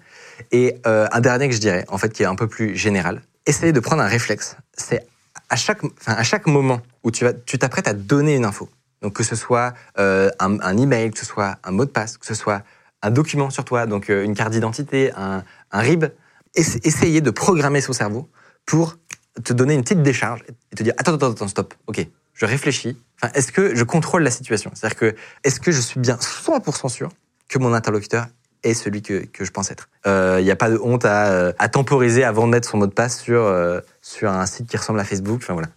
Et 0.51 0.75
euh, 0.85 1.07
un 1.11 1.19
dernier 1.21 1.47
que 1.49 1.55
je 1.55 1.59
dirais, 1.59 1.85
en 1.87 1.97
fait, 1.97 2.09
qui 2.13 2.23
est 2.23 2.27
un 2.27 2.35
peu 2.35 2.47
plus 2.47 2.75
général, 2.75 3.21
essayez 3.47 3.71
de 3.73 3.79
prendre 3.79 4.01
un 4.03 4.07
réflexe. 4.07 4.55
C'est 4.73 5.07
à 5.49 5.55
chaque, 5.55 5.83
enfin, 5.83 6.13
à 6.13 6.23
chaque 6.23 6.45
moment 6.45 6.81
où 7.03 7.11
tu 7.11 7.23
vas, 7.23 7.33
tu 7.33 7.57
t'apprêtes 7.57 7.87
à 7.87 7.93
donner 7.93 8.35
une 8.35 8.45
info. 8.45 8.69
Donc 9.01 9.13
que 9.13 9.23
ce 9.23 9.35
soit 9.35 9.73
euh, 9.99 10.29
un, 10.39 10.77
email, 10.77 11.11
que 11.11 11.19
ce 11.19 11.25
soit 11.25 11.57
un 11.63 11.71
mot 11.71 11.85
de 11.85 11.89
passe, 11.91 12.17
que 12.17 12.25
ce 12.25 12.33
soit 12.33 12.63
un 13.01 13.11
document 13.11 13.49
sur 13.49 13.63
toi, 13.63 13.85
donc 13.85 14.09
euh, 14.09 14.23
une 14.23 14.33
carte 14.35 14.51
d'identité, 14.51 15.11
un, 15.15 15.43
RIB, 15.71 16.05
essa- 16.55 16.79
essayez 16.83 17.21
de 17.21 17.29
programmer 17.29 17.79
son 17.81 17.93
cerveau 17.93 18.27
pour 18.65 18.95
te 19.43 19.53
donner 19.53 19.75
une 19.75 19.83
petite 19.83 20.01
décharge 20.01 20.43
et 20.71 20.75
te 20.75 20.81
dire 20.83 20.93
attends, 20.97 21.13
attends, 21.13 21.31
attends, 21.31 21.47
stop, 21.47 21.75
ok, 21.85 22.05
je 22.33 22.45
réfléchis. 22.45 22.97
Enfin, 23.21 23.31
est-ce 23.35 23.51
que 23.51 23.75
je 23.75 23.83
contrôle 23.83 24.23
la 24.23 24.31
situation? 24.31 24.71
C'est-à-dire 24.73 24.97
que 24.97 25.15
est-ce 25.43 25.59
que 25.59 25.71
je 25.71 25.79
suis 25.79 25.99
bien 25.99 26.15
100% 26.15 26.89
sûr 26.89 27.09
que 27.47 27.59
mon 27.59 27.73
interlocuteur 27.73 28.27
est 28.63 28.73
celui 28.73 29.01
que, 29.01 29.25
que 29.25 29.45
je 29.45 29.51
pense 29.51 29.71
être 29.71 29.89
Il 30.05 30.43
n'y 30.43 30.51
a 30.51 30.55
pas 30.55 30.69
de 30.69 30.77
honte 30.77 31.05
à, 31.05 31.27
euh, 31.27 31.53
à 31.59 31.69
temporiser 31.69 32.23
avant 32.23 32.45
de 32.47 32.51
mettre 32.51 32.67
son 32.69 32.77
mot 32.77 32.87
de 32.87 32.93
passe 32.93 33.21
sur, 33.21 33.41
euh, 33.41 33.79
sur 34.01 34.29
un 34.31 34.45
site 34.45 34.67
qui 34.67 34.77
ressemble 34.77 34.99
à 34.99 35.03
Facebook. 35.03 35.39
Enfin 35.43 35.53
voilà. 35.53 35.67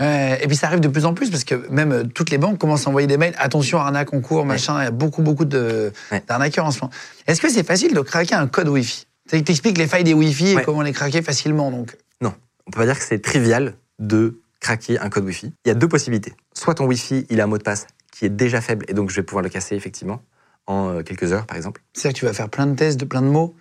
Et 0.00 0.46
puis 0.46 0.54
ça 0.56 0.68
arrive 0.68 0.78
de 0.80 0.86
plus 0.88 1.04
en 1.06 1.14
plus 1.14 1.28
parce 1.30 1.42
que 1.44 1.56
même 1.70 1.90
euh, 1.92 2.04
toutes 2.04 2.30
les 2.30 2.38
banques 2.38 2.58
commencent 2.58 2.86
à 2.86 2.90
envoyer 2.90 3.08
des 3.08 3.16
mails. 3.16 3.34
Attention, 3.38 3.78
arnaque 3.78 4.14
en 4.14 4.20
cours, 4.20 4.44
machin. 4.46 4.80
Il 4.80 4.84
y 4.84 4.86
a 4.86 4.90
beaucoup, 4.92 5.22
beaucoup 5.22 5.44
de, 5.44 5.92
Ouais. 6.12 6.22
d'arnaqueurs 6.28 6.66
en 6.66 6.70
ce 6.70 6.80
moment. 6.80 6.92
Est-ce 7.26 7.40
que 7.40 7.48
c'est 7.48 7.66
facile 7.66 7.94
de 7.94 8.00
craquer 8.00 8.36
un 8.36 8.46
code 8.46 8.68
Wi-Fi? 8.68 9.06
Tu 9.30 9.42
t'expliques 9.42 9.76
les 9.76 9.88
failles 9.88 10.04
des 10.04 10.14
Wi-Fi 10.14 10.52
et 10.52 10.62
comment 10.62 10.82
les 10.82 10.92
craquer 10.92 11.20
facilement. 11.22 11.70
Donc, 11.72 11.96
Non, 12.20 12.32
on 12.66 12.70
peut 12.70 12.78
pas 12.78 12.86
dire 12.86 12.96
que 12.98 13.04
c'est 13.04 13.18
trivial 13.18 13.74
de 13.98 14.40
craquer 14.60 14.98
un 15.00 15.08
code 15.10 15.24
Wi-Fi. 15.24 15.52
Il 15.64 15.68
y 15.68 15.72
a 15.72 15.74
deux 15.74 15.88
possibilités. 15.88 16.32
Soit 16.54 16.74
ton 16.74 16.86
Wi-Fi, 16.86 17.26
il 17.28 17.40
a 17.40 17.44
un 17.44 17.46
mot 17.48 17.58
de 17.58 17.62
passe 17.64 17.86
qui 18.12 18.24
est 18.24 18.30
déjà 18.30 18.60
faible 18.60 18.84
et 18.88 18.94
donc 18.94 19.10
je 19.10 19.16
vais 19.16 19.22
pouvoir 19.24 19.42
le 19.42 19.48
casser 19.48 19.74
effectivement 19.74 20.22
en 20.68 20.90
euh, 20.90 21.02
quelques 21.02 21.32
heures 21.32 21.46
par 21.46 21.56
exemple. 21.56 21.80
c'est-à-dire 21.94 22.14
que 22.14 22.18
tu 22.20 22.24
vas 22.26 22.32
faire 22.32 22.48
plein 22.48 22.66
de 22.66 22.76
tests 22.76 22.98
de 23.00 23.04
plein 23.04 23.22
de 23.22 23.26
mots. 23.26 23.56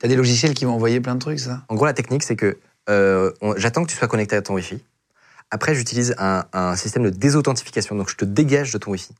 Tu 0.00 0.06
as 0.06 0.08
des 0.08 0.16
logiciels 0.16 0.52
qui 0.54 0.64
vont 0.66 0.74
envoyer 0.74 1.00
plein 1.00 1.14
de 1.14 1.20
trucs, 1.20 1.40
ça 1.40 1.62
En 1.68 1.74
gros, 1.74 1.86
la 1.86 1.92
technique, 1.94 2.22
c'est 2.22 2.36
que 2.36 2.58
euh, 2.90 3.32
j'attends 3.56 3.84
que 3.84 3.90
tu 3.90 3.96
sois 3.96 4.08
connecté 4.08 4.36
à 4.36 4.42
ton 4.42 4.54
Wi-Fi. 4.54 4.82
Après, 5.50 5.74
j'utilise 5.74 6.14
un, 6.18 6.44
un 6.52 6.76
système 6.76 7.02
de 7.04 7.10
désauthentification. 7.10 7.94
Donc, 7.96 8.10
je 8.10 8.16
te 8.16 8.24
dégage 8.24 8.72
de 8.72 8.78
ton 8.78 8.90
Wi-Fi. 8.92 9.14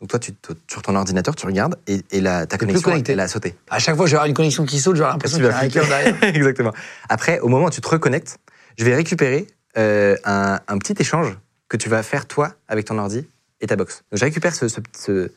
Donc, 0.00 0.10
toi, 0.10 0.18
tu, 0.18 0.32
te- 0.32 0.52
sur 0.70 0.80
ton 0.82 0.94
ordinateur, 0.94 1.34
tu 1.36 1.44
regardes 1.46 1.76
et, 1.86 2.02
et 2.12 2.20
la, 2.20 2.46
ta 2.46 2.56
connexion, 2.58 2.90
elle 3.12 3.20
a 3.20 3.28
sauté. 3.28 3.54
À 3.70 3.78
chaque 3.78 3.96
fois, 3.96 4.06
je 4.06 4.12
vais 4.12 4.16
avoir 4.16 4.26
une 4.28 4.34
connexion 4.34 4.64
qui 4.64 4.78
saute, 4.80 4.96
j'aurai 4.96 5.10
l'impression 5.10 5.38
qu'il 5.38 5.46
y 5.46 5.50
a 5.50 5.56
un 5.56 5.60
hacker 5.60 5.86
derrière. 5.88 6.22
Exactement. 6.34 6.72
Après, 7.08 7.40
au 7.40 7.48
moment 7.48 7.66
où 7.66 7.70
tu 7.70 7.80
te 7.80 7.88
reconnectes, 7.88 8.38
je 8.78 8.84
vais 8.84 8.94
récupérer 8.94 9.46
euh, 9.78 10.16
un, 10.24 10.60
un 10.68 10.78
petit 10.78 10.94
échange 10.98 11.36
que 11.68 11.76
tu 11.76 11.88
vas 11.88 12.02
faire 12.02 12.26
toi 12.26 12.54
avec 12.68 12.86
ton 12.86 12.98
ordi 12.98 13.26
et 13.60 13.66
ta 13.66 13.76
box. 13.76 14.02
Donc, 14.12 14.18
je 14.20 14.24
récupère 14.24 14.54
ce- 14.54 14.68
ce- 14.68 14.80
ce- 14.96 15.02
ce- 15.14 15.30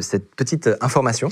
cette 0.00 0.34
petite 0.34 0.66
euh, 0.68 0.76
information 0.80 1.28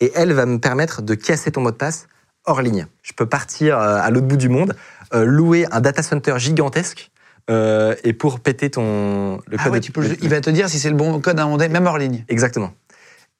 et 0.00 0.12
elle 0.14 0.32
va 0.32 0.46
me 0.46 0.58
permettre 0.58 1.02
de 1.02 1.14
casser 1.14 1.50
ton 1.50 1.60
mot 1.60 1.70
de 1.70 1.76
passe 1.76 2.06
hors 2.46 2.62
ligne. 2.62 2.86
Je 3.02 3.12
peux 3.12 3.26
partir 3.26 3.78
euh, 3.78 3.98
à 4.00 4.10
l'autre 4.10 4.26
bout 4.26 4.36
du 4.36 4.48
monde, 4.48 4.74
euh, 5.14 5.24
louer 5.24 5.66
un 5.72 5.80
data 5.80 6.02
center 6.02 6.34
gigantesque 6.38 7.10
euh, 7.50 7.94
et 8.04 8.12
pour 8.12 8.40
péter 8.40 8.70
ton 8.70 9.38
le 9.48 9.56
Ah 9.58 9.64
code. 9.64 9.72
ouais, 9.72 9.80
de- 9.80 9.84
tu 9.84 9.92
peux, 9.92 10.04
il 10.22 10.28
va 10.28 10.40
te 10.40 10.50
dire 10.50 10.68
si 10.68 10.78
c'est 10.78 10.90
le 10.90 10.96
bon 10.96 11.20
code 11.20 11.38
à 11.38 11.42
inventer, 11.44 11.68
même 11.68 11.86
hors 11.86 11.98
ligne. 11.98 12.24
Exactement. 12.28 12.72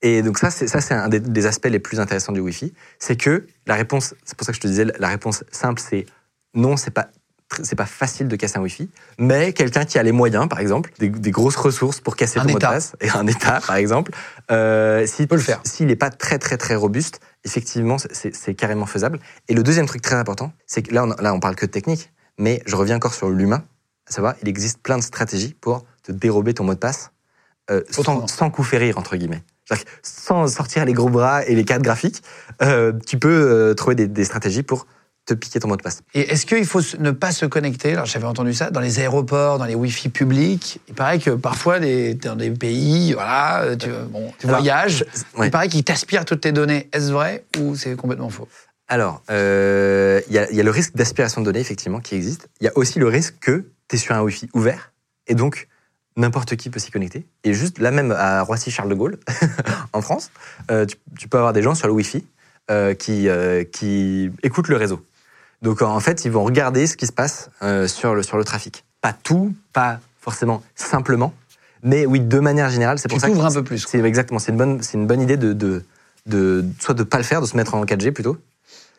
Et 0.02 0.22
donc 0.22 0.38
ça, 0.38 0.50
c'est 0.50 0.66
ça, 0.68 0.80
c'est 0.80 0.94
un 0.94 1.08
des, 1.08 1.18
des 1.20 1.46
aspects 1.46 1.66
les 1.66 1.78
plus 1.80 1.98
intéressants 2.00 2.32
du 2.32 2.40
Wi-Fi, 2.40 2.72
c'est 2.98 3.16
que 3.16 3.46
la 3.66 3.74
réponse, 3.74 4.14
c'est 4.24 4.36
pour 4.36 4.44
ça 4.46 4.52
que 4.52 4.56
je 4.56 4.60
te 4.60 4.68
disais, 4.68 4.84
la 4.98 5.08
réponse 5.08 5.42
simple, 5.50 5.80
c'est 5.84 6.06
non, 6.54 6.76
c'est 6.76 6.92
pas 6.92 7.08
c'est 7.62 7.76
pas 7.76 7.86
facile 7.86 8.28
de 8.28 8.36
casser 8.36 8.58
un 8.58 8.62
Wi-Fi, 8.62 8.90
mais 9.18 9.52
quelqu'un 9.52 9.84
qui 9.84 9.98
a 9.98 10.02
les 10.02 10.12
moyens, 10.12 10.48
par 10.48 10.60
exemple, 10.60 10.92
des, 10.98 11.08
des 11.08 11.30
grosses 11.30 11.56
ressources 11.56 12.00
pour 12.00 12.16
casser 12.16 12.38
Un 12.38 12.44
ton 12.44 12.52
mot 12.52 12.58
de 12.58 12.64
passe, 12.64 12.94
et 13.00 13.10
un 13.10 13.26
État, 13.26 13.60
par 13.66 13.76
exemple, 13.76 14.12
euh, 14.50 15.06
s'il 15.06 15.28
peut 15.28 15.36
le 15.36 15.42
faire. 15.42 15.60
S'il 15.64 15.86
n'est 15.86 15.96
pas 15.96 16.10
très 16.10 16.38
très 16.38 16.56
très 16.56 16.74
robuste, 16.74 17.20
effectivement, 17.44 17.96
c'est 17.98 18.54
carrément 18.54 18.86
faisable. 18.86 19.18
Et 19.48 19.54
le 19.54 19.62
deuxième 19.62 19.86
truc 19.86 20.02
très 20.02 20.16
important, 20.16 20.52
c'est 20.66 20.82
que 20.82 20.94
là, 20.94 21.04
on, 21.04 21.22
là, 21.22 21.34
on 21.34 21.40
parle 21.40 21.54
que 21.54 21.66
de 21.66 21.70
technique, 21.70 22.12
mais 22.38 22.62
je 22.66 22.76
reviens 22.76 22.96
encore 22.96 23.14
sur 23.14 23.30
l'humain. 23.30 23.64
À 24.08 24.12
savoir, 24.12 24.34
il 24.42 24.48
existe 24.48 24.80
plein 24.82 24.96
de 24.96 25.02
stratégies 25.02 25.54
pour 25.60 25.84
te 26.02 26.12
dérober 26.12 26.54
ton 26.54 26.64
mot 26.64 26.74
de 26.74 26.78
passe 26.78 27.10
euh, 27.70 27.82
sans, 27.90 28.26
sans 28.26 28.50
coup 28.50 28.62
férir, 28.62 28.98
entre 28.98 29.16
guillemets. 29.16 29.42
Sans 30.02 30.46
sortir 30.46 30.86
les 30.86 30.94
gros 30.94 31.10
bras 31.10 31.44
et 31.44 31.54
les 31.54 31.64
cartes 31.64 31.82
graphiques, 31.82 32.22
euh, 32.62 32.94
tu 33.06 33.18
peux 33.18 33.28
euh, 33.28 33.74
trouver 33.74 33.94
des, 33.94 34.08
des 34.08 34.24
stratégies 34.24 34.62
pour 34.62 34.86
te 35.28 35.34
piquer 35.34 35.60
ton 35.60 35.68
mot 35.68 35.76
de 35.76 35.82
passe. 35.82 36.00
Et 36.14 36.20
est-ce 36.32 36.46
qu'il 36.46 36.64
faut 36.64 36.80
ne 36.98 37.10
pas 37.10 37.32
se 37.32 37.44
connecter 37.44 37.92
Alors 37.92 38.06
j'avais 38.06 38.24
entendu 38.24 38.54
ça 38.54 38.70
dans 38.70 38.80
les 38.80 38.98
aéroports, 38.98 39.58
dans 39.58 39.66
les 39.66 39.74
Wi-Fi 39.74 40.08
publics? 40.08 40.80
Il 40.88 40.94
paraît 40.94 41.18
que 41.18 41.30
parfois, 41.30 41.78
les- 41.78 42.14
dans 42.14 42.34
des 42.34 42.50
pays, 42.50 43.12
voilà, 43.12 43.62
euh, 43.62 43.76
tu, 43.76 43.88
bon, 44.10 44.32
tu 44.38 44.46
Alors, 44.46 44.60
voyages, 44.60 45.04
ouais. 45.36 45.48
il 45.48 45.50
paraît 45.50 45.68
qu'ils 45.68 45.84
t'aspirent 45.84 46.24
toutes 46.24 46.40
tes 46.40 46.52
données. 46.52 46.88
Est-ce 46.94 47.12
vrai 47.12 47.44
ou 47.60 47.76
c'est 47.76 47.94
complètement 47.94 48.30
faux? 48.30 48.48
Alors, 48.88 49.22
euh, 49.30 50.22
il 50.28 50.32
y, 50.34 50.38
a, 50.38 50.50
il 50.50 50.56
y 50.56 50.60
a 50.60 50.62
le 50.64 50.70
risque 50.70 50.96
d'aspiration 50.96 51.42
de 51.42 51.44
données, 51.44 51.60
effectivement, 51.60 52.00
qui 52.00 52.14
existe. 52.14 52.48
Il 52.62 52.64
y 52.64 52.68
a 52.68 52.72
aussi 52.74 52.98
le 52.98 53.06
risque 53.06 53.34
que 53.38 53.66
tu 53.88 53.96
es 53.96 53.98
sur 53.98 54.14
un 54.14 54.22
Wi-Fi 54.22 54.48
ouvert, 54.54 54.92
et 55.26 55.34
donc 55.34 55.68
n'importe 56.16 56.56
qui 56.56 56.70
peut 56.70 56.78
s'y 56.80 56.90
connecter. 56.90 57.26
Et 57.44 57.52
juste 57.52 57.78
là 57.80 57.90
même 57.90 58.12
à 58.12 58.40
Roissy-Charles 58.42 58.88
de 58.88 58.94
Gaulle, 58.94 59.18
en 59.92 60.00
France, 60.00 60.30
euh, 60.70 60.86
tu, 60.86 60.96
tu 61.18 61.28
peux 61.28 61.36
avoir 61.36 61.52
des 61.52 61.62
gens 61.62 61.74
sur 61.74 61.86
le 61.86 61.92
Wi-Fi 61.92 62.24
euh, 62.70 62.94
qui, 62.94 63.28
euh, 63.28 63.62
qui 63.64 64.30
écoutent 64.42 64.68
le 64.68 64.76
réseau. 64.76 65.04
Donc 65.62 65.82
en 65.82 65.98
fait, 66.00 66.24
ils 66.24 66.30
vont 66.30 66.44
regarder 66.44 66.86
ce 66.86 66.96
qui 66.96 67.06
se 67.06 67.12
passe 67.12 67.50
euh, 67.62 67.88
sur, 67.88 68.14
le, 68.14 68.22
sur 68.22 68.36
le 68.36 68.44
trafic. 68.44 68.84
Pas 69.00 69.12
tout, 69.12 69.54
pas 69.72 70.00
forcément 70.20 70.62
simplement, 70.74 71.32
mais 71.82 72.06
oui, 72.06 72.20
de 72.20 72.38
manière 72.38 72.70
générale, 72.70 72.98
c'est 72.98 73.08
Tu 73.08 73.14
pour 73.14 73.20
ça 73.20 73.28
t'ouvres 73.28 73.42
que 73.42 73.46
un 73.50 73.54
peu 73.54 73.64
plus. 73.64 73.84
c'est 73.88 74.00
exactement, 74.00 74.38
c'est 74.38 74.52
une 74.52 74.58
bonne, 74.58 74.82
c'est 74.82 74.94
une 74.98 75.06
bonne 75.06 75.20
idée 75.20 75.36
de, 75.36 75.52
de, 75.52 75.84
de 76.26 76.64
soit 76.80 76.94
de 76.94 77.02
pas 77.02 77.18
le 77.18 77.22
faire, 77.24 77.40
de 77.40 77.46
se 77.46 77.56
mettre 77.56 77.74
en 77.74 77.84
4G 77.84 78.10
plutôt, 78.12 78.36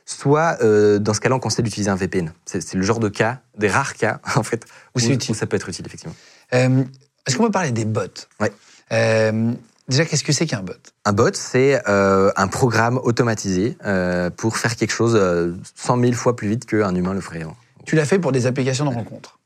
soit 0.05 0.57
euh, 0.61 0.97
dans 0.99 1.13
ce 1.13 1.19
cas-là, 1.19 1.35
on 1.35 1.39
conseille 1.39 1.63
d'utiliser 1.63 1.89
un 1.91 1.95
VPN. 1.95 2.33
C'est 2.45 2.73
le 2.73 2.81
genre 2.83 2.99
de 2.99 3.09
cas, 3.09 3.39
des 3.57 3.67
rares 3.69 3.95
cas 3.95 4.19
en 4.35 4.43
fait, 4.43 4.65
Où 4.95 4.99
utile. 4.99 5.35
ça 5.35 5.45
peut 5.45 5.55
être 5.57 5.69
utile 5.69 5.85
effectivement. 5.85 6.15
Euh, 6.53 6.83
Est-ce 7.27 7.37
qu'on 7.37 7.43
peut 7.43 7.51
parler 7.51 7.71
des 7.71 7.85
bots? 7.85 8.01
Ouais. 8.39 8.51
Euh, 9.89 9.91
déjà, 9.91 10.05
qu'est-ce 10.05 10.23
que 10.23 10.31
c'est 10.31 10.45
qu'un 10.45 10.61
bot? 10.61 10.73
Un 11.05 11.13
bot, 11.13 11.31
c'est 11.33 11.81
euh, 11.87 12.31
un 12.35 12.47
programme 12.47 12.99
automatisé 13.03 13.77
euh, 13.85 14.29
pour 14.29 14.57
faire 14.57 14.75
quelque 14.75 14.91
chose 14.91 15.15
euh, 15.15 15.53
100 15.75 15.99
000 16.01 16.13
fois 16.13 16.35
plus 16.35 16.47
vite 16.47 16.65
qu'un 16.65 16.93
humain 16.95 17.13
le 17.13 17.21
ferait. 17.21 17.45
Tu 17.85 17.95
l'as 17.95 18.05
fait 18.05 18.19
pour 18.19 18.31
des 18.31 18.45
applications 18.45 18.85
de 18.85 18.93
rencontres. 18.93 19.39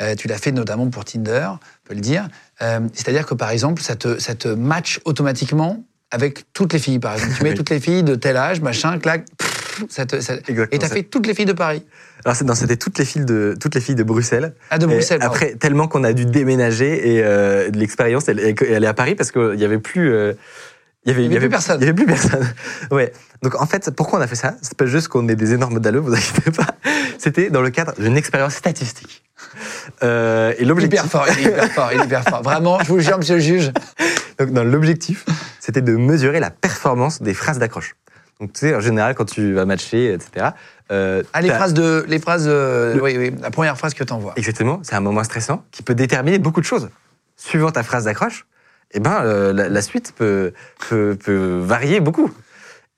Euh, 0.00 0.16
tu 0.16 0.26
l'as 0.26 0.38
fait 0.38 0.50
notamment 0.50 0.88
pour 0.88 1.04
Tinder, 1.04 1.48
on 1.52 1.58
peut 1.88 1.94
le 1.94 2.00
dire. 2.00 2.28
Euh, 2.62 2.80
C'est-à-dire 2.92 3.26
que 3.26 3.34
par 3.34 3.50
exemple, 3.50 3.80
ça 3.82 3.94
te, 3.94 4.18
ça 4.18 4.34
te 4.34 4.48
match 4.48 5.00
automatiquement 5.04 5.84
avec 6.10 6.52
toutes 6.52 6.72
les 6.72 6.78
filles, 6.80 6.98
par 6.98 7.14
exemple. 7.14 7.34
Tu 7.36 7.44
mets 7.44 7.54
toutes 7.54 7.70
les 7.70 7.80
filles 7.80 8.02
de 8.02 8.14
tel 8.16 8.36
âge, 8.36 8.60
machin, 8.60 8.98
clac, 8.98 9.24
pff, 9.36 9.53
ça 9.88 10.06
te, 10.06 10.20
ça- 10.20 10.34
Exactement 10.34 10.66
et 10.72 10.78
t'as 10.78 10.88
fait 10.88 11.02
toutes 11.02 11.26
les 11.26 11.34
filles 11.34 11.44
de 11.46 11.52
Paris. 11.52 11.84
Alors 12.24 12.36
non, 12.44 12.54
c'était 12.54 12.76
toutes 12.76 12.98
les 12.98 13.04
filles 13.04 13.24
de 13.24 13.56
toutes 13.60 13.74
les 13.74 13.80
filles 13.80 13.94
de 13.94 14.02
Bruxelles. 14.02 14.54
Ah, 14.70 14.78
de 14.78 14.84
Et 14.84 14.88
Bruxelles. 14.88 15.18
pardon. 15.18 15.34
après, 15.34 15.54
tellement 15.54 15.88
qu'on 15.88 16.04
a 16.04 16.12
dû 16.12 16.24
déménager 16.24 17.14
et 17.14 17.22
euh, 17.24 17.70
l'expérience, 17.72 18.28
elle, 18.28 18.40
elle, 18.40 18.84
est 18.84 18.86
à 18.86 18.94
Paris 18.94 19.14
parce 19.14 19.30
qu'il 19.30 19.56
y 19.56 19.64
avait 19.64 19.78
plus. 19.78 20.12
euh, 20.12 20.32
il 21.04 21.10
y 21.10 21.14
avait, 21.14 21.24
Il 21.26 21.32
y 21.32 21.36
avait 21.36 21.40
plus 21.40 21.50
personne. 21.50 21.78
Il 21.80 21.84
y 21.84 21.88
avait 21.88 21.94
plus 21.94 22.06
personne. 22.06 22.46
ouais. 22.90 23.12
Donc 23.42 23.60
en 23.60 23.66
fait, 23.66 23.90
pourquoi 23.90 24.18
on 24.18 24.22
a 24.22 24.26
fait 24.26 24.36
ça? 24.36 24.54
C'est 24.62 24.76
pas 24.76 24.86
juste 24.86 25.08
qu'on 25.08 25.28
est 25.28 25.36
des 25.36 25.52
énormes 25.52 25.78
dalleux, 25.80 26.00
vous 26.00 26.14
inquiétez 26.14 26.50
pas. 26.50 26.66
C'était 27.18 27.50
dans 27.50 27.60
le 27.60 27.68
cadre 27.70 27.92
d'une 28.00 28.16
expérience 28.16 28.54
statistique. 28.54 29.22
Euh, 30.02 30.54
et 30.58 30.64
l'objectif. 30.64 31.00
Hyper 31.00 31.10
fort, 31.10 31.26
il 31.28 31.46
est 31.46 31.50
hyper 31.50 31.70
fort, 31.72 31.90
il 31.92 32.00
est 32.00 32.04
hyper 32.04 32.22
fort. 32.24 32.42
Vraiment, 32.42 32.78
je 32.80 32.88
vous 32.88 33.00
jure, 33.00 33.18
monsieur 33.18 33.34
le 33.34 33.40
juge. 33.40 33.72
Donc, 34.38 34.52
dans 34.52 34.64
l'objectif, 34.64 35.24
c'était 35.60 35.82
de 35.82 35.94
mesurer 35.96 36.40
la 36.40 36.50
performance 36.50 37.22
des 37.22 37.34
phrases 37.34 37.58
d'accroche. 37.58 37.94
Donc, 38.40 38.52
tu 38.52 38.60
sais, 38.60 38.74
en 38.74 38.80
général, 38.80 39.14
quand 39.14 39.24
tu 39.24 39.52
vas 39.54 39.64
matcher, 39.64 40.12
etc. 40.12 40.48
euh, 40.90 41.22
Ah, 41.32 41.40
les 41.40 41.50
phrases 41.50 41.74
de. 41.74 42.04
Les 42.08 42.18
phrases. 42.18 42.46
euh, 42.48 42.98
oui, 43.00 43.16
oui, 43.16 43.32
la 43.40 43.50
première 43.50 43.76
phrase 43.78 43.94
que 43.94 44.04
t'envoies. 44.04 44.32
Exactement, 44.36 44.80
c'est 44.82 44.94
un 44.96 45.00
moment 45.00 45.22
stressant 45.24 45.64
qui 45.70 45.82
peut 45.82 45.94
déterminer 45.94 46.38
beaucoup 46.38 46.60
de 46.60 46.66
choses. 46.66 46.90
Suivant 47.36 47.70
ta 47.70 47.82
phrase 47.82 48.04
d'accroche, 48.04 48.46
eh 48.92 49.00
ben, 49.00 49.20
euh, 49.22 49.52
la, 49.52 49.68
la 49.68 49.82
suite 49.82 50.12
peut, 50.16 50.52
peut, 50.88 51.16
peut 51.22 51.60
varier 51.64 52.00
beaucoup. 52.00 52.30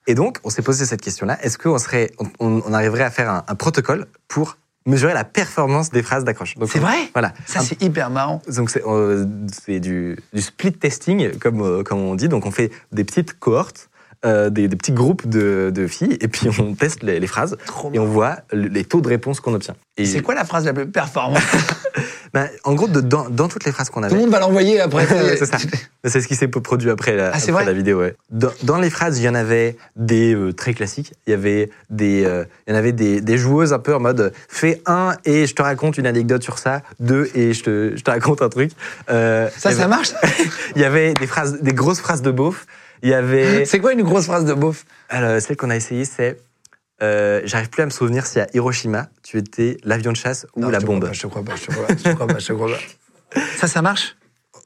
Et 0.06 0.14
donc, 0.14 0.38
on 0.44 0.50
s'est 0.50 0.62
posé 0.62 0.86
cette 0.86 1.00
question-là 1.02 1.38
est-ce 1.42 1.58
qu'on 1.58 1.78
serait, 1.78 2.12
on, 2.38 2.72
arriverait 2.72 3.02
à 3.02 3.10
faire 3.10 3.28
un, 3.30 3.44
un 3.48 3.54
protocole 3.56 4.06
pour 4.28 4.56
mesurer 4.86 5.14
la 5.14 5.24
performance 5.24 5.90
des 5.90 6.02
phrases 6.02 6.22
d'accroche? 6.24 6.54
C'est 6.66 6.78
vrai? 6.78 6.96
Voilà. 7.12 7.32
Ça, 7.46 7.60
c'est 7.60 7.82
hyper 7.82 8.08
marrant. 8.10 8.40
Donc 8.54 8.70
c'est 8.70 8.82
euh, 8.86 9.24
du, 9.66 10.16
du 10.32 10.40
split 10.42 10.72
testing, 10.72 11.36
comme, 11.38 11.60
euh, 11.60 11.82
comme 11.82 11.98
on 11.98 12.14
dit. 12.14 12.28
Donc 12.28 12.46
on 12.46 12.52
fait 12.52 12.70
des 12.92 13.02
petites 13.04 13.38
cohortes, 13.38 13.88
euh, 14.26 14.50
des, 14.50 14.68
des 14.68 14.76
petits 14.76 14.92
groupes 14.92 15.26
de, 15.28 15.70
de 15.74 15.86
filles, 15.86 16.18
et 16.20 16.28
puis 16.28 16.48
on 16.58 16.74
teste 16.74 17.02
les, 17.02 17.18
les 17.20 17.26
phrases, 17.26 17.56
Trop 17.66 17.90
et 17.94 17.98
on 17.98 18.06
voit 18.06 18.38
le- 18.52 18.68
les 18.68 18.84
taux 18.84 19.00
de 19.00 19.08
réponse 19.08 19.40
qu'on 19.40 19.54
obtient. 19.54 19.76
C'est 20.04 20.20
quoi 20.20 20.34
la 20.34 20.44
phrase 20.44 20.64
la 20.66 20.74
plus 20.74 20.86
performante? 20.86 21.42
Ben, 22.34 22.50
En 22.64 22.74
gros, 22.74 22.86
de- 22.88 23.00
dans, 23.00 23.30
dans 23.30 23.48
toutes 23.48 23.64
les 23.64 23.72
phrases 23.72 23.88
qu'on 23.88 24.00
Tout 24.00 24.06
avait... 24.06 24.16
le 24.16 24.20
monde 24.22 24.30
va 24.30 24.40
l'envoyer 24.40 24.78
après. 24.80 25.06
C'est 26.04 26.20
ce 26.20 26.28
qui 26.28 26.34
s'est 26.34 26.48
produit 26.48 26.90
après 26.90 27.16
la, 27.16 27.30
Ah, 27.32 27.38
après 27.38 27.64
la 27.64 27.72
vidéo. 27.72 28.00
Ouais. 28.00 28.14
Dans, 28.30 28.50
dans 28.64 28.76
les 28.78 28.90
phrases, 28.90 29.18
il 29.18 29.22
y 29.24 29.28
en 29.28 29.34
avait 29.34 29.76
des 29.94 30.34
euh, 30.34 30.52
très 30.52 30.74
classiques. 30.74 31.14
Il 31.26 31.30
y 31.30 31.32
avait 31.34 31.70
des, 31.88 32.24
euh, 32.26 32.44
il 32.66 32.72
y 32.72 32.76
en 32.76 32.78
avait 32.78 32.92
des, 32.92 33.22
des 33.22 33.38
joueuses 33.38 33.72
un 33.72 33.78
peu 33.78 33.94
en 33.94 34.00
mode 34.00 34.34
fais 34.48 34.82
un 34.84 35.14
et 35.24 35.46
je 35.46 35.54
te 35.54 35.62
raconte 35.62 35.96
une 35.96 36.06
anecdote 36.06 36.42
sur 36.42 36.58
ça, 36.58 36.82
deux 37.00 37.30
et 37.34 37.54
je 37.54 37.62
te, 37.62 37.92
je 37.96 38.02
te 38.02 38.10
raconte 38.10 38.42
un 38.42 38.50
truc. 38.50 38.72
Ça, 39.08 39.48
ça 39.56 39.68
avait- 39.70 39.86
marche 39.86 40.12
Il 40.74 40.82
y 40.82 40.84
avait 40.84 41.14
des 41.14 41.26
phrases, 41.28 41.62
des 41.62 41.72
grosses 41.72 42.00
phrases 42.00 42.20
de 42.22 42.32
beauf. 42.32 42.66
Il 43.02 43.08
y 43.10 43.14
avait 43.14 43.64
C'est 43.66 43.78
quoi 43.80 43.92
une 43.92 44.02
grosse 44.02 44.26
phrase 44.26 44.44
de 44.44 44.54
beauf? 44.54 44.84
Alors, 45.08 45.40
celle 45.40 45.56
qu'on 45.56 45.70
a 45.70 45.76
essayé, 45.76 46.04
c'est 46.04 46.38
euh, 47.02 47.42
j'arrive 47.44 47.68
plus 47.68 47.82
à 47.82 47.86
me 47.86 47.90
souvenir 47.90 48.24
si 48.26 48.40
à 48.40 48.46
Hiroshima 48.54 49.08
tu 49.22 49.36
étais 49.38 49.76
l'avion 49.84 50.12
de 50.12 50.16
chasse 50.16 50.46
ou 50.56 50.60
Non, 50.60 50.68
la 50.70 50.78
je 50.78 50.80
te 50.80 50.86
crois 50.86 50.94
bombe. 50.98 51.06
pas, 51.08 51.12
Je 51.12 51.20
te 51.22 51.26
crois 51.26 51.42
pas, 51.44 51.54
je 51.56 51.66
te 51.66 51.70
crois 51.72 51.86
pas, 51.86 51.94
je 51.96 52.02
te 52.02 52.14
crois 52.14 52.26
pas, 52.26 52.38
je 52.38 52.46
te 52.46 52.52
crois 52.54 52.68
pas. 52.68 53.40
Ça, 53.58 53.66
ça 53.68 53.82
marche? 53.82 54.16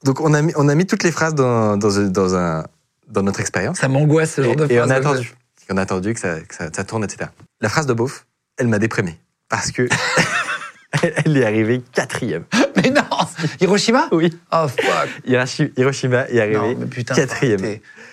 Donc 0.03 0.21
on 0.21 0.33
a 0.33 0.41
mis 0.41 0.53
on 0.55 0.69
a 0.69 0.75
mis 0.75 0.85
toutes 0.85 1.03
les 1.03 1.11
phrases 1.11 1.35
dans 1.35 1.75
dans, 1.77 1.99
un- 1.99 2.07
dans 2.07 2.35
un 2.35 2.65
dans 3.07 3.21
notre 3.23 3.39
expérience. 3.41 3.77
Ça 3.79 3.87
m'angoisse 3.89 4.35
ce 4.35 4.41
genre 4.43 4.53
Et, 4.53 4.55
de 4.55 4.63
et 4.65 4.77
phrase. 4.77 4.87
on 4.87 4.91
a 4.91 4.95
attendu. 4.95 5.33
On 5.69 5.77
a 5.77 5.81
attendu 5.81 6.13
que 6.13 6.19
ça, 6.19 6.39
que 6.39 6.55
ça, 6.55 6.69
ça 6.73 6.83
tourne, 6.83 7.03
etc. 7.03 7.29
La 7.59 7.69
phrase 7.69 7.85
de 7.85 7.93
beauf, 7.93 8.25
elle 8.57 8.67
m'a 8.67 8.79
déprimé. 8.79 9.17
Parce 9.49 9.71
que 9.71 9.87
elle 11.25 11.37
est 11.37 11.45
arrivée 11.45 11.81
quatrième. 11.93 12.43
Mais 12.75 12.89
non 12.89 13.01
Hiroshima? 13.59 14.07
Oui. 14.11 14.31
Oh 14.51 14.65
fuck 14.67 15.09
Hiroshi- 15.27 15.71
Hiroshima 15.77 16.27
est 16.29 16.39
arrivé 16.39 16.75
Non, 16.75 16.87
putain. 16.87 17.15
quatrième. 17.15 17.61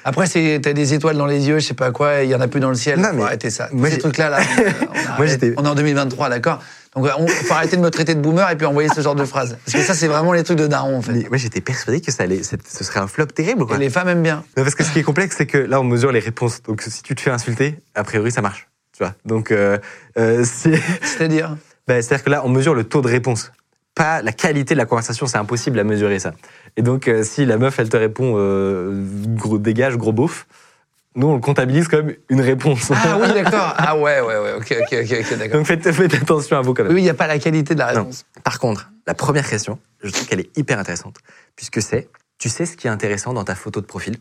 Après, 0.05 0.27
t'as 0.27 0.73
des 0.73 0.95
étoiles 0.95 1.17
dans 1.17 1.27
les 1.27 1.49
yeux, 1.49 1.59
je 1.59 1.67
sais 1.67 1.75
pas 1.75 1.91
quoi, 1.91 2.23
il 2.23 2.31
y 2.31 2.35
en 2.35 2.41
a 2.41 2.49
plus 2.49 2.61
dans 2.61 2.69
le 2.71 2.75
ciel. 2.77 2.99
Non, 3.01 3.11
mais 3.13 3.23
arrêter 3.25 3.51
ça. 3.51 3.69
moi, 3.73 3.91
Ces 3.91 3.99
trucs-là, 3.99 4.31
là, 4.31 4.39
on, 5.15 5.17
Moi, 5.19 5.27
j'étais- 5.27 5.53
on 5.57 5.65
est 5.65 5.69
en 5.69 5.75
2023, 5.75 6.31
d'accord? 6.31 6.63
Donc, 6.97 7.07
on 7.19 7.27
faut 7.27 7.53
arrêter 7.53 7.77
de 7.77 7.83
me 7.83 7.91
traiter 7.91 8.15
de 8.15 8.21
boomer 8.21 8.49
et 8.51 8.57
puis 8.57 8.65
envoyer 8.67 8.89
ce 8.89 9.01
genre 9.03 9.15
de 9.15 9.25
phrases. 9.25 9.59
Parce 9.67 9.77
que 9.77 9.83
ça, 9.83 9.95
c'est 9.95 10.07
vraiment 10.09 10.33
les 10.33 10.43
trucs 10.45 10.57
de 10.59 10.67
daron, 10.67 10.97
en 10.99 11.03
fait. 11.03 11.13
Mais 11.13 11.27
moi 11.29 11.37
j'étais 11.37 11.61
persuadé 11.61 12.01
que 12.01 12.11
ça 12.11 12.23
allait, 12.23 12.41
ce 12.43 12.85
serait 12.85 13.01
un 13.01 13.07
flop 13.07 13.27
terrible. 13.27 13.67
Quoi. 13.67 13.77
Et 13.77 13.81
les 13.81 13.91
femmes 13.91 14.09
aiment 14.09 14.23
bien. 14.23 14.45
Non, 14.57 14.63
parce 14.63 14.75
que 14.75 14.83
ce 14.85 14.93
qui 14.93 15.01
est 15.01 15.03
complexe, 15.03 15.35
c'est 15.37 15.47
que 15.47 15.59
là, 15.59 15.81
on 15.81 15.85
mesure 15.85 16.11
les 16.13 16.21
réponses. 16.21 16.63
Donc, 16.63 16.81
si 16.83 17.03
tu 17.03 17.15
te 17.15 17.21
fais 17.21 17.31
insulter, 17.31 17.77
a 17.95 18.03
priori, 18.05 18.31
ça 18.33 18.41
marche. 18.41 18.69
Tu 18.97 19.03
vois? 19.05 19.15
Donc, 19.27 19.51
euh, 19.53 19.79
euh, 20.17 20.45
c'est- 20.45 20.81
C'est-à-dire? 21.03 21.57
Ben, 21.89 22.01
c'est-à-dire 22.03 22.25
que 22.25 22.31
là, 22.31 22.43
on 22.45 22.49
mesure 22.49 22.75
le 22.75 22.85
taux 22.85 23.01
de 23.03 23.09
réponse, 23.09 23.51
pas 23.95 24.23
la 24.23 24.33
qualité 24.33 24.75
de 24.75 24.79
la 24.79 24.85
conversation. 24.87 25.27
C'est 25.27 25.39
impossible 25.39 25.79
à 25.81 25.85
mesurer 25.85 26.19
ça. 26.21 26.33
Et 26.77 26.83
donc, 26.83 27.09
euh, 27.09 27.23
si 27.25 27.45
la 27.47 27.57
meuf, 27.59 27.79
elle 27.81 27.89
te 27.89 27.97
répond 27.97 28.35
euh, 28.37 29.05
gros 29.35 29.59
dégage, 29.59 29.97
gros 29.97 30.13
beauf, 30.13 30.47
nous, 31.17 31.27
on 31.27 31.35
le 31.35 31.41
comptabilise 31.41 31.89
comme 31.89 32.13
une 32.29 32.41
réponse. 32.41 32.93
Ah 32.95 33.19
oui, 33.21 33.27
d'accord. 33.35 33.75
Ah 33.77 33.97
ouais, 33.97 34.21
ouais, 34.21 34.39
ouais, 34.39 34.53
ok, 34.53 34.77
ok, 34.83 34.99
ok, 35.03 35.39
d'accord. 35.39 35.57
donc, 35.59 35.67
faites, 35.67 35.91
faites 35.91 36.15
attention 36.15 36.57
à 36.59 36.61
vous 36.61 36.75
quand 36.75 36.85
même. 36.85 36.93
Oui, 36.93 37.01
il 37.01 37.05
n'y 37.05 37.11
a 37.11 37.15
pas 37.15 37.27
la 37.27 37.39
qualité 37.41 37.75
de 37.75 37.81
la 37.81 37.93
Non. 37.95 38.01
réponse. 38.01 38.25
Par 38.45 38.61
contre, 38.61 38.91
la 39.07 39.15
première 39.15 39.49
question, 39.49 39.81
je 40.05 40.11
trouve 40.11 40.27
qu'elle 40.29 40.41
est 40.41 40.57
hyper 40.57 40.79
intéressante, 40.79 41.17
puisque 41.57 41.83
c'est, 41.83 42.09
tu 42.39 42.49
sais 42.49 42.67
ce 42.67 42.77
qui 42.77 42.87
est 42.87 42.91
intéressant 42.91 43.33
dans 43.33 43.43
ta 43.45 43.57
photo 43.57 43.81
de 43.81 43.87
profil? 43.87 44.19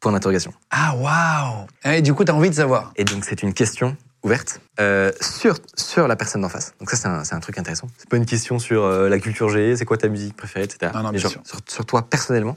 Point 0.00 0.12
d'interrogation. 0.12 0.52
Ah, 0.70 0.94
waouh 0.94 1.66
Et 1.90 2.02
du 2.02 2.12
coup, 2.12 2.24
t'as 2.24 2.34
envie 2.34 2.50
de 2.50 2.54
savoir. 2.54 2.92
Et 2.96 3.04
donc, 3.04 3.24
c'est 3.24 3.42
une 3.42 3.54
question 3.54 3.96
ouverte 4.22 4.60
euh, 4.80 5.12
sur, 5.20 5.56
sur 5.76 6.08
la 6.08 6.16
personne 6.16 6.40
d'en 6.42 6.48
face. 6.48 6.74
Donc, 6.80 6.90
ça, 6.90 6.96
c'est 6.96 7.08
un, 7.08 7.24
c'est 7.24 7.34
un 7.34 7.40
truc 7.40 7.58
intéressant. 7.58 7.88
C'est 7.98 8.08
pas 8.08 8.16
une 8.16 8.26
question 8.26 8.58
sur 8.58 8.84
euh, 8.84 9.08
la 9.08 9.18
culture 9.18 9.48
G, 9.48 9.76
c'est 9.76 9.84
quoi 9.84 9.96
ta 9.96 10.08
musique 10.08 10.36
préférée, 10.36 10.64
etc. 10.64 10.92
Non, 10.94 11.02
non, 11.02 11.10
Mais 11.12 11.18
bien 11.18 11.20
genre, 11.22 11.30
sûr. 11.32 11.40
sur, 11.44 11.58
sur 11.68 11.86
toi, 11.86 12.02
personnellement, 12.08 12.56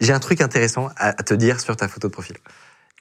j'ai 0.00 0.12
un 0.12 0.20
truc 0.20 0.40
intéressant 0.40 0.88
à, 0.96 1.08
à 1.08 1.22
te 1.22 1.34
dire 1.34 1.60
sur 1.60 1.76
ta 1.76 1.88
photo 1.88 2.08
de 2.08 2.12
profil. 2.12 2.36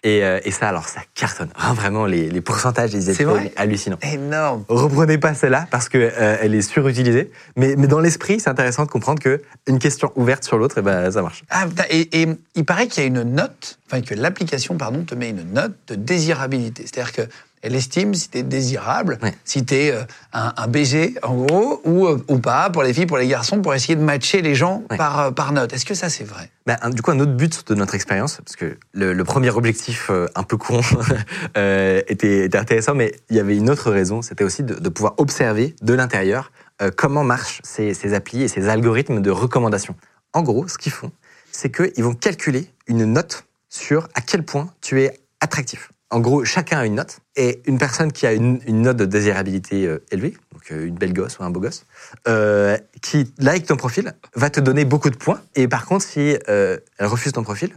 Et, 0.04 0.24
euh, 0.24 0.40
et 0.44 0.52
ça, 0.52 0.70
alors, 0.70 0.88
ça 0.88 1.02
cartonne. 1.16 1.50
Ah, 1.56 1.74
vraiment, 1.74 2.06
les, 2.06 2.30
les 2.30 2.40
pourcentages, 2.42 2.94
ils 2.94 3.02
C'est 3.02 3.14
étaient 3.14 3.24
vrai? 3.24 3.52
hallucinants. 3.58 3.98
Énorme. 4.04 4.64
Reprenez 4.70 5.18
pas 5.18 5.34
celle-là 5.34 5.68
parce 5.72 5.90
que 5.90 5.98
euh, 5.98 6.38
elle 6.40 6.54
est 6.54 6.62
surutilisée. 6.62 7.32
Mais, 7.56 7.76
mais 7.76 7.88
dans 7.88 8.00
l'esprit, 8.00 8.40
c'est 8.40 8.50
intéressant 8.50 8.86
de 8.86 8.92
comprendre 8.92 9.20
que 9.22 9.42
une 9.66 9.80
question 9.80 10.12
ouverte 10.16 10.44
sur 10.44 10.60
l'autre, 10.60 10.76
eh 10.78 10.82
ben, 10.84 11.12
ça 11.12 11.24
marche. 11.24 11.44
Ah, 11.50 11.66
et, 11.90 12.22
et 12.22 12.28
il 12.54 12.64
paraît 12.64 12.88
qu'il 12.88 13.02
y 13.02 13.06
a 13.06 13.10
une 13.10 13.24
note, 13.24 13.80
enfin 13.88 14.02
que 14.02 14.14
l'application, 14.14 14.78
pardon, 14.78 15.04
te 15.04 15.16
met 15.16 15.32
une 15.32 15.52
note 15.52 15.74
de 15.88 15.96
désirabilité. 15.96 16.84
C'est-à-dire 16.86 17.14
qu'elle 17.62 17.76
estime 17.76 18.14
si 18.14 18.30
t'es 18.30 18.44
désirable, 18.44 19.18
Ouais. 19.22 19.34
si 19.44 19.66
t'es 19.66 19.92
euh, 19.92 20.04
un, 20.34 20.54
un 20.58 20.68
BG, 20.68 21.16
en 21.24 21.36
gros, 21.36 21.82
ou, 21.86 22.06
euh, 22.08 22.24
ou 22.28 22.40
pas, 22.40 22.70
pour 22.70 22.84
les 22.84 22.94
filles, 22.94 23.06
pour 23.06 23.18
les 23.18 23.28
garçons, 23.28 23.62
pour 23.62 23.74
essayer 23.74 23.96
de 23.96 24.02
matcher 24.04 24.42
les 24.42 24.56
gens 24.56 24.84
Ouais. 24.90 24.98
par, 24.98 25.20
euh, 25.20 25.32
par 25.32 25.52
note. 25.54 25.74
Est-ce 25.74 25.86
que 25.86 25.94
ça, 25.96 26.10
c'est 26.10 26.24
vrai? 26.24 26.52
Un- 26.68 26.90
du 26.90 27.02
coup, 27.02 27.12
un 27.12 27.20
autre 27.20 27.34
but 27.34 27.68
de 27.68 27.76
notre 27.76 27.96
expérience, 27.96 28.40
parce 28.44 28.56
que 28.56 28.78
le, 28.94 29.14
le 29.14 29.24
premier 29.24 29.50
objectif 29.52 30.12
un 30.36 30.44
peu 30.44 30.58
con 30.58 30.82
était, 31.56 32.46
était 32.46 32.58
intéressant, 32.58 32.94
mais 32.96 33.14
il 33.30 33.36
y 33.36 33.40
avait 33.40 33.56
une 33.58 33.70
autre 33.70 33.92
raison, 33.92 34.22
c'était 34.22 34.44
aussi 34.44 34.64
de, 34.64 34.76
de 34.76 34.90
pouvoir 34.90 35.14
observer 35.18 35.76
de 35.82 35.94
l'intérieur 35.94 36.52
comment 36.96 37.24
marchent 37.24 37.60
ces, 37.64 37.94
ces 37.94 38.14
applis 38.14 38.44
et 38.44 38.48
ces 38.48 38.68
algorithmes 38.70 39.22
de 39.22 39.32
recommandation. 39.32 39.96
En 40.34 40.44
gros, 40.44 40.68
ce 40.68 40.78
qu'ils 40.78 40.92
font, 40.92 41.12
c'est 41.52 41.72
qu'ils 41.72 42.04
vont 42.04 42.14
calculer 42.14 42.68
une 42.88 43.06
note 43.06 43.46
sur 43.70 44.08
à 44.14 44.22
quel 44.22 44.44
point 44.44 44.70
tu 44.82 45.02
es 45.02 45.20
attractif. 45.40 45.92
En 46.10 46.20
gros, 46.22 46.46
chacun 46.46 46.80
a 46.80 46.86
une 46.86 46.96
note, 46.96 47.20
et 47.36 47.62
une 47.66 47.78
personne 47.78 48.14
qui 48.14 48.26
a 48.26 48.32
une, 48.32 48.62
une 48.66 48.82
note 48.82 48.96
de 48.96 49.04
désirabilité 49.06 49.86
euh, 49.86 50.02
élevée, 50.10 50.38
donc 50.54 50.72
euh, 50.72 50.86
une 50.86 50.96
belle 50.96 51.12
gosse 51.12 51.38
ou 51.40 51.44
un 51.44 51.50
beau 51.50 51.60
gosse, 51.60 51.86
euh, 52.30 52.78
qui 53.02 53.34
like 53.40 53.66
ton 53.66 53.76
profil, 53.76 54.14
va 54.34 54.50
te 54.50 54.62
donner 54.62 54.86
beaucoup 54.86 55.10
de 55.10 55.18
points, 55.18 55.42
et 55.56 55.68
par 55.68 55.86
contre, 55.86 56.06
si 56.06 56.38
elle 56.48 56.80
refuse 57.02 57.34
ton 57.34 57.44
profil, 57.44 57.76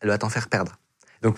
elle 0.00 0.08
va 0.08 0.18
t'en 0.18 0.28
faire 0.28 0.48
perdre. 0.48 0.72
Donc, 1.22 1.36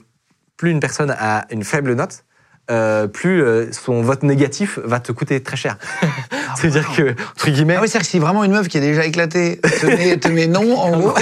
plus 0.57 0.71
une 0.71 0.81
personne 0.81 1.11
a 1.11 1.47
une 1.51 1.63
faible 1.65 1.93
note, 1.95 2.25
euh, 2.71 3.07
plus 3.07 3.43
euh, 3.43 3.71
son 3.73 4.01
vote 4.01 4.23
négatif 4.23 4.79
va 4.79 5.01
te 5.01 5.13
coûter 5.13 5.43
très 5.43 5.57
cher. 5.57 5.77
C'est-à-dire 6.57 6.89
que, 6.97 7.11
entre 7.11 7.51
guillemets, 7.51 7.77
Ah 7.77 7.83
oui, 7.83 7.89
c'est-à-dire 7.89 8.07
que 8.07 8.11
si 8.11 8.19
vraiment 8.19 8.45
une 8.45 8.53
meuf 8.53 8.69
qui 8.69 8.79
est 8.79 8.83
déjà 8.83 9.05
éclatée 9.05 9.61
te 9.61 9.87
met, 9.87 10.17
te 10.17 10.29
met 10.29 10.47
non, 10.47 10.79
en 10.79 10.91
gros. 11.01 11.15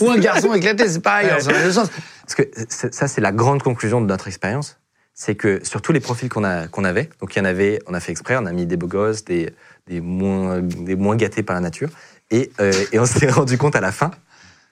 Ou 0.00 0.10
un 0.10 0.18
garçon 0.18 0.54
éclaté, 0.54 0.88
c'est 0.88 1.00
pareil, 1.00 1.28
Ouais. 1.30 1.72
sens. 1.72 1.88
Parce 2.26 2.34
que 2.34 2.50
ça, 2.68 3.06
c'est 3.06 3.20
la 3.20 3.30
grande 3.30 3.62
conclusion 3.62 4.00
de 4.00 4.06
notre 4.06 4.26
expérience. 4.26 4.80
C'est 5.14 5.36
que 5.36 5.64
sur 5.64 5.80
tous 5.80 5.92
les 5.92 6.00
profils 6.00 6.28
qu'on 6.28 6.44
avait, 6.44 7.08
donc 7.20 7.34
il 7.34 7.38
y 7.38 7.42
en 7.42 7.46
avait, 7.46 7.78
on 7.86 7.94
a 7.94 8.00
fait 8.00 8.12
exprès, 8.12 8.36
on 8.36 8.44
a 8.44 8.52
mis 8.52 8.66
des 8.66 8.76
beaux 8.76 8.88
gosses, 8.88 9.24
des, 9.24 9.54
des, 9.86 10.00
moins, 10.00 10.60
des 10.60 10.96
moins 10.96 11.16
gâtés 11.16 11.42
par 11.42 11.54
la 11.54 11.60
nature, 11.60 11.88
et, 12.30 12.50
euh, 12.60 12.72
et 12.92 12.98
on 12.98 13.06
s'est 13.06 13.30
rendu 13.30 13.56
compte 13.56 13.76
à 13.76 13.80
la 13.80 13.92
fin 13.92 14.10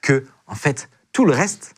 que, 0.01 0.25
en 0.45 0.53
fait, 0.53 0.89
tout 1.13 1.25
le 1.25 1.31
reste 1.31 1.73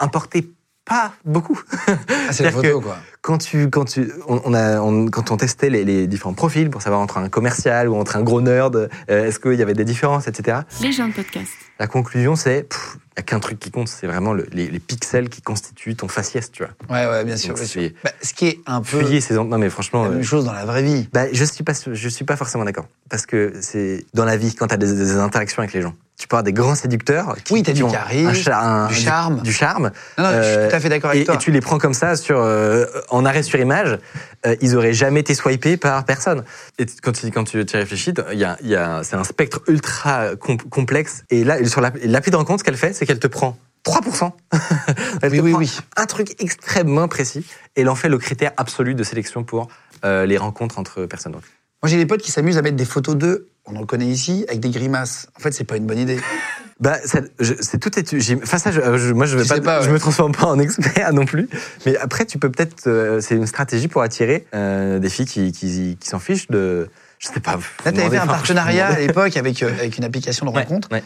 importait 0.00 0.48
pas 0.84 1.12
beaucoup. 1.24 1.60
Ah, 1.88 2.32
c'est 2.32 2.42
la 2.42 2.50
photo, 2.52 2.80
que 2.80 2.84
quoi. 2.84 2.98
Quand, 3.26 3.38
tu, 3.38 3.68
quand, 3.70 3.84
tu, 3.86 4.12
on, 4.28 4.40
on 4.44 4.54
a, 4.54 4.78
on- 4.80 5.06
quand 5.08 5.32
on 5.32 5.36
testait 5.36 5.68
les, 5.68 5.84
les 5.84 6.06
différents 6.06 6.32
profils 6.32 6.70
pour 6.70 6.80
savoir 6.80 7.00
entre 7.00 7.18
un 7.18 7.28
commercial 7.28 7.88
ou 7.88 7.96
entre 7.96 8.14
un 8.16 8.22
gros 8.22 8.40
nerd, 8.40 8.88
euh, 9.10 9.26
est-ce 9.26 9.40
qu'il 9.40 9.54
y 9.54 9.62
avait 9.62 9.74
des 9.74 9.84
différences, 9.84 10.28
etc. 10.28 10.58
Les 10.80 10.92
gens 10.92 11.08
de 11.08 11.12
podcast. 11.12 11.48
La 11.80 11.88
conclusion, 11.88 12.36
c'est 12.36 12.68
il 13.16 13.18
n'y 13.18 13.20
a 13.20 13.22
qu'un 13.22 13.40
truc 13.40 13.58
qui 13.58 13.70
compte, 13.72 13.88
c'est 13.88 14.06
vraiment 14.06 14.32
le- 14.32 14.46
les, 14.52 14.68
les 14.68 14.78
pixels 14.78 15.28
qui 15.28 15.42
constituent 15.42 15.96
ton 15.96 16.06
faciès, 16.06 16.52
tu 16.52 16.62
vois. 16.62 16.72
Ouais, 16.96 17.10
ouais, 17.10 17.24
bien 17.24 17.36
sûr. 17.36 17.48
Donc 17.48 17.56
bien 17.58 17.66
sûr. 17.66 17.90
Bah, 18.04 18.10
ce 18.22 18.32
qui 18.32 18.46
est 18.46 18.60
un 18.66 18.80
peu 18.80 19.00
Fuyer 19.02 19.20
ces 19.20 19.34
Non, 19.34 19.58
mais 19.58 19.70
franchement. 19.70 20.04
la 20.04 20.10
euh, 20.10 20.12
même 20.14 20.22
chose 20.22 20.44
dans 20.44 20.52
la 20.52 20.64
vraie 20.64 20.82
vie. 20.84 21.08
bah, 21.12 21.24
je 21.32 21.44
suis 21.44 21.64
pas, 21.64 21.72
je 21.90 22.08
suis 22.08 22.24
pas 22.24 22.36
forcément 22.36 22.64
d'accord. 22.64 22.86
Parce 23.10 23.26
que 23.26 23.54
c'est 23.60 24.04
dans 24.14 24.24
la 24.24 24.36
vie, 24.36 24.54
quand 24.54 24.68
tu 24.68 24.74
as 24.74 24.76
des, 24.76 24.92
des 24.94 25.16
interactions 25.16 25.60
avec 25.62 25.72
les 25.72 25.80
gens, 25.82 25.94
tu 26.18 26.28
peux 26.28 26.36
avoir 26.36 26.44
des 26.44 26.52
grands 26.52 26.74
séducteurs 26.74 27.36
qui, 27.44 27.52
Oui, 27.54 27.62
t'as 27.62 27.72
qui 27.72 27.78
du 27.78 27.82
ont 27.84 27.90
charisme, 27.90 28.28
un 28.28 28.34
cha- 28.34 28.60
un- 28.60 28.86
du 28.88 28.94
charme. 28.94 29.40
du, 29.42 29.52
charme. 29.52 29.90
Non, 30.18 30.24
non, 30.24 30.30
je 30.30 30.42
suis 30.42 30.56
Euh, 30.56 30.68
tout 30.70 30.76
à 30.76 30.80
fait 30.80 30.88
d'accord 30.88 31.10
avec 31.10 31.22
et, 31.22 31.24
toi. 31.26 31.34
et 31.34 31.38
tu 31.38 31.50
les 31.50 31.60
prends 31.60 31.78
comme 31.78 31.94
ça 31.94 32.16
sur, 32.16 32.38
euh, 32.38 32.84
en 33.10 33.15
arrêt 33.24 33.42
sur 33.42 33.58
image, 33.58 33.98
euh, 34.46 34.56
ils 34.60 34.76
auraient 34.76 34.92
jamais 34.92 35.20
été 35.20 35.34
swipés 35.34 35.76
par 35.76 36.04
personne. 36.04 36.44
Et 36.78 36.86
quand 37.02 37.12
tu, 37.12 37.30
quand 37.30 37.44
tu, 37.44 37.60
y 37.62 37.76
réfléchis, 37.76 38.12
il 38.32 38.38
y 38.38 38.44
a, 38.44 38.56
il 38.62 38.68
y 38.68 38.76
a, 38.76 39.02
c'est 39.02 39.16
un 39.16 39.24
spectre 39.24 39.60
ultra 39.68 40.36
com- 40.36 40.58
complexe. 40.58 41.24
Et 41.30 41.44
là, 41.44 41.64
sur 41.66 41.80
l'app- 41.80 41.98
l'appli 42.04 42.30
de 42.30 42.36
rencontre, 42.36 42.60
ce 42.60 42.64
qu'elle 42.64 42.76
fait, 42.76 42.92
c'est 42.92 43.06
qu'elle 43.06 43.18
te 43.20 43.26
prend 43.28 43.56
3%. 43.84 44.32
Elle 45.22 45.30
Oui, 45.30 45.38
te 45.38 45.42
oui, 45.42 45.50
prend 45.52 45.60
oui. 45.60 45.78
Un 45.96 46.06
truc 46.06 46.34
extrêmement 46.40 47.06
précis 47.08 47.46
et 47.76 47.82
elle 47.82 47.88
en 47.88 47.94
fait 47.94 48.08
le 48.08 48.18
critère 48.18 48.50
absolu 48.56 48.94
de 48.96 49.02
sélection 49.04 49.44
pour 49.44 49.68
euh, 50.04 50.26
les 50.26 50.36
rencontres 50.38 50.78
entre 50.78 51.06
personnes. 51.06 51.32
Donc, 51.32 51.42
Moi, 51.82 51.88
j'ai 51.90 51.96
des 51.96 52.06
potes 52.06 52.20
qui 52.22 52.32
s'amusent 52.32 52.58
à 52.58 52.62
mettre 52.62 52.76
des 52.76 52.84
photos 52.84 53.14
d'eux, 53.16 53.48
on 53.64 53.76
en 53.76 53.80
le 53.80 53.86
connaît 53.86 54.06
ici, 54.06 54.44
avec 54.48 54.60
des 54.60 54.70
grimaces. 54.70 55.28
En 55.36 55.40
fait, 55.40 55.52
c'est 55.52 55.64
pas 55.64 55.76
une 55.76 55.86
bonne 55.86 55.98
idée. 55.98 56.18
Bah, 56.78 56.98
c'est 57.02 57.78
tout 57.80 57.88
étu- 57.98 58.20
j'ai- 58.20 58.38
Enfin, 58.42 58.58
ça, 58.58 58.70
je, 58.70 58.80
euh, 58.80 58.98
je- 58.98 59.14
moi, 59.14 59.24
je 59.24 59.38
vais 59.38 59.44
Tu 59.44 59.62
pas, 59.62 59.80
je 59.80 59.90
me 59.90 59.98
transforme 59.98 60.32
pas 60.32 60.46
en 60.46 60.58
expert 60.58 61.12
non 61.14 61.24
plus. 61.24 61.48
Mais 61.86 61.96
après, 61.96 62.26
tu 62.26 62.38
peux 62.38 62.50
peut-être, 62.50 62.86
euh, 62.86 63.20
c'est 63.22 63.34
une 63.34 63.46
stratégie 63.46 63.88
pour 63.88 64.02
attirer 64.02 64.46
euh, 64.54 64.98
des 64.98 65.08
filles 65.08 65.24
qui, 65.24 65.52
qui, 65.52 65.96
qui 65.98 66.08
s'en 66.08 66.18
fichent 66.18 66.48
de, 66.48 66.90
je 67.18 67.28
sais 67.28 67.40
pas. 67.40 67.58
Là, 67.86 67.92
tu 67.92 68.00
avais 68.00 68.10
fait 68.10 68.22
un 68.22 68.26
partenariat 68.26 68.88
à 68.88 68.98
l'époque 68.98 69.38
avec, 69.38 69.62
euh, 69.62 69.70
avec 69.72 69.96
une 69.96 70.04
application 70.04 70.44
de 70.44 70.50
rencontre. 70.50 70.88
ouais. 70.92 71.02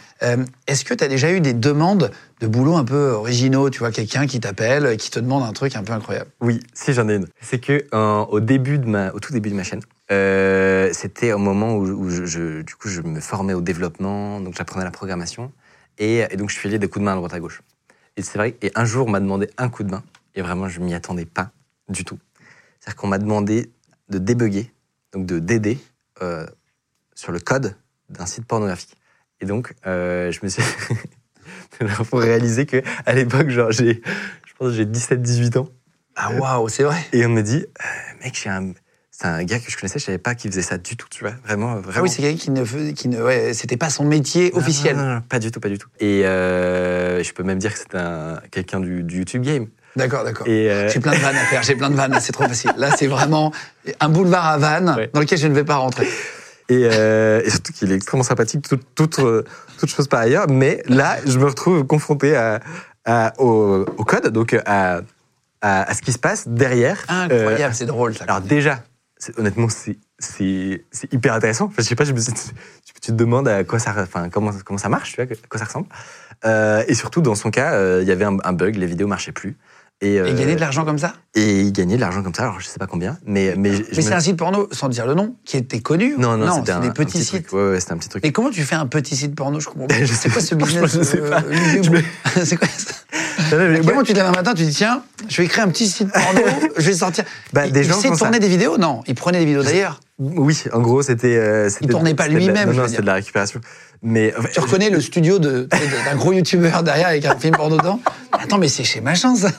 Est-ce 0.66 0.84
que 0.84 0.92
tu 0.92 1.04
as 1.04 1.08
déjà 1.08 1.30
eu 1.30 1.40
des 1.40 1.54
demandes 1.54 2.10
de 2.40 2.46
boulot 2.48 2.76
un 2.76 2.84
peu 2.84 3.10
originaux 3.10 3.70
Tu 3.70 3.78
vois, 3.78 3.92
quelqu'un 3.92 4.26
qui 4.26 4.40
t'appelle, 4.40 4.96
qui 4.96 5.10
te 5.12 5.20
demande 5.20 5.44
un 5.44 5.52
truc 5.52 5.76
un 5.76 5.84
peu 5.84 5.92
incroyable? 5.92 6.30
Oui, 6.40 6.58
si 6.74 6.92
j'en 6.94 7.08
ai 7.08 7.14
une. 7.14 7.28
C'est 7.42 7.60
que 7.60 7.86
au 8.28 8.40
début 8.40 8.78
de 8.80 8.88
ma, 8.88 9.12
au 9.12 9.20
tout 9.20 9.32
début 9.32 9.50
de 9.50 9.54
ma 9.54 9.62
chaîne, 9.62 9.82
euh, 10.10 10.90
c'était 10.92 11.32
au 11.32 11.38
moment 11.38 11.74
où, 11.76 11.84
où 11.86 12.10
je, 12.10 12.24
je- 12.24 12.62
du 12.62 12.74
coup, 12.74 12.88
je 12.88 13.00
me 13.02 13.20
formais 13.20 13.54
au 13.54 13.60
développement, 13.60 14.40
donc 14.40 14.54
j'apprenais 14.56 14.84
la 14.84 14.90
programmation, 14.90 15.52
et, 16.00 16.26
et 16.28 16.36
donc 16.36 16.50
je 16.50 16.58
filais 16.58 16.80
des 16.80 16.88
coups 16.88 17.00
de 17.00 17.04
main 17.04 17.12
à 17.12 17.16
droite 17.16 17.34
à 17.34 17.38
gauche. 17.38 17.62
Et 18.16 18.22
c'est 18.22 18.38
vrai, 18.38 18.56
et 18.62 18.72
un 18.74 18.84
jour 18.84 19.06
on 19.06 19.10
m'a 19.10 19.20
demandé 19.20 19.48
un 19.56 19.68
coup 19.68 19.84
de 19.84 19.90
main, 19.90 20.02
et 20.34 20.42
vraiment 20.42 20.68
je 20.68 20.80
m'y 20.80 20.94
attendais 20.94 21.26
pas 21.26 21.52
du 21.88 22.04
tout. 22.04 22.18
C'est-à-dire 22.80 22.96
qu'on 22.96 23.06
m'a 23.06 23.18
demandé 23.18 23.70
de 24.08 24.18
débugger, 24.18 24.72
donc 25.12 25.26
de 25.26 25.38
d'aider 25.38 25.78
euh, 26.22 26.46
sur 27.14 27.30
le 27.30 27.38
code 27.38 27.76
d'un 28.08 28.26
site 28.26 28.46
pornographique. 28.46 28.96
Et 29.40 29.46
donc, 29.46 29.74
euh, 29.86 30.32
je 30.32 30.40
me 30.42 30.48
suis. 30.48 30.62
Faut 32.04 32.18
réaliser 32.18 32.66
que 32.66 32.82
à 33.06 33.14
l'époque, 33.14 33.48
genre, 33.48 33.70
j'ai, 33.70 34.02
je 34.46 34.52
pense 34.58 34.72
j'ai 34.72 34.84
17-18 34.84 35.58
ans. 35.58 35.68
Ah, 36.16 36.32
waouh, 36.34 36.68
c'est 36.68 36.82
vrai. 36.82 36.98
Et 37.12 37.24
on 37.24 37.30
me 37.30 37.42
dit, 37.42 37.64
euh, 37.64 38.22
mec, 38.22 38.38
j'ai 38.40 38.50
un, 38.50 38.72
c'est 39.20 39.26
un 39.26 39.44
gars 39.44 39.58
que 39.58 39.70
je 39.70 39.76
connaissais, 39.76 39.98
je 39.98 40.04
savais 40.06 40.18
pas 40.18 40.34
qu'il 40.34 40.50
faisait 40.50 40.62
ça 40.62 40.78
du 40.78 40.96
tout, 40.96 41.06
tu 41.10 41.24
vois, 41.24 41.34
vraiment, 41.44 41.74
vraiment. 41.76 41.92
Ah 41.96 42.02
oui, 42.02 42.08
c'est 42.08 42.22
quelqu'un 42.22 42.38
qui 42.38 42.50
ne 42.50 42.64
faisait, 42.64 42.92
qui 42.94 43.08
ne, 43.08 43.22
ouais, 43.22 43.52
c'était 43.52 43.76
pas 43.76 43.90
son 43.90 44.04
métier 44.04 44.50
officiel. 44.54 44.96
Non, 44.96 45.02
non, 45.04 45.14
non, 45.16 45.20
pas 45.20 45.38
du 45.38 45.50
tout, 45.50 45.60
pas 45.60 45.68
du 45.68 45.76
tout. 45.78 45.88
Et 46.00 46.24
euh, 46.24 47.22
je 47.22 47.32
peux 47.32 47.42
même 47.42 47.58
dire 47.58 47.72
que 47.74 47.78
c'était 47.80 47.98
un, 47.98 48.40
quelqu'un 48.50 48.80
du, 48.80 49.02
du 49.02 49.18
YouTube 49.18 49.42
Game. 49.42 49.66
D'accord, 49.96 50.24
d'accord. 50.24 50.46
Euh, 50.48 50.88
J'ai 50.88 51.00
plein 51.00 51.12
de 51.12 51.18
vannes 51.18 51.36
à 51.36 51.44
faire, 51.44 51.62
j'ai 51.62 51.74
plein 51.74 51.90
de 51.90 51.96
vannes, 51.96 52.16
c'est 52.20 52.32
trop 52.32 52.44
facile. 52.48 52.72
Là, 52.76 52.90
c'est 52.96 53.08
vraiment 53.08 53.52
un 53.98 54.08
boulevard 54.08 54.46
à 54.46 54.56
vannes 54.58 54.94
Ouais. 54.96 55.10
dans 55.12 55.20
lequel 55.20 55.38
je 55.38 55.48
ne 55.48 55.54
vais 55.54 55.64
pas 55.64 55.76
rentrer. 55.76 56.06
et, 56.68 56.88
euh, 56.90 57.42
et 57.44 57.50
surtout 57.50 57.72
qu'il 57.72 57.90
est 57.92 57.96
extrêmement 57.96 58.22
sympathique, 58.22 58.66
toute, 58.68 58.82
toute, 58.94 59.18
euh, 59.18 59.42
toute 59.78 59.90
chose 59.90 60.06
par 60.08 60.20
ailleurs. 60.20 60.46
Mais 60.48 60.82
là, 60.86 61.16
je 61.26 61.36
me 61.38 61.44
retrouve 61.46 61.84
confronté 61.84 62.36
à, 62.36 62.60
à- 63.04 63.32
au, 63.38 63.84
au 63.98 64.04
code, 64.04 64.28
donc 64.28 64.54
à, 64.64 65.00
à, 65.60 65.90
à 65.90 65.94
ce 65.94 66.00
qui 66.02 66.12
se 66.12 66.18
passe 66.18 66.46
derrière. 66.46 66.96
Incroyable, 67.08 67.62
Euh, 67.64 67.68
c'est 67.76 67.86
drôle. 67.86 68.14
Ça. 68.14 68.24
Alors 68.28 68.40
déjà, 68.40 68.76
c'est- 68.76 68.82
honnêtement, 69.36 69.68
c'est 69.68 69.98
hyper 71.12 71.34
intéressant. 71.34 71.66
Enfin, 71.66 71.82
je 71.82 71.88
sais 71.88 71.94
pas, 71.94 72.04
tu, 72.04 72.12
te 72.12 73.12
demandes 73.12 73.48
à 73.48 73.64
quoi 73.64 73.78
ça, 73.78 73.94
enfin 73.96 74.28
comment 74.28 74.50
comment 74.64 74.78
ça 74.78 74.88
marche, 74.88 75.10
tu 75.12 75.22
vois, 75.22 75.24
à 75.24 75.46
quoi 75.48 75.58
ça 75.58 75.64
ressemble. 75.64 75.88
Euh, 76.44 76.84
et 76.88 76.94
surtout, 76.94 77.20
dans 77.20 77.34
son 77.34 77.50
cas, 77.50 77.74
euh, 77.74 78.00
il 78.02 78.08
y 78.08 78.12
avait 78.12 78.24
un, 78.24 78.52
bug, 78.52 78.76
les 78.76 78.86
vidéos 78.86 79.06
marchaient 79.06 79.32
plus. 79.32 79.56
Et, 80.02 80.14
Et 80.14 80.20
euh, 80.20 80.32
gagner 80.34 80.54
de 80.54 80.60
l'argent 80.60 80.84
comme 80.86 80.98
ça? 80.98 81.12
Et 81.34 81.70
gagnait 81.72 81.96
de 81.96 82.00
l'argent 82.00 82.22
comme 82.22 82.34
ça. 82.34 82.44
Alors 82.44 82.58
je 82.60 82.66
sais 82.66 82.78
pas 82.78 82.86
combien, 82.86 83.18
mais 83.26 83.54
mais, 83.56 83.70
Mais 83.70 83.78
me- 83.96 84.00
c'est 84.00 84.12
un 84.14 84.20
site 84.20 84.36
porno, 84.38 84.66
sans 84.72 84.88
dire 84.88 85.06
le 85.06 85.12
nom, 85.14 85.36
qui 85.44 85.58
était 85.58 85.80
connu 85.80 86.14
non 86.18 86.36
non, 86.38 86.54
c'était 86.54 86.66
c'est 86.66 86.72
un, 86.72 86.80
des 86.80 86.88
un 86.88 86.92
petits 86.92 87.12
petit 87.18 87.24
sites. 87.24 87.46
truc. 87.46 87.52
Ouais, 87.52 87.70
ouais, 87.72 87.80
c'était 87.80 87.92
un 87.92 87.98
petit 87.98 88.08
truc. 88.08 88.22
Mais 88.22 88.32
comment 88.32 88.48
tu 88.50 88.62
fais 88.62 88.76
un 88.76 88.86
petit 88.86 89.14
site 89.14 89.34
porno 89.34 89.60
Je 89.60 89.68
comprends 89.68 89.86
pas. 89.88 89.94
C'est 90.06 90.30
quoi 90.32 90.40
ce 90.40 90.54
business 90.54 90.92
je 90.98 91.02
sais 91.02 91.20
euh, 91.20 91.28
pas. 91.30 91.40
Me- 91.42 92.02
C'est 92.44 92.56
quoi 92.56 92.66
ça 92.68 93.56
Non, 93.56 93.68
non, 93.72 93.84
moment 93.84 94.02
tu 94.02 94.12
te 94.12 94.18
lèves 94.18 94.26
un 94.26 94.32
matin, 94.32 94.54
tu 94.54 94.64
dis 94.64 94.72
tiens, 94.74 95.02
je 95.28 95.42
vais 95.42 95.48
créer 95.48 95.64
un 95.64 95.68
petit 95.68 95.86
site 95.86 96.10
porno, 96.12 96.40
je 96.78 96.82
vais 96.82 96.94
sortir. 96.94 97.24
Bah, 97.52 97.66
il, 97.66 97.72
des 97.72 97.80
il 97.80 97.88
gens 97.90 98.00
sait 98.00 98.08
ça. 98.08 98.16
tourner 98.16 98.38
des 98.38 98.48
vidéos? 98.48 98.78
Non, 98.78 99.02
il 99.06 99.14
prenait 99.14 99.40
des 99.40 99.44
vidéos 99.44 99.62
d'ailleurs. 99.62 100.00
Oui, 100.20 100.64
en 100.74 100.80
gros, 100.82 101.00
c'était. 101.00 101.36
euh, 101.38 101.70
c'était- 101.70 101.86
tournait 101.86 102.14
pas 102.14 102.28
lui-même, 102.28 102.70
Non, 102.70 102.82
non, 102.82 102.88
c'était 102.88 103.00
de 103.00 103.06
la 103.06 103.14
récupération. 103.14 103.58
Mais 104.02 104.34
en 104.36 104.42
fait, 104.42 104.50
Tu 104.50 104.60
reconnais 104.60 104.90
le 104.90 105.00
studio 105.00 105.38
d'un 105.38 105.66
gros 106.16 106.34
youtubeur 106.34 106.82
derrière 106.82 107.08
avec 107.08 107.24
un 107.24 107.38
film 107.38 107.56
porno 107.56 107.78
dedans? 107.78 108.00
Attends, 108.32 108.58
mais 108.58 108.68
c'est 108.68 108.84
chez 108.84 109.00
machin 109.00 109.34
ça 109.34 109.50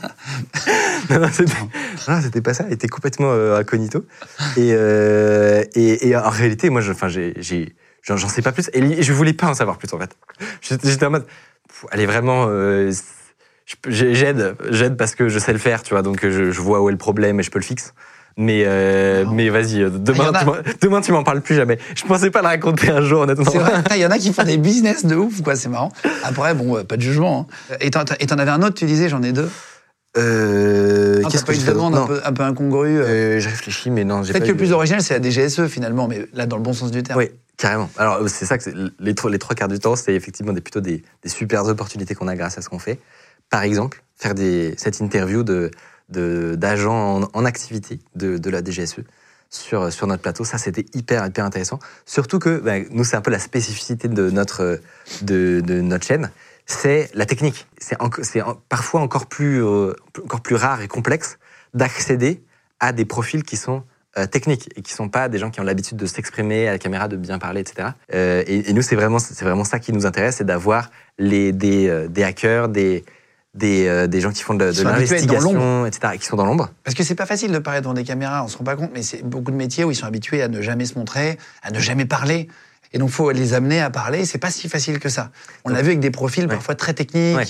non, 1.09 1.19
non, 1.19 2.21
c'était, 2.21 2.41
pas 2.41 2.53
ça. 2.53 2.65
Il 2.67 2.73
était 2.73 2.87
complètement 2.87 3.31
euh, 3.31 3.57
incognito. 3.57 4.05
Et, 4.55 4.71
euh, 4.73 5.63
et, 5.73 6.09
et 6.09 6.15
en 6.15 6.29
réalité, 6.29 6.69
moi, 6.69 6.81
je, 6.81 6.91
enfin, 6.91 7.07
j'ai, 7.07 7.33
j'en, 8.03 8.17
sais 8.17 8.41
pas 8.43 8.51
plus. 8.51 8.69
Et 8.73 9.01
je 9.01 9.13
voulais 9.13 9.33
pas 9.33 9.47
en 9.47 9.55
savoir 9.55 9.79
plus, 9.79 9.91
en 9.93 9.99
fait. 9.99 10.15
J'étais, 10.61 11.05
en 11.05 11.09
mode, 11.09 11.25
elle 11.91 12.01
est 12.01 12.05
vraiment. 12.05 12.45
euh, 12.49 12.91
j'aide, 13.87 14.55
j'aide 14.69 14.95
parce 14.95 15.15
que 15.15 15.27
je 15.27 15.39
sais 15.39 15.53
le 15.53 15.59
faire, 15.59 15.81
tu 15.81 15.95
vois. 15.95 16.03
Donc, 16.03 16.19
je, 16.21 16.51
je 16.51 16.61
vois 16.61 16.81
où 16.81 16.89
est 16.89 16.93
le 16.93 16.97
problème 16.99 17.39
et 17.39 17.43
je 17.43 17.49
peux 17.49 17.59
le 17.59 17.65
fixer. 17.65 17.89
Mais, 18.37 18.63
euh, 18.65 19.25
mais 19.31 19.49
vas-y, 19.49 19.81
euh, 19.81 19.89
Ah, 19.93 19.97
demain, 19.99 20.31
a. 20.33 20.39
tu 20.39 20.45
m'en, 20.45 20.55
demain, 20.81 21.01
tu 21.01 21.11
m'en 21.11 21.23
parles 21.23 21.41
plus 21.41 21.55
jamais. 21.55 21.77
Je 21.95 22.03
pensais 22.05 22.31
pas 22.31 22.41
le 22.41 22.47
raconter 22.47 22.89
un 22.89 23.01
jour, 23.01 23.21
honnêtement. 23.21 23.45
C'est 23.51 23.57
vrai, 23.59 23.73
Putain, 23.83 23.95
il 23.95 24.01
y 24.01 24.05
en 24.05 24.11
a 24.11 24.17
qui 24.17 24.31
font 24.33 24.43
des 24.43 24.57
business 24.57 25.05
de 25.05 25.15
ouf, 25.15 25.41
quoi, 25.41 25.55
c'est 25.55 25.69
marrant. 25.69 25.91
Après, 26.23 26.53
bon, 26.53 26.77
euh, 26.77 26.83
pas 26.83 26.97
de 26.97 27.01
jugement. 27.01 27.47
hein. 27.71 27.75
Et 27.81 27.89
t'en 27.91 28.01
avais 28.37 28.51
un 28.51 28.61
autre, 28.63 28.75
tu 28.75 28.85
disais, 28.85 29.09
j'en 29.09 29.21
ai 29.23 29.31
deux. 29.33 29.49
Euh, 30.17 31.21
qu'est-ce 31.29 31.45
que 31.45 31.53
je 31.53 31.65
demande 31.65 31.95
un 31.95 32.05
peu, 32.05 32.19
un 32.23 32.33
peu 32.33 32.43
incongrue 32.43 32.99
euh. 32.99 33.39
Je 33.39 33.47
réfléchis, 33.49 33.89
mais 33.89 34.03
non, 34.03 34.23
j'ai 34.23 34.33
Peut-être 34.33 34.43
que 34.43 34.49
eu 34.49 34.53
le 34.53 34.57
plus 34.57 34.71
original, 34.73 35.01
c'est 35.01 35.17
la 35.17 35.21
DGSE 35.29 35.67
finalement, 35.67 36.07
mais 36.07 36.25
là, 36.33 36.45
dans 36.45 36.57
le 36.57 36.63
bon 36.63 36.73
sens 36.73 36.91
du 36.91 37.01
terme. 37.03 37.17
Oui, 37.19 37.29
carrément. 37.57 37.89
Alors, 37.97 38.19
c'est 38.27 38.45
ça 38.45 38.57
que 38.57 38.69
les, 38.99 39.15
trois- 39.15 39.31
les 39.31 39.39
trois 39.39 39.55
quarts 39.55 39.67
du 39.69 39.79
temps, 39.79 39.95
c'est 39.95 40.13
effectivement 40.13 40.51
des, 40.53 40.61
plutôt 40.61 40.81
des, 40.81 41.03
des 41.23 41.29
super 41.29 41.65
opportunités 41.65 42.13
qu'on 42.13 42.27
a 42.27 42.35
grâce 42.35 42.57
à 42.57 42.61
ce 42.61 42.67
qu'on 42.69 42.79
fait. 42.79 42.99
Par 43.49 43.63
exemple, 43.63 44.03
faire 44.17 44.35
des, 44.35 44.73
cette 44.77 44.99
interview 44.99 45.43
de- 45.43 45.71
d'agents 46.11 47.29
en, 47.33 47.45
activité 47.45 47.99
de, 48.15 48.49
la 48.49 48.63
DGSE 48.63 49.01
sur, 49.49 49.91
sur 49.91 50.07
notre 50.07 50.21
plateau. 50.21 50.43
Ça, 50.43 50.57
c'était 50.57 50.85
hyper, 50.93 51.25
hyper 51.25 51.45
intéressant. 51.45 51.79
Surtout 52.05 52.39
que 52.39 52.59
ben, 52.59 52.85
nous, 52.91 53.03
c'est 53.03 53.15
un 53.15 53.21
peu 53.21 53.31
la 53.31 53.39
spécificité 53.39 54.07
de 54.07 54.29
notre, 54.29 54.79
de, 55.21 55.61
de 55.65 55.81
notre 55.81 56.05
chaîne. 56.05 56.31
C'est 56.65 57.09
la 57.13 57.25
technique. 57.25 57.67
C'est, 57.77 57.97
parfois 58.69 59.01
encore 59.01 59.25
plus, 59.25 59.63
euh, 59.63 59.93
encore 60.23 60.41
plus 60.41 60.55
rare 60.55 60.81
et 60.81 60.87
complexe 60.87 61.37
d'accéder 61.73 62.41
à 62.79 62.93
des 62.93 63.05
profils 63.05 63.43
qui 63.43 63.57
sont 63.57 63.83
euh, 64.17 64.25
techniques 64.25 64.69
et 64.75 64.81
qui 64.81 64.93
sont 64.93 65.09
pas 65.09 65.29
des 65.29 65.37
gens 65.37 65.51
qui 65.51 65.59
ont 65.59 65.63
l'habitude 65.63 65.97
de 65.97 66.05
s'exprimer 66.05 66.67
à 66.67 66.71
la 66.71 66.79
caméra, 66.79 67.07
de 67.07 67.17
bien 67.17 67.39
parler, 67.39 67.61
etc. 67.61 67.89
Euh, 68.13 68.43
et, 68.47 68.69
et 68.69 68.73
nous, 68.73 68.81
c'est 68.81 68.95
vraiment, 68.95 69.19
c'est 69.19 69.43
vraiment 69.43 69.63
ça 69.63 69.79
qui 69.79 69.91
nous 69.91 70.05
intéresse, 70.05 70.37
c'est 70.37 70.45
d'avoir 70.45 70.89
les, 71.17 71.51
des, 71.51 72.07
des 72.09 72.23
hackers, 72.23 72.69
des, 72.69 73.03
des, 73.53 73.87
euh, 73.87 74.07
des 74.07 74.21
gens 74.21 74.31
qui 74.31 74.43
font 74.43 74.53
de, 74.53 74.65
l'investigation, 74.83 75.85
etc., 75.85 76.13
qui 76.19 76.25
sont 76.25 76.37
dans 76.37 76.45
l'ombre. 76.45 76.69
Parce 76.83 76.95
que 76.95 77.03
c'est 77.03 77.15
pas 77.15 77.25
facile 77.25 77.51
de 77.51 77.59
parler 77.59 77.81
devant 77.81 77.93
des 77.93 78.03
caméras, 78.03 78.43
on 78.43 78.47
se 78.47 78.57
rend 78.57 78.63
pas 78.63 78.75
compte, 78.75 78.91
mais 78.93 79.03
c'est 79.03 79.23
beaucoup 79.23 79.51
de 79.51 79.57
métiers 79.57 79.83
où 79.83 79.91
ils 79.91 79.95
sont 79.95 80.05
habitués 80.05 80.41
à 80.41 80.47
ne 80.47 80.61
jamais 80.61 80.85
se 80.85 80.97
montrer, 80.97 81.37
à 81.61 81.71
ne 81.71 81.79
jamais 81.79 82.05
parler. 82.05 82.47
Et 82.93 82.97
donc, 82.97 83.09
faut 83.09 83.31
les 83.31 83.53
amener 83.53 83.81
à 83.81 83.89
parler. 83.89 84.25
C'est 84.25 84.37
pas 84.37 84.51
si 84.51 84.67
facile 84.69 84.99
que 84.99 85.09
ça. 85.09 85.31
On 85.65 85.69
l'a 85.69 85.81
vu 85.81 85.89
avec 85.89 85.99
des 86.01 86.11
profils 86.11 86.43
Ouais. 86.45 86.49
parfois 86.49 86.75
très 86.75 86.93
techniques. 86.93 87.35
Ouais. 87.37 87.45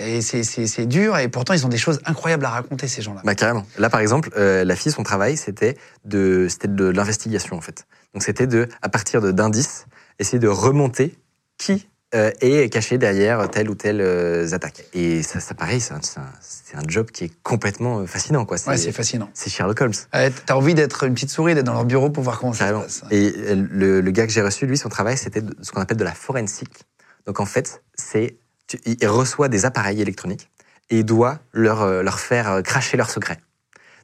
Et 0.00 0.20
c'est- 0.22 0.86
dur. 0.86 1.18
Et 1.18 1.28
pourtant, 1.28 1.54
ils 1.54 1.64
ont 1.66 1.70
des 1.70 1.78
choses 1.78 2.00
incroyables 2.04 2.44
à 2.44 2.50
raconter, 2.50 2.86
ces 2.86 3.02
gens-là. 3.02 3.20
Bah 3.24 3.34
carrément. 3.34 3.66
Là 3.78 3.90
par 3.90 4.00
exemple, 4.00 4.30
euh, 4.36 4.64
la 4.64 4.76
fille, 4.76 4.92
son 4.92 5.02
travail, 5.02 5.36
c'était 5.36 5.76
de, 6.04 6.46
c'était 6.48 6.68
de 6.68 6.84
l'investigation 6.84 7.56
en 7.56 7.60
fait. 7.60 7.86
Donc 8.14 8.22
c'était 8.22 8.46
de, 8.46 8.68
à 8.82 8.88
partir 8.88 9.20
de- 9.20 9.32
d'indices, 9.32 9.86
essayer 10.20 10.38
de 10.38 10.46
remonter 10.48 11.18
qui 11.56 11.88
euh, 12.14 12.30
est 12.40 12.70
caché 12.72 12.96
derrière 12.98 13.50
telle 13.50 13.68
ou 13.68 13.74
telle 13.74 14.00
euh, 14.00 14.50
attaque. 14.52 14.84
Et 14.94 15.22
ça, 15.22 15.40
ça 15.40 15.54
pareil, 15.54 15.80
c'est 15.80 15.92
un, 15.94 16.00
c'est 16.02 16.18
un- 16.20 16.32
c'est 16.40 16.76
un 16.76 16.82
job 16.86 17.10
qui 17.10 17.24
est 17.24 17.32
complètement 17.42 18.00
euh, 18.00 18.06
fascinant 18.06 18.44
quoi. 18.44 18.56
Ouais, 18.66 18.76
c'est 18.78 18.92
fascinant. 18.92 19.30
c'est 19.34 19.50
Sherlock 19.50 19.80
Holmes. 19.80 19.92
Ouais, 20.14 20.30
T'as 20.46 20.54
envie 20.54 20.74
d'être 20.74 21.04
une 21.04 21.14
petite 21.14 21.30
souris, 21.30 21.54
d'être 21.54 21.66
dans 21.66 21.72
leur 21.74 21.84
bureau 21.84 22.10
pour 22.10 22.22
voir 22.22 22.38
comment 22.40 22.52
ça 22.52 22.68
se 22.68 22.72
passe. 22.74 23.02
Et 23.10 23.30
le, 23.54 24.00
le 24.00 24.10
gars 24.10 24.26
que 24.26 24.32
j'ai 24.32 24.42
reçu, 24.42 24.66
lui, 24.66 24.76
son 24.78 24.88
travail, 24.88 25.16
c'était 25.18 25.42
ce 25.62 25.70
qu'on 25.72 25.80
appelle 25.80 25.96
de 25.98 26.04
la 26.04 26.12
forensique. 26.14 26.84
Donc 27.26 27.40
en 27.40 27.46
fait, 27.46 27.82
c'est 27.94 28.38
tu- 28.66 28.78
il 28.86 29.06
reçoit 29.08 29.48
des 29.48 29.64
appareils 29.66 30.00
électroniques 30.00 30.50
et 30.90 30.98
il 31.00 31.04
doit 31.04 31.40
leur, 31.52 31.82
euh, 31.82 32.02
leur 32.02 32.20
faire 32.20 32.62
cracher 32.62 32.96
leurs 32.96 33.10
secrets. 33.10 33.38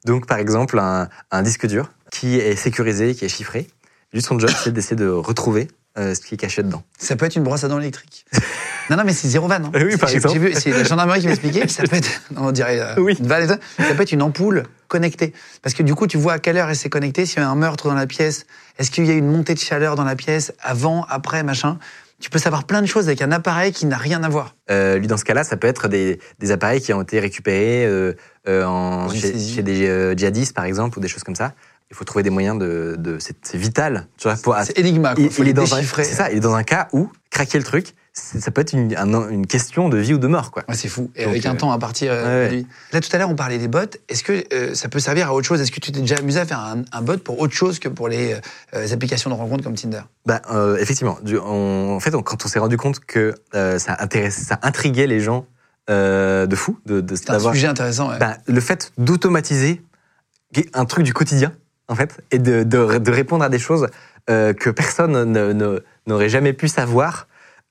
Donc 0.05 0.27
par 0.27 0.39
exemple, 0.39 0.79
un, 0.79 1.09
un 1.31 1.43
disque 1.43 1.67
dur 1.67 1.91
qui 2.11 2.37
est 2.39 2.57
sécurisé, 2.57 3.15
qui 3.15 3.25
est 3.25 3.29
chiffré. 3.29 3.67
Lui, 4.13 4.21
son 4.23 4.39
job, 4.39 4.51
c'est 4.63 4.73
d'essayer 4.73 4.97
de 4.97 5.09
retrouver 5.09 5.69
euh, 5.99 6.15
ce 6.15 6.21
qui 6.21 6.35
est 6.35 6.39
caché 6.39 6.63
dedans. 6.63 6.83
Ça 6.99 7.17
peut 7.17 7.27
être 7.27 7.37
une 7.37 7.45
brosse 7.45 7.65
à 7.65 7.69
dents 7.69 7.79
électrique. 7.79 8.25
non, 8.91 8.97
non, 8.97 9.05
mais 9.05 9.13
c'est 9.13 9.29
zéro 9.29 9.47
vanne. 9.49 9.67
hein. 9.67 9.71
Oui, 9.75 9.97
par 9.97 10.11
exemple. 10.11 10.35
J'ai 10.35 10.41
vu, 10.41 10.55
c'est 10.55 10.71
la 10.71 10.85
gendarmerie 10.85 11.21
qui 11.21 11.27
m'expliquait. 11.29 11.69
Ça 11.69 11.85
peut 11.85 11.97
être, 11.97 12.11
on 12.37 12.53
dirait 12.53 12.81
euh, 12.81 12.95
Oui. 12.99 13.17
une 13.19 13.27
vanne. 13.27 13.47
Ça 13.79 13.95
peut 13.95 14.03
être 14.03 14.13
une 14.13 14.23
ampoule 14.23 14.65
connectée. 14.89 15.33
Parce 15.63 15.75
que 15.75 15.83
du 15.83 15.95
coup, 15.95 16.07
tu 16.07 16.19
vois 16.19 16.35
à 16.35 16.39
quelle 16.39 16.57
heure 16.57 16.69
elle 16.69 16.77
s'est 16.77 16.91
connectée, 16.91 17.27
s'il 17.27 17.39
y 17.41 17.43
a 17.43 17.49
un 17.49 17.55
meurtre 17.57 17.89
dans 17.89 17.95
la 17.95 18.07
pièce, 18.07 18.47
est-ce 18.79 18.91
qu'il 18.91 19.07
y 19.07 19.11
a 19.11 19.15
une 19.15 19.31
montée 19.31 19.55
de 19.55 19.59
chaleur 19.61 19.95
dans 19.97 20.05
la 20.05 20.17
pièce, 20.17 20.53
avant, 20.61 21.07
après, 21.09 21.43
machin. 21.43 21.79
Tu 22.21 22.31
peux 22.31 22.39
savoir 22.39 22.65
plein 22.65 22.81
de 22.81 22.87
choses 22.87 23.09
avec 23.09 23.21
un 23.23 23.33
appareil 23.33 23.73
qui 23.73 23.87
n'a 23.87 23.97
rien 23.99 24.23
à 24.23 24.29
voir. 24.29 24.55
Euh, 24.71 24.99
lui, 24.99 25.09
dans 25.09 25.17
ce 25.17 25.25
cas-là, 25.25 25.45
ça 25.45 25.57
peut 25.57 25.67
être 25.67 25.89
des, 25.89 26.21
des 26.39 26.53
appareils 26.53 26.81
qui 26.81 26.93
ont 26.93 27.03
été 27.03 27.19
récupérés 27.21 27.85
euh, 27.87 28.15
euh, 28.49 28.65
en, 28.65 29.11
chez, 29.11 29.37
chez 29.39 29.63
des 29.63 29.87
euh, 29.89 30.15
djihadistes, 30.17 30.55
par 30.55 30.65
exemple, 30.65 30.99
ou 30.99 31.03
des 31.03 31.09
choses 31.09 31.25
comme 31.25 31.35
ça. 31.35 31.53
Il 31.91 31.97
faut 31.97 32.05
trouver 32.05 32.23
des 32.23 32.31
moyens 32.31 32.59
de... 32.59 32.97
de 32.99 33.19
c'est 33.21 33.57
vital. 33.57 34.07
Tu 34.17 34.27
vois, 34.27 34.37
pour, 34.37 34.57
C'est 34.65 34.79
Enigma, 34.79 35.15
quoi. 35.15 35.23
il, 35.25 35.31
Faut 35.31 35.43
il 35.43 35.45
les 35.45 35.51
est 35.51 35.55
dans 35.55 35.75
un, 35.75 35.83
c'est 35.83 36.05
ça, 36.05 36.31
il 36.31 36.39
est 36.39 36.41
dans 36.41 36.55
un 36.55 36.65
cas 36.65 36.89
où 36.93 37.11
craquer 37.31 37.59
le 37.59 37.65
truc, 37.65 37.95
ça 38.13 38.51
peut 38.51 38.61
être 38.63 38.73
une, 38.73 38.95
un- 38.97 39.29
une 39.29 39.47
question 39.47 39.89
de 39.89 39.99
vie 39.99 40.15
ou 40.15 40.19
de 40.19 40.27
mort, 40.27 40.51
quoi. 40.51 40.65
Ouais, 40.69 40.75
c'est 40.77 40.89
fou. 40.89 41.11
Et 41.15 41.25
Donc, 41.25 41.33
avec 41.33 41.47
un 41.47 41.55
euh, 41.55 41.57
temps 41.57 41.73
à 41.73 41.79
partir. 41.79 42.11
euh, 42.13 42.49
ouais, 42.49 42.57
ouais. 42.57 42.67
Là, 42.93 43.01
tout 43.01 43.09
à 43.13 43.19
l'heure, 43.19 43.29
on 43.29 43.35
parlait 43.37 43.59
des 43.59 43.69
bots. 43.69 43.79
Est-ce 44.09 44.23
que 44.25 44.45
euh, 44.55 44.75
ça 44.75 44.89
peut 44.89 44.99
servir 45.01 45.29
à 45.29 45.35
autre 45.35 45.47
chose? 45.47 45.61
Est-ce 45.61 45.71
que 45.73 45.79
tu 45.81 45.93
t'es 45.93 46.01
déjà 46.01 46.17
amusé 46.17 46.41
à 46.41 46.47
faire 46.47 46.59
un, 46.61 46.83
un 46.91 47.03
bot 47.03 47.19
pour 47.19 47.39
autre 47.41 47.55
chose 47.55 47.79
que 47.79 47.89
pour 47.89 48.09
les 48.09 48.35
applications 48.93 49.31
de 49.31 49.35
rencontres 49.35 49.63
comme 49.65 49.75
Tinder? 49.75 50.03
Bah, 50.27 50.41
effectivement, 50.81 51.19
du- 51.23 51.39
on- 51.39 51.95
en 51.97 52.01
fait, 52.01 52.15
on- 52.15 52.23
quand 52.23 52.45
on 52.45 52.49
s'est 52.49 52.59
rendu 52.61 52.77
compte 52.77 53.01
que 53.01 53.35
ça, 53.53 53.97
intéresse, 53.99 54.37
ça 54.37 54.59
intriguait 54.63 55.07
les 55.07 55.21
gens 55.21 55.47
de 55.89 56.55
fou, 56.57 56.79
de, 56.87 57.01
de 57.01 57.15
C'est 57.17 57.31
un 57.31 57.39
sujet 57.39 57.67
intéressant. 57.69 58.11
bah, 58.19 58.39
le 58.47 58.61
fait 58.61 58.93
d'automatiser 58.97 59.83
un 60.73 60.85
truc 60.85 61.05
du 61.05 61.13
quotidien, 61.13 61.53
en 61.89 61.95
fait, 61.95 62.21
et 62.31 62.39
de, 62.39 62.63
de- 62.63 62.99
de 62.99 63.11
répondre 63.11 63.45
à 63.45 63.49
des 63.49 63.59
choses 63.59 63.89
euh, 64.31 64.53
que 64.55 64.71
personne 64.71 65.13
ne- 65.31 65.53
ne- 65.53 65.81
n'aurait 66.07 66.29
jamais 66.31 66.53
pu 66.53 66.69
savoir. 66.69 67.27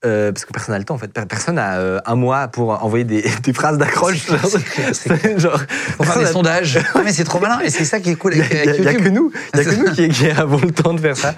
euh, 0.05 0.33
parce 0.33 0.43
que 0.43 0.51
personne 0.51 0.73
n'a 0.73 0.79
le 0.79 0.83
temps 0.85 0.95
en 0.95 0.97
fait. 0.97 1.07
Per- 1.13 1.25
Personne 1.25 1.57
a 1.57 1.79
euh, 1.79 1.99
un 2.05 2.15
mois 2.15 2.49
pour 2.49 2.83
envoyer 2.83 3.05
des, 3.05 3.23
des 3.43 3.53
phrases 3.53 3.77
d'accroche. 3.77 4.25
Clair, 4.25 4.93
genre, 5.39 5.61
Pour 5.95 6.05
faire 6.05 6.19
des 6.19 6.25
a- 6.25 6.31
sondages. 6.31 6.77
Ouais, 6.95 7.03
mais 7.05 7.13
c'est 7.13 7.23
trop 7.23 7.39
malin. 7.39 7.59
Et 7.61 7.69
c'est 7.69 7.85
ça 7.85 7.99
qui 8.01 8.09
est 8.11 8.15
cool 8.15 8.33
Il 8.35 8.41
n'y 8.41 8.45
avec, 8.45 8.67
a, 8.85 8.89
a 8.89 8.93
que 8.95 9.07
nous, 9.09 9.31
y 9.55 9.59
a 9.59 9.63
que 9.63 9.75
nous 9.75 9.91
qui, 9.93 10.09
qui 10.09 10.29
avons 10.29 10.57
le 10.59 10.71
temps 10.71 10.93
de 10.93 10.99
faire 10.99 11.15
ça. 11.17 11.33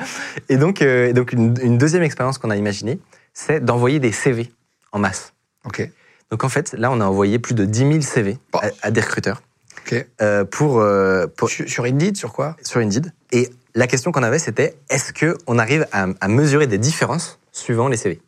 Et 0.50 0.58
donc, 0.58 0.82
euh, 0.82 1.10
et 1.10 1.14
donc 1.14 1.32
une, 1.32 1.54
une 1.62 1.78
deuxième 1.78 2.02
expérience 2.04 2.40
qu'on 2.40 2.50
a 2.50 2.56
imaginée, 2.56 3.00
c'est 3.34 3.64
d'envoyer 3.64 4.00
des 4.00 4.12
CV 4.12 4.52
en 4.92 4.98
masse. 5.00 5.34
Ok. 5.66 5.88
Donc 6.32 6.44
en 6.44 6.50
fait, 6.50 6.74
là, 6.74 6.90
on 6.92 7.00
a 7.02 7.06
envoyé 7.06 7.38
plus 7.38 7.54
de 7.54 7.66
10 7.66 7.78
000 7.80 8.02
CV 8.02 8.40
Bon. 8.52 8.60
à, 8.60 8.66
à 8.82 8.90
des 8.92 9.00
recruteurs 9.02 9.44
Euh, 10.22 10.44
pour, 10.46 10.80
euh, 10.80 11.28
pour- 11.28 11.50
Sur, 11.50 11.68
sur 11.70 11.84
Indeed, 11.86 12.18
sur 12.18 12.34
quoi? 12.34 12.56
Sur 12.64 12.80
Indeed. 12.80 13.12
Et 13.32 13.50
la 13.76 13.88
question 13.88 14.12
qu'on 14.12 14.24
avait, 14.24 14.40
c'était 14.40 14.76
est-ce 14.90 15.12
qu'on 15.14 15.60
arrive 15.60 15.86
à, 15.92 16.08
à 16.22 16.28
mesurer 16.28 16.68
des 16.68 16.78
différences 16.78 17.40
suivant 17.52 17.88
les 17.88 17.98
CV 17.98 18.22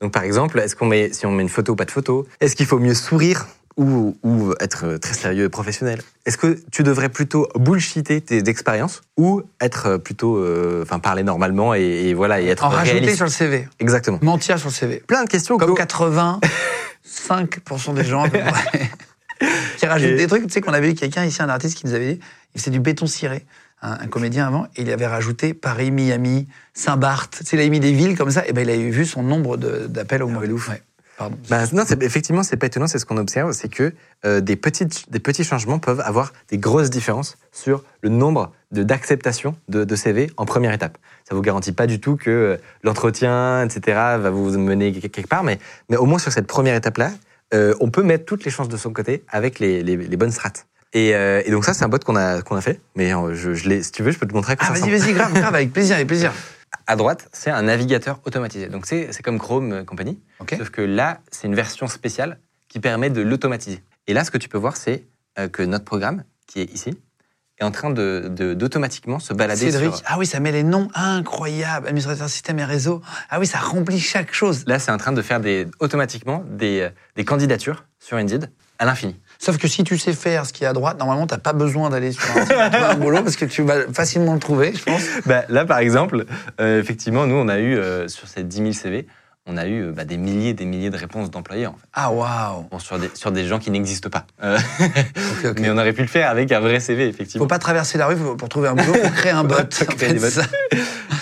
Donc 0.00 0.12
par 0.12 0.22
exemple, 0.24 0.58
est-ce 0.60 0.76
qu'on 0.76 0.86
met, 0.86 1.12
si 1.12 1.26
on 1.26 1.32
met 1.32 1.42
une 1.42 1.48
photo 1.48 1.72
ou 1.72 1.76
pas 1.76 1.84
de 1.84 1.90
photo 1.90 2.26
Est-ce 2.40 2.56
qu'il 2.56 2.66
faut 2.66 2.78
mieux 2.78 2.94
sourire 2.94 3.46
ou, 3.78 4.16
ou 4.22 4.52
être 4.60 4.98
très 4.98 5.14
sérieux 5.14 5.44
et 5.44 5.48
professionnel? 5.48 6.02
Est-ce 6.26 6.36
que 6.36 6.58
tu 6.70 6.82
devrais 6.82 7.08
plutôt 7.08 7.48
bullshiter 7.56 8.20
tes 8.20 8.48
expériences 8.48 9.00
ou 9.16 9.42
être 9.60 9.96
plutôt, 9.96 10.36
euh, 10.36 10.82
enfin 10.82 10.98
parler 10.98 11.22
normalement 11.22 11.74
et, 11.74 11.80
et 11.80 12.14
voilà 12.14 12.40
et 12.40 12.46
être 12.48 12.64
En 12.64 12.68
rajouter 12.68 13.14
sur 13.16 13.24
le 13.24 13.30
CV. 13.30 13.68
Exactement. 13.80 14.18
Mentir 14.22 14.58
sur 14.58 14.68
le 14.68 14.74
CV. 14.74 15.02
Plein 15.06 15.24
de 15.24 15.28
questions 15.28 15.56
Comme 15.58 15.74
que- 15.74 15.82
85% 15.82 17.94
des 17.94 18.04
gens 18.04 18.22
à 18.24 18.28
peu 18.28 18.38
près, 18.40 18.90
Et- 19.98 20.14
des 20.16 20.26
trucs. 20.26 20.46
Tu 20.46 20.52
sais 20.52 20.60
qu'on 20.60 20.72
avait 20.72 20.90
eu 20.90 20.94
quelqu'un 20.94 21.24
ici, 21.24 21.42
un 21.42 21.48
artiste 21.48 21.76
qui 21.78 21.86
nous 21.86 21.94
avait 21.94 22.14
dit, 22.14 22.20
il 22.54 22.60
faisait 22.60 22.70
du 22.70 22.80
béton 22.80 23.06
ciré, 23.06 23.44
un, 23.82 23.92
un 23.92 24.06
comédien 24.06 24.46
avant, 24.46 24.64
et 24.76 24.82
il 24.82 24.90
avait 24.90 25.06
rajouté 25.06 25.54
Paris, 25.54 25.90
Miami, 25.90 26.48
Saint-Barth. 26.74 27.38
Tu 27.40 27.44
sais, 27.46 27.56
il 27.56 27.60
avait 27.60 27.70
mis 27.70 27.80
des 27.80 27.92
villes 27.92 28.16
comme 28.16 28.30
ça, 28.30 28.46
et 28.46 28.52
ben 28.52 28.62
il 28.62 28.70
avait 28.70 28.90
vu 28.90 29.04
son 29.06 29.22
nombre 29.22 29.56
de- 29.56 29.86
d'appels 29.88 30.22
au 30.22 30.28
mois. 30.28 30.42
Ouais. 30.42 30.82
Pardon. 31.18 31.36
Bah, 31.50 31.64
non, 31.74 31.84
effectivement, 32.00 32.42
c'est 32.42 32.56
pas 32.56 32.66
étonnant. 32.66 32.86
C'est 32.86 32.98
ce 32.98 33.04
qu'on 33.04 33.18
observe, 33.18 33.52
c'est 33.52 33.68
que 33.68 33.92
euh, 34.24 34.40
des, 34.40 34.56
petites, 34.56 35.10
des 35.12 35.18
petits 35.18 35.44
changements 35.44 35.78
peuvent 35.78 36.00
avoir 36.00 36.32
des 36.48 36.56
grosses 36.56 36.88
différences 36.88 37.36
sur 37.52 37.84
le 38.00 38.08
nombre 38.08 38.50
de- 38.70 38.82
d'acceptations 38.82 39.54
de, 39.68 39.84
de 39.84 39.94
CV 39.96 40.30
en 40.38 40.46
première 40.46 40.72
étape. 40.72 40.96
Ça 41.28 41.34
vous 41.34 41.42
garantit 41.42 41.72
pas 41.72 41.86
du 41.86 42.00
tout 42.00 42.16
que 42.16 42.30
euh, 42.30 42.56
l'entretien, 42.82 43.62
etc., 43.64 43.80
va 44.18 44.30
vous 44.30 44.56
mener 44.58 44.92
quelque 44.92 45.28
part, 45.28 45.44
mais, 45.44 45.58
mais 45.90 45.96
au 45.96 46.06
moins 46.06 46.18
sur 46.18 46.32
cette 46.32 46.46
première 46.46 46.74
étape-là, 46.76 47.10
euh, 47.54 47.74
on 47.80 47.90
peut 47.90 48.02
mettre 48.02 48.24
toutes 48.24 48.44
les 48.44 48.50
chances 48.50 48.68
de 48.68 48.76
son 48.76 48.92
côté 48.92 49.24
avec 49.28 49.58
les, 49.58 49.82
les- 49.82 49.96
les 49.96 50.16
bonnes 50.16 50.30
strates. 50.32 50.66
Et, 50.94 51.14
euh, 51.14 51.42
et 51.44 51.50
donc 51.50 51.64
ça, 51.64 51.72
c'est 51.74 51.84
un 51.84 51.88
bot 51.88 51.98
qu'on 51.98 52.16
a, 52.16 52.42
qu'on 52.42 52.56
a 52.56 52.60
fait. 52.60 52.80
Mais 52.96 53.14
euh, 53.14 53.34
je, 53.34 53.54
si 53.82 53.92
tu 53.92 54.02
veux, 54.02 54.10
je 54.10 54.18
peux 54.18 54.26
te 54.26 54.34
montrer 54.34 54.56
Ah, 54.58 54.72
vas-y, 54.72 54.90
vas-y, 54.90 55.12
grave, 55.14 55.32
grave, 55.32 55.54
avec 55.54 55.72
plaisir, 55.72 55.96
avec 55.96 56.06
plaisir. 56.08 56.32
À 56.86 56.96
droite, 56.96 57.28
c'est 57.32 57.50
un 57.50 57.62
navigateur 57.62 58.20
automatisé. 58.24 58.66
Donc 58.66 58.86
c'est 58.86 59.22
comme 59.22 59.38
Chrome 59.38 59.84
compagnie. 59.84 60.18
Ok. 60.40 60.54
Sauf 60.58 60.70
que 60.70 60.80
là, 60.80 61.20
c'est 61.30 61.46
une 61.46 61.54
version 61.54 61.86
spéciale 61.86 62.38
qui 62.68 62.80
permet 62.80 63.10
de 63.10 63.20
l'automatiser. 63.20 63.82
Et 64.06 64.14
là, 64.14 64.24
ce 64.24 64.30
que 64.30 64.38
tu 64.38 64.48
peux 64.48 64.58
voir, 64.58 64.76
c'est 64.76 65.04
que 65.52 65.62
notre 65.62 65.84
programme, 65.84 66.24
qui 66.46 66.60
est 66.62 66.72
ici, 66.74 66.98
est 67.62 67.66
en 67.66 67.70
train 67.70 67.90
de- 67.90 68.26
de- 68.30 68.54
d'automatiquement 68.54 69.18
se 69.18 69.32
balader 69.32 69.70
Cédric, 69.70 69.94
sur... 69.94 70.04
ah 70.06 70.16
oui, 70.18 70.26
ça 70.26 70.40
met 70.40 70.52
les 70.52 70.62
noms 70.64 70.88
incroyables. 70.94 71.86
Administrateur 71.86 72.28
système 72.28 72.58
et 72.58 72.64
réseau. 72.64 73.00
Ah 73.30 73.38
oui, 73.40 73.46
ça 73.46 73.58
remplit 73.58 74.00
chaque 74.00 74.32
chose. 74.34 74.64
Là, 74.66 74.78
c'est 74.78 74.90
en 74.92 74.96
train 74.98 75.12
de 75.12 75.22
faire 75.22 75.40
des, 75.40 75.66
automatiquement 75.80 76.44
des, 76.48 76.80
euh, 76.80 76.88
des 77.16 77.24
candidatures 77.24 77.84
sur 77.98 78.16
Indeed 78.16 78.50
à 78.78 78.84
l'infini. 78.84 79.16
Sauf 79.38 79.58
que 79.58 79.68
si 79.68 79.84
tu 79.84 79.96
sais 79.98 80.12
faire 80.12 80.44
ce 80.46 80.52
qui 80.52 80.64
est 80.64 80.66
à 80.66 80.72
droite, 80.72 80.98
normalement, 80.98 81.26
t'as 81.26 81.38
pas 81.38 81.52
besoin 81.52 81.90
d'aller 81.90 82.12
sur 82.12 82.24
un 82.36 82.94
boulot 82.94 83.22
parce 83.22 83.36
que 83.36 83.44
tu 83.44 83.62
vas 83.62 83.92
facilement 83.92 84.34
le 84.34 84.40
trouver, 84.40 84.72
je 84.74 84.82
pense. 84.82 85.02
Bah, 85.26 85.42
là, 85.48 85.64
par 85.64 85.78
exemple, 85.78 86.24
euh, 86.60 86.80
effectivement, 86.80 87.26
nous, 87.26 87.36
on 87.36 87.48
a 87.48 87.58
eu, 87.58 87.76
euh, 87.76 88.08
sur 88.08 88.26
ces 88.28 88.42
10 88.42 88.56
000 88.56 88.72
CV, 88.72 89.06
on 89.46 89.56
a 89.56 89.66
eu 89.66 89.82
euh, 89.88 89.92
bah, 89.92 90.04
des 90.04 90.16
milliers 90.16 90.50
et 90.50 90.54
des 90.54 90.64
milliers 90.64 90.90
de 90.90 90.96
réponses 90.96 91.30
d'employeurs, 91.30 91.72
en 91.72 91.76
fait. 91.76 91.86
Ah 91.92 92.12
waouh. 92.12 92.62
Bon, 92.70 92.78
sur, 92.78 92.98
des, 92.98 93.10
sur 93.14 93.32
des 93.32 93.44
gens 93.46 93.58
qui 93.58 93.70
n'existent 93.70 94.08
pas. 94.10 94.24
Euh. 94.42 94.58
Mais 95.60 95.70
on 95.70 95.76
aurait 95.78 95.92
pu 95.92 96.02
le 96.02 96.06
faire 96.08 96.30
avec 96.30 96.50
un 96.52 96.60
vrai 96.60 96.78
CV, 96.80 97.04
Faut 97.06 97.10
effectivement. 97.10 97.46
pas 97.46 97.58
traverser 97.58 97.98
la 97.98 98.06
rue 98.06 98.16
faut- 98.16 98.36
pour 98.36 98.48
trouver 98.48 98.68
un 98.68 98.74
boulot, 98.74 98.94
faut 98.94 99.10
créer 99.10 99.32
un 99.32 99.44
bot. 99.44 99.54
Faut 99.70 99.84
créer 99.86 100.12
des 100.14 100.20
bots. 100.20 100.30
ça. 100.30 100.42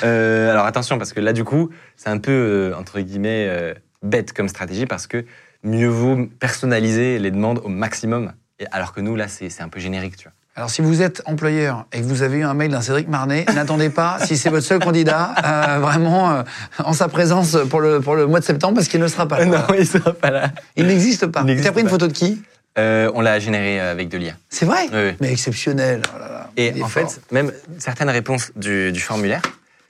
Euh, 0.05 0.51
alors 0.51 0.67
attention, 0.67 0.99
parce 0.99 1.13
que 1.13 1.21
là, 1.21 1.33
du 1.33 1.45
coup, 1.45 1.71
c'est 1.97 2.09
un 2.11 2.19
peu, 2.19 2.31
euh, 2.33 2.75
entre 2.79 3.01
guillemets, 3.01 3.75
bête 4.03 4.33
comme 4.33 4.49
stratégie, 4.49 4.87
parce 4.87 5.07
que 5.07 5.25
mieux 5.63 5.89
vaut 5.89 6.27
personnaliser 6.39 7.19
les 7.19 7.31
demandes 7.31 7.61
au 7.65 7.69
maximum, 7.69 8.33
et, 8.59 8.67
alors 8.73 8.93
que 8.93 9.01
nous, 9.01 9.17
là, 9.17 9.29
c'est 9.29 9.61
un 9.61 9.69
peu 9.69 9.81
générique, 9.81 10.17
tu 10.17 10.25
vois. 10.25 10.33
Alors, 10.57 10.69
si 10.69 10.83
vous 10.83 11.01
êtes 11.01 11.23
employeur 11.27 11.87
et 11.93 12.01
que 12.01 12.05
vous 12.07 12.23
avez 12.23 12.39
eu 12.39 12.45
un 12.45 12.55
mail 12.55 12.71
d'un 12.71 12.81
Cédric 12.81 13.09
Marnet, 13.09 13.47
n'attendez 13.55 13.89
pas, 13.89 14.19
si 14.25 14.37
c'est 14.37 14.51
votre 14.51 14.67
seul 14.67 14.81
candidat, 14.81 15.35
euh, 15.45 15.79
vraiment 15.79 16.31
euh, 16.33 16.43
en 16.79 16.93
sa 16.93 17.09
présence 17.09 17.57
pour 17.71 17.81
le, 17.81 18.01
pour 18.01 18.17
le 18.17 18.27
mois 18.27 18.41
de 18.41 18.45
septembre, 18.45 18.75
parce 18.75 18.89
qu'il 18.89 19.01
ne 19.01 19.07
sera 19.09 19.27
pas 19.27 19.39
là. 19.39 19.45
non, 19.69 19.75
il 19.79 19.87
sera 19.87 20.13
pas 20.13 20.31
là. 20.31 20.51
Il 20.77 20.87
n'existe 20.87 21.27
pas. 21.27 21.45
Tu 21.45 21.67
as 21.67 21.73
pris 21.73 21.83
une 21.83 21.89
photo 21.89 22.07
de 22.09 22.13
qui 22.13 22.43
Euh, 22.79 23.11
on 23.15 23.21
l'a 23.21 23.39
généré 23.41 23.81
avec 23.81 24.09
de 24.09 24.17
l'IA. 24.19 24.35
C'est 24.49 24.65
vrai 24.67 24.87
Oui, 24.93 24.99
oui. 25.11 25.17
Mais 25.21 25.33
exceptionnel. 25.33 26.03
Oh 26.15 26.19
là 26.19 26.29
là, 26.29 26.51
il 26.57 26.77
Et 26.79 26.83
en 26.83 26.89
fort. 26.89 27.11
fait, 27.11 27.21
même 27.33 27.53
certaines 27.79 28.11
réponses 28.11 28.53
du, 28.57 28.93
du 28.93 29.01
formulaire 29.01 29.43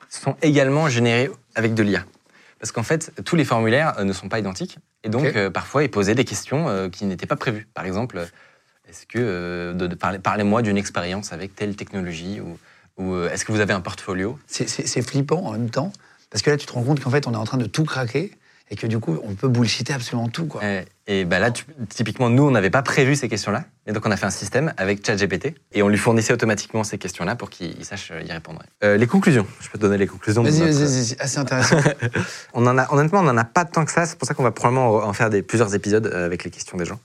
sont 0.08 0.34
également 0.42 0.88
générées 0.88 1.30
avec 1.54 1.74
de 1.74 1.82
l'IA. 1.82 2.04
Parce 2.58 2.72
qu'en 2.72 2.82
fait, 2.82 3.12
tous 3.24 3.36
les 3.36 3.44
formulaires 3.44 3.94
ne 4.04 4.12
sont 4.12 4.28
pas 4.28 4.38
identiques. 4.38 4.78
Et 5.04 5.08
donc, 5.08 5.24
euh, 5.24 5.48
parfois, 5.50 5.82
ils 5.82 5.90
posaient 5.90 6.14
des 6.14 6.24
questions 6.26 6.68
euh, 6.68 6.88
qui 6.88 7.04
n'étaient 7.06 7.26
pas 7.26 7.36
prévues. 7.36 7.66
Par 7.74 7.86
exemple, 7.86 8.18
euh, 8.18 8.26
est-ce 8.90 9.06
que, 9.06 9.18
euh, 9.18 9.72
de, 9.72 9.86
de 9.86 9.94
parler, 9.94 10.18
parlez-moi 10.18 10.62
d'une 10.62 10.76
expérience 10.76 11.32
avec 11.32 11.54
telle 11.54 11.76
technologie 11.76 12.40
ou 12.40 12.58
Ou 12.98 13.14
euh, 13.14 13.30
est-ce 13.32 13.44
que 13.46 13.52
vous 13.52 13.60
avez 13.60 13.72
un 13.72 13.80
portfolio? 13.80 14.38
C'est- 14.46 14.68
C'est 14.68 14.86
c'est 14.86 15.00
flippant 15.02 15.42
en 15.46 15.52
même 15.52 15.70
temps, 15.70 15.92
parce 16.30 16.42
que 16.42 16.50
là, 16.50 16.56
tu 16.58 16.66
te 16.66 16.72
rends 16.72 16.82
compte 16.82 17.00
qu'en 17.00 17.10
fait, 17.10 17.26
on 17.26 17.32
est 17.32 17.36
en 17.36 17.44
train 17.44 17.56
de 17.56 17.64
tout 17.66 17.84
craquer 17.84 18.32
et 18.72 18.76
que 18.76 18.86
du 18.86 18.98
coup, 19.00 19.18
on 19.24 19.34
peut 19.34 19.48
bullshiter 19.48 19.92
absolument 19.92 20.28
tout. 20.28 20.46
Quoi. 20.46 20.60
Euh, 20.62 20.82
Et 21.08 21.24
bah 21.24 21.38
là, 21.40 21.50
tu- 21.50 21.64
typiquement, 21.88 22.28
nous, 22.30 22.44
on 22.44 22.50
n'avait 22.52 22.70
pas 22.70 22.82
prévu 22.82 23.16
ces 23.16 23.28
questions-là. 23.28 23.64
Et 23.86 23.92
donc, 23.92 24.04
on 24.06 24.10
a 24.12 24.16
fait 24.16 24.26
un 24.26 24.30
système 24.30 24.72
avec 24.76 25.04
ChatGPT 25.04 25.54
et 25.72 25.82
on 25.82 25.88
lui 25.88 25.96
fournissait 25.98 26.32
automatiquement 26.32 26.84
ces 26.84 26.98
questions-là 26.98 27.34
pour 27.36 27.50
qu'il 27.50 27.74
il 27.78 27.84
sache 27.84 28.10
euh, 28.12 28.22
y 28.22 28.30
répondre. 28.30 28.60
Euh, 28.84 28.96
les 28.96 29.06
conclusions. 29.08 29.46
Je 29.60 29.68
peux 29.70 29.78
te 29.78 29.82
donner 29.82 29.96
les 29.98 30.06
conclusions. 30.06 30.42
de 30.44 30.50
Vas-y, 30.50 30.60
notre- 30.60 30.72
vas-y, 30.78 31.02
vas-y, 31.14 31.16
assez 31.18 31.38
intéressant. 31.38 31.78
On 32.54 32.64
en 32.66 32.76
a, 32.78 32.92
honnêtement, 32.92 33.20
on 33.20 33.24
n'en 33.24 33.36
a 33.38 33.44
pas 33.44 33.64
tant 33.64 33.84
que 33.84 33.90
ça. 33.92 34.04
C'est 34.06 34.16
pour 34.18 34.28
ça 34.28 34.34
qu'on 34.34 34.42
va 34.44 34.52
probablement 34.52 34.96
en 34.98 35.12
faire 35.14 35.30
des, 35.30 35.42
plusieurs 35.42 35.74
épisodes 35.74 36.06
avec 36.14 36.44
les 36.44 36.50
questions 36.50 36.76
des 36.76 36.84
gens. 36.84 37.00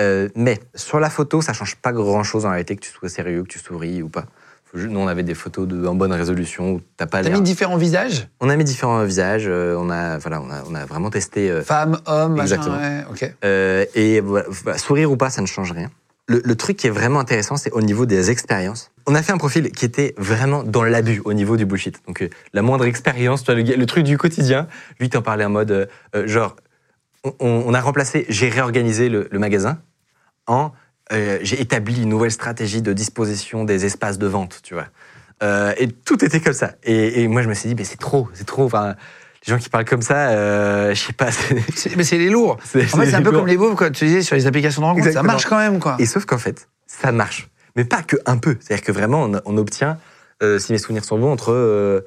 Euh, 0.00 0.28
mais 0.34 0.60
sur 0.74 1.00
la 1.00 1.10
photo, 1.10 1.42
ça 1.42 1.52
change 1.52 1.76
pas 1.76 1.92
grand-chose 1.92 2.46
en 2.46 2.50
réalité, 2.50 2.76
que 2.76 2.80
tu 2.80 2.90
sois 2.90 3.08
sérieux, 3.08 3.42
que 3.42 3.48
tu 3.48 3.58
souris 3.58 4.02
ou 4.02 4.08
pas. 4.08 4.24
Nous, 4.74 4.98
on 4.98 5.06
avait 5.06 5.22
des 5.22 5.34
photos 5.34 5.68
de, 5.68 5.86
en 5.86 5.94
bonne 5.94 6.14
résolution 6.14 6.72
où 6.72 6.80
t'as 6.96 7.04
pas 7.04 7.22
T'as 7.22 7.28
mis 7.28 7.42
différents 7.42 7.76
visages? 7.76 8.28
On 8.40 8.48
a 8.48 8.56
mis 8.56 8.64
différents 8.64 9.04
visages. 9.04 9.44
euh, 9.46 9.76
on 9.78 9.90
a, 9.90 10.16
voilà, 10.16 10.40
on 10.40 10.48
a, 10.50 10.62
on 10.66 10.74
a 10.74 10.86
vraiment 10.86 11.10
testé. 11.10 11.50
euh, 11.50 11.60
Femmes, 11.62 11.98
hommes, 12.06 12.36
machin, 12.36 12.54
Exactement. 12.54 12.78
ouais. 12.78 13.34
Euh, 13.44 13.84
et 13.94 14.20
voilà, 14.20 14.46
sourire 14.78 15.12
ou 15.12 15.18
pas, 15.18 15.28
ça 15.28 15.42
ne 15.42 15.46
change 15.46 15.72
rien. 15.72 15.90
Le, 16.26 16.40
le 16.42 16.54
truc 16.54 16.78
qui 16.78 16.86
est 16.86 16.90
vraiment 16.90 17.20
intéressant, 17.20 17.58
c'est 17.58 17.72
au 17.72 17.82
niveau 17.82 18.06
des 18.06 18.30
expériences. 18.30 18.90
On 19.06 19.14
a 19.14 19.22
fait 19.22 19.32
un 19.32 19.36
profil 19.38 19.72
qui 19.72 19.84
était 19.84 20.14
vraiment 20.16 20.62
dans 20.62 20.84
l'abus 20.84 21.20
au 21.26 21.34
niveau 21.34 21.58
du 21.58 21.66
bullshit. 21.66 22.00
Donc 22.06 22.26
la 22.54 22.62
moindre 22.62 22.86
expérience, 22.86 23.46
le, 23.48 23.60
le 23.62 23.86
truc 23.86 24.04
du 24.04 24.16
quotidien, 24.16 24.68
lui 25.00 25.10
t'en 25.10 25.20
parlait 25.20 25.44
en 25.44 25.50
mode 25.50 25.90
genre, 26.24 26.56
on, 27.24 27.32
on 27.40 27.74
a 27.74 27.80
remplacé, 27.80 28.26
j'ai 28.28 28.48
réorganisé 28.48 29.08
le, 29.08 29.28
le 29.30 29.38
magasin 29.38 29.78
en 30.46 30.72
euh, 31.12 31.38
j'ai 31.42 31.60
établi 31.60 32.02
une 32.02 32.08
nouvelle 32.08 32.30
stratégie 32.30 32.80
de 32.82 32.92
disposition 32.92 33.64
des 33.64 33.84
espaces 33.84 34.18
de 34.18 34.26
vente, 34.26 34.60
tu 34.62 34.74
vois. 34.74 34.86
Euh, 35.42 35.74
et 35.76 35.88
tout 35.88 36.24
était 36.24 36.40
comme 36.40 36.52
ça. 36.52 36.72
Et, 36.84 37.22
et 37.22 37.28
moi 37.28 37.42
je 37.42 37.48
me 37.48 37.54
suis 37.54 37.68
dit, 37.68 37.74
mais 37.74 37.84
c'est 37.84 37.98
trop, 37.98 38.28
c'est 38.32 38.46
trop. 38.46 38.64
Enfin, 38.64 38.94
les 39.46 39.50
gens 39.52 39.58
qui 39.58 39.68
parlent 39.68 39.84
comme 39.84 40.02
ça, 40.02 40.30
euh, 40.30 40.94
je 40.94 41.00
sais 41.00 41.12
pas. 41.12 41.30
Mais 41.96 42.04
c'est 42.04 42.16
les 42.18 42.30
lourds. 42.30 42.58
C'est- 42.64 42.94
En 42.94 42.98
fait, 42.98 43.06
c'est 43.10 43.14
un 43.16 43.22
peu 43.22 43.32
comme 43.32 43.46
les 43.48 43.56
quand 43.56 43.90
tu 43.90 44.06
disais 44.06 44.22
sur 44.22 44.36
les 44.36 44.46
applications 44.46 44.82
de 44.82 44.86
rencontre. 44.86 45.10
Ça 45.10 45.22
marche 45.24 45.46
quand 45.46 45.58
même, 45.58 45.80
quoi. 45.80 45.96
Et 45.98 46.06
sauf 46.06 46.24
qu'en 46.24 46.38
fait, 46.38 46.68
ça 46.86 47.10
marche. 47.10 47.48
Mais 47.74 47.84
pas 47.84 48.02
que 48.02 48.16
un 48.24 48.36
peu. 48.38 48.56
C'est-à-dire 48.60 48.84
que 48.84 48.92
vraiment, 48.92 49.24
on, 49.24 49.40
on 49.44 49.58
obtient, 49.58 49.98
euh, 50.44 50.58
si 50.60 50.70
mes 50.72 50.78
souvenirs 50.78 51.04
sont 51.04 51.18
bons, 51.18 51.32
entre 51.32 52.04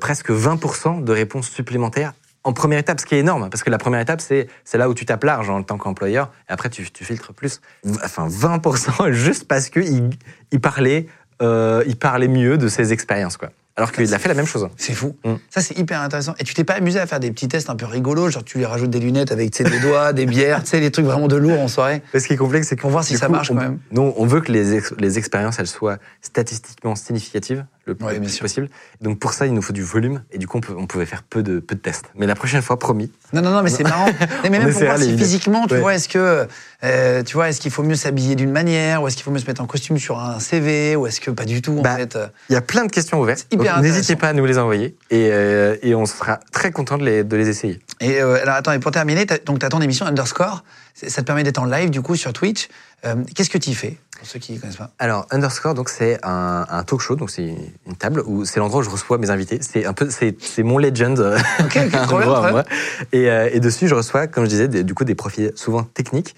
presque 0.00 0.30
20% 0.30 1.04
de 1.04 1.12
réponses 1.12 1.48
supplémentaires 1.48 2.12
en 2.44 2.52
première 2.52 2.78
étape, 2.78 3.00
ce 3.00 3.06
qui 3.06 3.14
est 3.14 3.18
énorme. 3.20 3.50
Parce 3.50 3.62
que 3.62 3.70
la 3.70 3.78
première 3.78 4.00
étape, 4.00 4.20
c'est 4.20 4.48
là 4.74 4.88
où 4.88 4.94
tu 4.94 5.04
tapes 5.04 5.24
large 5.24 5.50
en 5.50 5.62
tant 5.62 5.76
qu'employeur. 5.78 6.30
Et 6.48 6.52
après, 6.52 6.70
tu, 6.70 6.90
tu 6.90 7.04
filtres 7.04 7.34
plus. 7.34 7.60
Enfin, 8.04 8.28
20% 8.28 9.10
juste 9.12 9.46
parce 9.46 9.68
qu'il 9.68 10.10
il 10.52 10.60
parlait, 10.60 11.06
euh, 11.42 11.82
il 11.86 11.96
parlait 11.96 12.28
mieux 12.28 12.56
de 12.58 12.68
ses 12.68 12.92
expériences. 12.92 13.36
quoi. 13.36 13.50
Alors 13.76 13.92
qu'il 13.92 14.12
a 14.12 14.18
fait 14.18 14.28
la 14.28 14.34
même 14.34 14.46
chose. 14.46 14.68
C'est 14.76 14.92
fou. 14.92 15.16
Mm. 15.24 15.34
Ça, 15.48 15.60
c'est 15.62 15.78
hyper 15.78 16.00
intéressant. 16.02 16.34
Et 16.38 16.44
tu 16.44 16.52
t'es 16.54 16.64
pas 16.64 16.74
amusé 16.74 16.98
à 16.98 17.06
faire 17.06 17.20
des 17.20 17.30
petits 17.30 17.48
tests 17.48 17.70
un 17.70 17.76
peu 17.76 17.86
rigolos, 17.86 18.28
genre 18.28 18.44
tu 18.44 18.58
lui 18.58 18.64
rajoutes 18.66 18.90
des 18.90 18.98
lunettes 18.98 19.32
avec 19.32 19.56
des 19.62 19.80
doigts, 19.80 20.12
des 20.12 20.26
bières, 20.26 20.62
tu 20.64 20.70
sais, 20.70 20.80
des 20.80 20.90
trucs 20.90 21.06
vraiment 21.06 21.28
de 21.28 21.36
lourd 21.36 21.58
en 21.60 21.68
soirée. 21.68 22.02
Mais 22.12 22.20
ce 22.20 22.26
qui 22.26 22.34
est 22.34 22.36
complexe, 22.36 22.68
c'est 22.68 22.76
que 22.76 22.80
Pour 22.82 22.90
voir 22.90 23.04
si 23.04 23.16
ça 23.16 23.26
coup, 23.26 23.32
marche 23.32 23.50
on- 23.50 23.54
quand 23.54 23.62
même. 23.62 23.78
Nous, 23.92 24.12
on 24.16 24.26
veut 24.26 24.40
que 24.40 24.50
les, 24.52 24.74
ex- 24.74 24.92
les 24.98 25.18
expériences, 25.18 25.58
elles 25.60 25.66
soient 25.66 25.98
statistiquement 26.20 26.94
significatives 26.94 27.64
le 27.90 27.94
plus, 27.96 28.06
Ouais, 28.06 28.20
possible. 28.40 28.68
Donc 29.00 29.18
pour 29.18 29.32
ça, 29.34 29.46
il 29.46 29.52
nous 29.54 29.62
faut 29.62 29.72
du 29.72 29.82
volume. 29.82 30.22
Et 30.32 30.38
du 30.38 30.46
coup, 30.46 30.58
on, 30.58 30.60
peut- 30.60 30.74
on 30.76 30.86
pouvait 30.86 31.06
faire 31.06 31.22
peu 31.22 31.42
de, 31.42 31.58
peu 31.60 31.74
de 31.74 31.80
tests. 31.80 32.06
Mais 32.16 32.26
la 32.26 32.34
prochaine 32.34 32.62
fois, 32.62 32.78
promis. 32.78 33.10
Non, 33.32 33.42
non, 33.42 33.50
non, 33.50 33.62
mais 33.62 33.70
c'est 33.70 33.82
marrant. 33.84 34.06
Mais 34.42 34.50
même 34.50 34.70
pour 34.72 34.82
voir 34.82 34.98
si 34.98 35.16
physiquement, 35.16 35.66
tu 35.66 35.74
Ouais. 35.74 35.80
vois, 35.80 35.94
est-ce 35.94 36.08
que, 36.08 36.46
euh, 36.84 37.22
tu 37.22 37.34
vois, 37.34 37.48
est-ce 37.50 37.60
qu'il 37.60 37.70
faut 37.70 37.82
mieux 37.82 37.94
s'habiller 37.94 38.34
d'une 38.34 38.50
manière, 38.50 39.02
ou 39.02 39.08
est-ce 39.08 39.16
qu'il 39.16 39.24
faut 39.24 39.30
mieux 39.30 39.38
se 39.38 39.46
mettre 39.46 39.60
en 39.62 39.66
costume 39.66 39.98
sur 39.98 40.18
un 40.20 40.40
CV, 40.40 40.96
ou 40.96 41.06
est-ce 41.06 41.20
que 41.20 41.30
pas 41.30 41.44
du 41.44 41.60
tout, 41.62 41.78
en 41.78 41.82
Bah, 41.82 41.96
fait. 41.96 42.16
euh. 42.16 42.26
Il 42.48 42.54
y 42.54 42.56
a 42.56 42.60
plein 42.62 42.84
de 42.86 42.90
questions 42.90 43.20
ouvertes. 43.20 43.46
N'hésitez 43.82 44.16
pas 44.16 44.28
à 44.28 44.32
nous 44.32 44.46
les 44.46 44.58
envoyer. 44.58 44.96
Et, 45.10 45.28
euh, 45.30 45.76
et 45.82 45.94
on 45.94 46.06
sera 46.06 46.40
très 46.52 46.70
content 46.72 46.98
de 46.98 47.04
les, 47.04 47.24
de 47.24 47.36
les 47.36 47.48
essayer. 47.48 47.80
Et 48.00 48.20
euh, 48.20 48.40
alors 48.42 48.54
attends, 48.54 48.72
et 48.72 48.78
pour 48.78 48.92
terminer, 48.92 49.26
t'as- 49.26 49.38
donc 49.38 49.58
tu 49.58 49.66
as 49.66 49.68
ton 49.68 49.80
émission 49.80 50.06
Underscore, 50.06 50.64
ça 50.94 51.20
te 51.22 51.26
permet 51.26 51.42
d'être 51.42 51.58
en 51.58 51.66
live 51.66 51.90
du 51.90 52.00
coup 52.02 52.16
sur 52.16 52.32
Twitch. 52.32 52.68
Euh, 53.04 53.16
Qu'est-ce 53.34 53.50
que 53.50 53.58
tu 53.58 53.70
y 53.70 53.74
fais 53.74 53.98
pour 54.18 54.26
ceux 54.26 54.38
qui 54.38 54.52
ne 54.54 54.58
connaissent 54.58 54.76
pas? 54.76 54.90
Alors, 54.98 55.26
Underscore, 55.30 55.74
donc 55.74 55.88
c'est 55.88 56.18
un, 56.22 56.66
un 56.68 56.82
talk 56.84 57.00
show, 57.00 57.16
donc 57.16 57.30
c'est 57.30 57.54
une 57.86 57.96
table 57.96 58.22
où 58.26 58.44
c'est 58.44 58.58
l'endroit 58.60 58.80
où 58.80 58.82
je 58.84 58.90
reçois 58.90 59.16
mes 59.18 59.30
invités. 59.30 59.58
C'est 59.62 59.86
un 59.86 59.92
peu, 59.94 60.08
c'est 60.10 60.62
mon 60.62 60.78
legend. 60.78 61.18
Ok, 61.60 61.66
ok, 61.76 61.76
un 61.94 62.06
trop 62.06 62.18
bien, 62.18 62.26
moi. 62.50 62.64
Et, 63.12 63.30
euh, 63.30 63.48
et 63.52 63.60
dessus, 63.60 63.88
je 63.88 63.94
reçois, 63.94 64.26
comme 64.26 64.44
je 64.44 64.50
disais, 64.50 64.68
des- 64.68 64.84
du 64.84 64.94
coup, 64.94 65.04
des 65.04 65.14
profils 65.14 65.52
souvent 65.54 65.82
techniques 65.82 66.34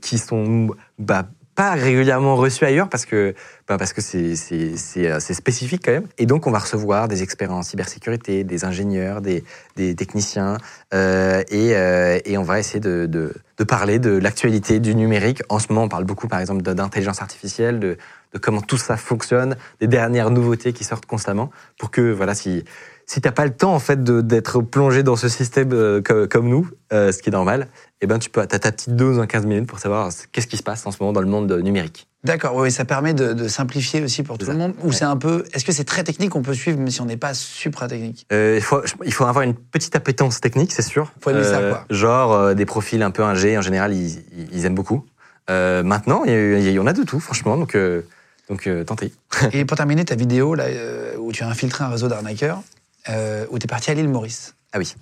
qui 0.00 0.18
sont 0.18 0.68
bah, 0.98 1.26
pas 1.54 1.72
régulièrement 1.72 2.36
reçus 2.36 2.64
ailleurs 2.64 2.88
parce 2.88 3.04
que 3.04 3.34
bah, 3.68 3.76
parce 3.78 3.92
que 3.92 4.00
euh, 4.00 5.18
c'est 5.18 5.34
spécifique 5.34 5.82
quand 5.84 5.92
même. 5.92 6.08
Et 6.18 6.26
donc, 6.26 6.46
on 6.46 6.50
va 6.50 6.58
recevoir 6.58 7.08
des 7.08 7.22
experts 7.22 7.52
en 7.52 7.62
cybersécurité, 7.62 8.44
des 8.44 8.64
ingénieurs, 8.64 9.20
des 9.20 9.44
des 9.76 9.94
techniciens, 9.94 10.58
euh, 10.94 11.42
et 11.50 11.76
euh, 11.76 12.18
et 12.24 12.38
on 12.38 12.42
va 12.42 12.58
essayer 12.58 12.80
de 12.80 13.06
de, 13.06 13.34
de 13.58 13.64
parler 13.64 13.98
de 13.98 14.10
l'actualité 14.10 14.80
du 14.80 14.94
numérique. 14.94 15.42
En 15.48 15.58
ce 15.58 15.68
moment, 15.70 15.84
on 15.84 15.88
parle 15.88 16.04
beaucoup, 16.04 16.28
par 16.28 16.40
exemple, 16.40 16.62
d'intelligence 16.62 17.20
artificielle, 17.20 17.80
de 17.80 17.98
de 18.32 18.38
comment 18.38 18.62
tout 18.62 18.78
ça 18.78 18.96
fonctionne, 18.96 19.56
des 19.80 19.86
dernières 19.86 20.30
nouveautés 20.30 20.72
qui 20.72 20.84
sortent 20.84 21.06
constamment, 21.06 21.50
pour 21.78 21.90
que 21.90 22.12
voilà 22.12 22.34
si 22.34 22.64
si 23.12 23.20
t'as 23.20 23.30
pas 23.30 23.44
le 23.44 23.52
temps 23.52 23.74
en 23.74 23.78
fait 23.78 24.02
d'être 24.02 24.62
plongé 24.62 25.02
dans 25.02 25.16
ce 25.16 25.28
système 25.28 25.72
euh, 25.72 26.00
co- 26.00 26.26
comme 26.28 26.48
nous, 26.48 26.70
euh, 26.94 27.12
ce 27.12 27.20
qui 27.22 27.28
est 27.28 27.32
normal, 27.32 27.68
eh 28.00 28.06
ben 28.06 28.18
tu 28.18 28.30
peux 28.30 28.46
t'as 28.46 28.58
ta 28.58 28.72
petite 28.72 28.96
dose 28.96 29.18
en 29.18 29.26
15 29.26 29.44
minutes 29.44 29.66
pour 29.66 29.78
savoir 29.78 30.10
qu'est-ce 30.32 30.46
qui 30.46 30.56
se 30.56 30.62
passe 30.62 30.86
en 30.86 30.90
ce 30.92 30.96
moment 31.00 31.12
dans 31.12 31.20
le 31.20 31.26
monde 31.26 31.52
euh, 31.52 31.60
numérique. 31.60 32.08
D'accord, 32.24 32.54
oui, 32.56 32.70
ça 32.70 32.84
permet 32.86 33.12
de, 33.12 33.34
de 33.34 33.48
simplifier 33.48 34.02
aussi 34.02 34.22
pour 34.22 34.38
tout 34.38 34.46
le 34.46 34.56
monde. 34.56 34.72
Ou 34.82 34.88
Ouais. 34.88 34.92
c'est 34.94 35.04
un 35.04 35.16
peu. 35.16 35.44
Est-ce 35.52 35.64
que 35.64 35.72
c'est 35.72 35.84
très 35.84 36.04
technique, 36.04 36.34
on 36.36 36.40
peut 36.42 36.54
suivre 36.54 36.78
même 36.78 36.88
si 36.88 37.00
on 37.02 37.04
n'est 37.04 37.16
pas 37.18 37.34
supra 37.34 37.86
technique? 37.88 38.26
Euh, 38.32 38.54
il 38.56 38.62
faut 38.62 38.80
il 39.04 39.12
faut 39.12 39.24
avoir 39.26 39.42
une 39.42 39.54
petite 39.54 39.94
appétence 39.94 40.40
technique, 40.40 40.72
c'est 40.72 40.80
sûr. 40.82 41.12
Faut 41.20 41.30
aimer 41.30 41.44
ça, 41.44 41.60
quoi. 41.60 41.84
Genre 41.90 42.54
des 42.54 42.64
profils 42.64 43.02
un 43.02 43.10
peu 43.10 43.22
ingé, 43.24 43.58
en 43.58 43.62
général 43.62 43.92
ils, 43.92 44.64
aiment 44.64 44.74
beaucoup. 44.74 45.04
Maintenant, 45.50 46.22
il 46.24 46.70
y, 46.70 46.78
en 46.78 46.86
a 46.86 46.92
de 46.94 47.02
tout, 47.02 47.20
franchement, 47.20 47.58
donc 47.58 47.76
donc 48.48 48.66
euh, 48.66 48.84
tentez. 48.84 49.12
Et 49.52 49.64
pour 49.64 49.76
terminer, 49.76 50.04
ta 50.04 50.14
vidéo 50.14 50.54
là, 50.54 50.64
euh, 50.64 51.14
où 51.18 51.32
tu 51.32 51.42
as 51.42 51.48
infiltré 51.48 51.84
un 51.84 51.88
réseau 51.88 52.08
d'arnaqueurs, 52.08 52.62
euh, 53.08 53.46
où 53.50 53.58
tu 53.58 53.64
es 53.64 53.68
parti 53.68 53.90
à 53.90 53.94
l'île 53.94 54.08
Maurice. 54.08 54.54
Ah 54.72 54.78
oui. 54.78 54.94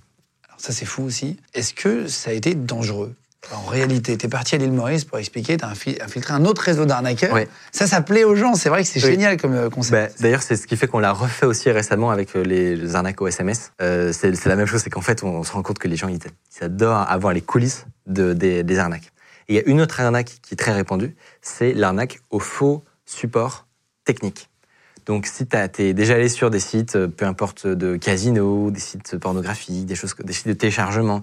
Alors 0.49 0.61
ça, 0.61 0.73
c'est 0.73 0.85
fou 0.87 1.03
aussi. 1.05 1.37
Est-ce 1.55 1.75
que 1.75 2.07
ça 2.09 2.31
a 2.31 2.33
été 2.33 2.55
dangereux? 2.55 3.15
En 3.55 3.63
réalité, 3.65 4.19
tu 4.19 4.27
es 4.27 4.29
parti 4.29 4.55
à 4.55 4.59
l'île 4.59 4.73
Maurice 4.73 5.07
pour 5.07 5.17
expliquer, 5.17 5.57
tu 5.57 5.65
as 5.65 5.69
infiltré 5.69 6.35
un 6.35 6.45
autre 6.45 6.61
réseau 6.61 6.85
d'arnaqueurs. 6.85 7.33
Ouais. 7.33 7.49
Ça, 7.73 7.87
ça 7.87 8.03
plaît 8.03 8.25
aux 8.25 8.35
gens. 8.37 8.55
C'est 8.55 8.69
vrai 8.69 8.83
que 8.83 8.89
c'est 8.89 9.03
Oui. 9.03 9.13
génial 9.13 9.39
comme 9.39 9.55
euh, 9.55 9.71
concept. 9.71 9.93
Bah, 10.13 10.15
D'ailleurs, 10.21 10.43
c'est 10.43 10.57
ce 10.57 10.67
qui 10.67 10.77
fait 10.77 10.87
qu'on 10.87 10.99
l'a 10.99 11.13
refait 11.13 11.47
aussi 11.47 11.71
récemment 11.71 12.11
avec 12.11 12.37
euh, 12.37 12.43
les, 12.43 12.77
les 12.77 12.95
arnaques 12.97 13.21
au 13.23 13.27
SMS. 13.29 13.73
Euh, 13.81 14.13
c'est 14.13 14.35
c'est 14.37 14.51
la 14.51 14.57
même 14.57 14.67
chose, 14.67 14.83
c'est 14.83 14.91
qu'en 14.91 15.01
fait, 15.01 15.25
on, 15.25 15.29
on 15.39 15.43
se 15.43 15.53
rend 15.53 15.63
compte 15.63 15.79
que 15.79 15.89
les 15.89 15.97
gens, 15.97 16.09
ils, 16.09 16.19
ils 16.61 16.65
adorent 16.65 17.11
avoir 17.11 17.33
les 17.33 17.41
coulisses 17.41 17.87
de, 18.07 18.35
des, 18.35 18.63
des 18.63 18.79
arnaques. 18.79 19.11
Et 19.49 19.55
il 19.55 19.57
y 19.57 19.59
a 19.59 19.63
une 19.67 19.81
autre 19.81 19.99
arnaque 20.01 20.37
qui 20.43 20.53
est 20.53 20.59
très 20.59 20.73
répandue, 20.73 21.17
c'est 21.41 21.73
l'arnaque 21.73 22.21
au 22.29 22.41
faux 22.41 22.85
support 23.07 23.67
technique. 24.05 24.50
Donc, 25.11 25.27
si 25.27 25.45
tu 25.45 25.57
es 25.83 25.93
déjà 25.93 26.15
allé 26.15 26.29
sur 26.29 26.51
des 26.51 26.61
sites, 26.61 26.95
euh, 26.95 27.09
peu 27.09 27.25
importe 27.27 27.67
de 27.67 27.97
casino, 27.97 28.71
des 28.71 28.79
sites 28.79 29.19
pornographiques, 29.19 29.85
des 29.85 29.97
choses, 29.97 30.15
des 30.23 30.33
sites 30.33 30.47
de 30.47 30.53
téléchargement, 30.53 31.21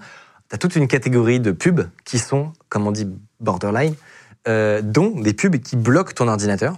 tu 0.49 0.55
as 0.55 0.57
toute 0.57 0.75
une 0.75 0.89
catégorie 0.89 1.39
de 1.39 1.51
pubs 1.51 1.88
qui 2.03 2.19
sont, 2.19 2.51
comme 2.67 2.85
on 2.85 2.91
dit, 2.91 3.07
borderline, 3.39 3.95
euh, 4.49 4.81
dont 4.83 5.11
des 5.21 5.31
pubs 5.31 5.55
qui 5.59 5.77
bloquent 5.77 6.11
ton 6.13 6.27
ordinateur, 6.27 6.75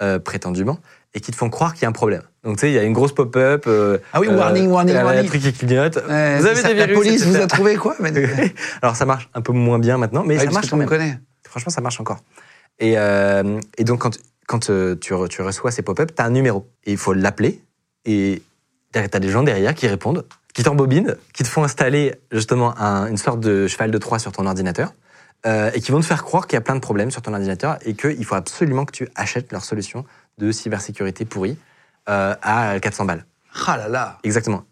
euh, 0.00 0.18
prétendument, 0.18 0.78
et 1.12 1.20
qui 1.20 1.32
te 1.32 1.36
font 1.36 1.50
croire 1.50 1.74
qu'il 1.74 1.82
y 1.82 1.84
a 1.84 1.90
un 1.90 1.92
problème. 1.92 2.22
Donc, 2.44 2.56
tu 2.56 2.60
sais, 2.62 2.70
il 2.70 2.74
y 2.74 2.78
a 2.78 2.82
une 2.82 2.94
grosse 2.94 3.14
pop-up. 3.14 3.64
euh, 3.66 3.98
Ah 4.14 4.20
oui, 4.20 4.28
warning, 4.28 4.68
warning, 4.70 4.94
warning. 4.94 5.26
Un 5.26 5.28
truc 5.28 5.42
qui 5.42 5.52
clignote. 5.52 5.98
Euh, 5.98 6.36
vous 6.40 6.46
avez 6.46 6.54
ça- 6.62 6.68
des 6.68 6.74
la 6.76 6.86
virus, 6.86 6.98
police 6.98 7.24
vous 7.26 7.36
a 7.36 7.46
trouvé 7.46 7.76
quoi 7.76 7.94
Alors, 8.80 8.96
ça 8.96 9.04
marche 9.04 9.28
un 9.34 9.42
peu 9.42 9.52
moins 9.52 9.78
bien 9.78 9.98
maintenant, 9.98 10.24
mais 10.24 10.38
ça 10.38 10.50
marche 10.50 10.70
quand 10.70 10.78
même. 10.78 10.88
connaît. 10.88 11.18
Franchement, 11.46 11.70
ça 11.70 11.82
marche 11.82 12.00
encore. 12.00 12.20
Et, 12.78 12.94
euh, 12.96 13.60
et 13.76 13.84
donc, 13.84 13.98
quand, 14.00 14.16
quand 14.48 14.70
euh, 14.70 14.96
tu, 14.96 15.12
re- 15.14 15.28
tu 15.28 15.42
reçois 15.42 15.70
ces 15.70 15.82
pop-up, 15.82 16.10
tu 16.16 16.20
as 16.20 16.24
un 16.26 16.30
numéro. 16.30 16.68
Et 16.84 16.90
il 16.92 16.98
faut 16.98 17.12
l'appeler. 17.12 17.62
Et 18.04 18.42
tu 18.92 18.98
as 18.98 19.06
des 19.20 19.28
gens 19.28 19.44
derrière 19.44 19.74
qui 19.74 19.86
répondent, 19.86 20.24
qui 20.54 20.62
t'embobinent, 20.64 21.14
qui 21.34 21.44
te 21.44 21.48
font 21.48 21.62
installer 21.62 22.14
justement 22.32 22.76
un- 22.80 23.06
une 23.06 23.18
sorte 23.18 23.38
de 23.40 23.68
cheval 23.68 23.90
de 23.92 23.98
Troie 23.98 24.18
sur 24.18 24.32
ton 24.32 24.44
ordinateur. 24.46 24.92
euh, 25.46 25.70
et 25.72 25.80
qui 25.80 25.92
vont 25.92 26.00
te 26.00 26.04
faire 26.04 26.24
croire 26.24 26.48
qu'il 26.48 26.56
y 26.56 26.58
a 26.58 26.60
plein 26.60 26.74
de 26.74 26.80
problèmes 26.80 27.12
sur 27.12 27.22
ton 27.22 27.32
ordinateur 27.32 27.78
et 27.86 27.94
qu'il 27.94 28.24
faut 28.24 28.34
absolument 28.34 28.84
que 28.84 28.90
tu 28.90 29.08
achètes 29.14 29.52
leur 29.52 29.62
solution 29.64 30.04
de 30.38 30.50
cybersécurité 30.50 31.24
pourrie 31.24 31.56
euh, 32.08 32.34
à 32.42 32.80
400 32.80 33.04
balles. 33.04 33.24
Ah 33.68 33.76
là 33.76 33.86
là. 33.88 34.18
Exactement. 34.24 34.64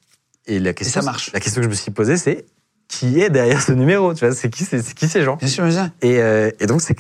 Et 0.47 0.59
la 0.59 0.73
question, 0.73 1.01
ça 1.03 1.05
marche. 1.05 1.31
La 1.33 1.39
question 1.39 1.61
que 1.61 1.67
je 1.67 1.71
me 1.71 1.75
suis 1.77 1.93
posée, 1.93 2.17
c'est 2.17 2.47
qui 2.89 3.21
est 3.21 3.31
derrière 3.31 3.61
ce 3.61 3.73
numéro 3.73 4.15
Tu 4.15 4.25
vois, 4.25 4.35
c'est 4.35 4.49
qui, 4.49 4.65
c'est 4.65 4.81
qui 4.95 5.09
ces 5.09 5.23
gens? 5.23 5.37
Bien 5.37 5.49
sûr, 5.49 5.65
bien 5.65 5.73
sûr. 5.73 5.91
et, 6.03 6.21
euh, 6.21 6.51
et 6.61 6.67
donc, 6.67 6.81
c'est 6.81 6.95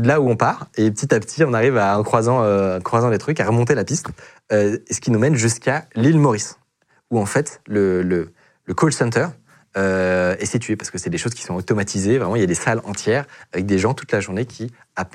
de 0.00 0.06
là 0.06 0.20
où 0.20 0.28
on 0.28 0.36
part. 0.36 0.68
Et 0.76 0.90
petit 0.90 1.14
à 1.14 1.20
petit, 1.20 1.42
on 1.44 1.54
arrive 1.54 1.76
à, 1.76 1.98
en 1.98 2.02
croisant, 2.02 2.42
euh, 2.42 2.78
en 2.78 2.80
croisant 2.80 3.08
les 3.08 3.18
trucs, 3.18 3.40
à 3.40 3.46
remonter 3.46 3.74
la 3.74 3.84
piste. 3.84 4.08
Euh, 4.52 4.78
ce 4.90 5.00
qui 5.00 5.10
nous 5.10 5.18
mène 5.18 5.34
jusqu'à 5.36 5.86
l'île 5.94 6.18
Maurice, 6.18 6.58
où 7.10 7.18
en 7.18 7.26
fait, 7.26 7.60
le, 7.66 8.02
le, 8.02 8.32
le 8.66 8.74
call 8.74 8.92
center 8.92 9.28
euh, 9.76 10.36
est 10.38 10.46
situé, 10.46 10.76
parce 10.76 10.90
que 10.90 10.98
c'est 10.98 11.10
des 11.10 11.18
choses 11.18 11.34
qui 11.34 11.42
sont 11.42 11.54
automatisées. 11.54 12.18
Vraiment, 12.18 12.36
il 12.36 12.40
y 12.40 12.44
a 12.44 12.46
des 12.46 12.54
salles 12.54 12.80
entières 12.84 13.24
avec 13.52 13.66
des 13.66 13.78
gens 13.78 13.94
toute 13.94 14.12
la 14.12 14.20
journée 14.20 14.44
qui, 14.44 14.70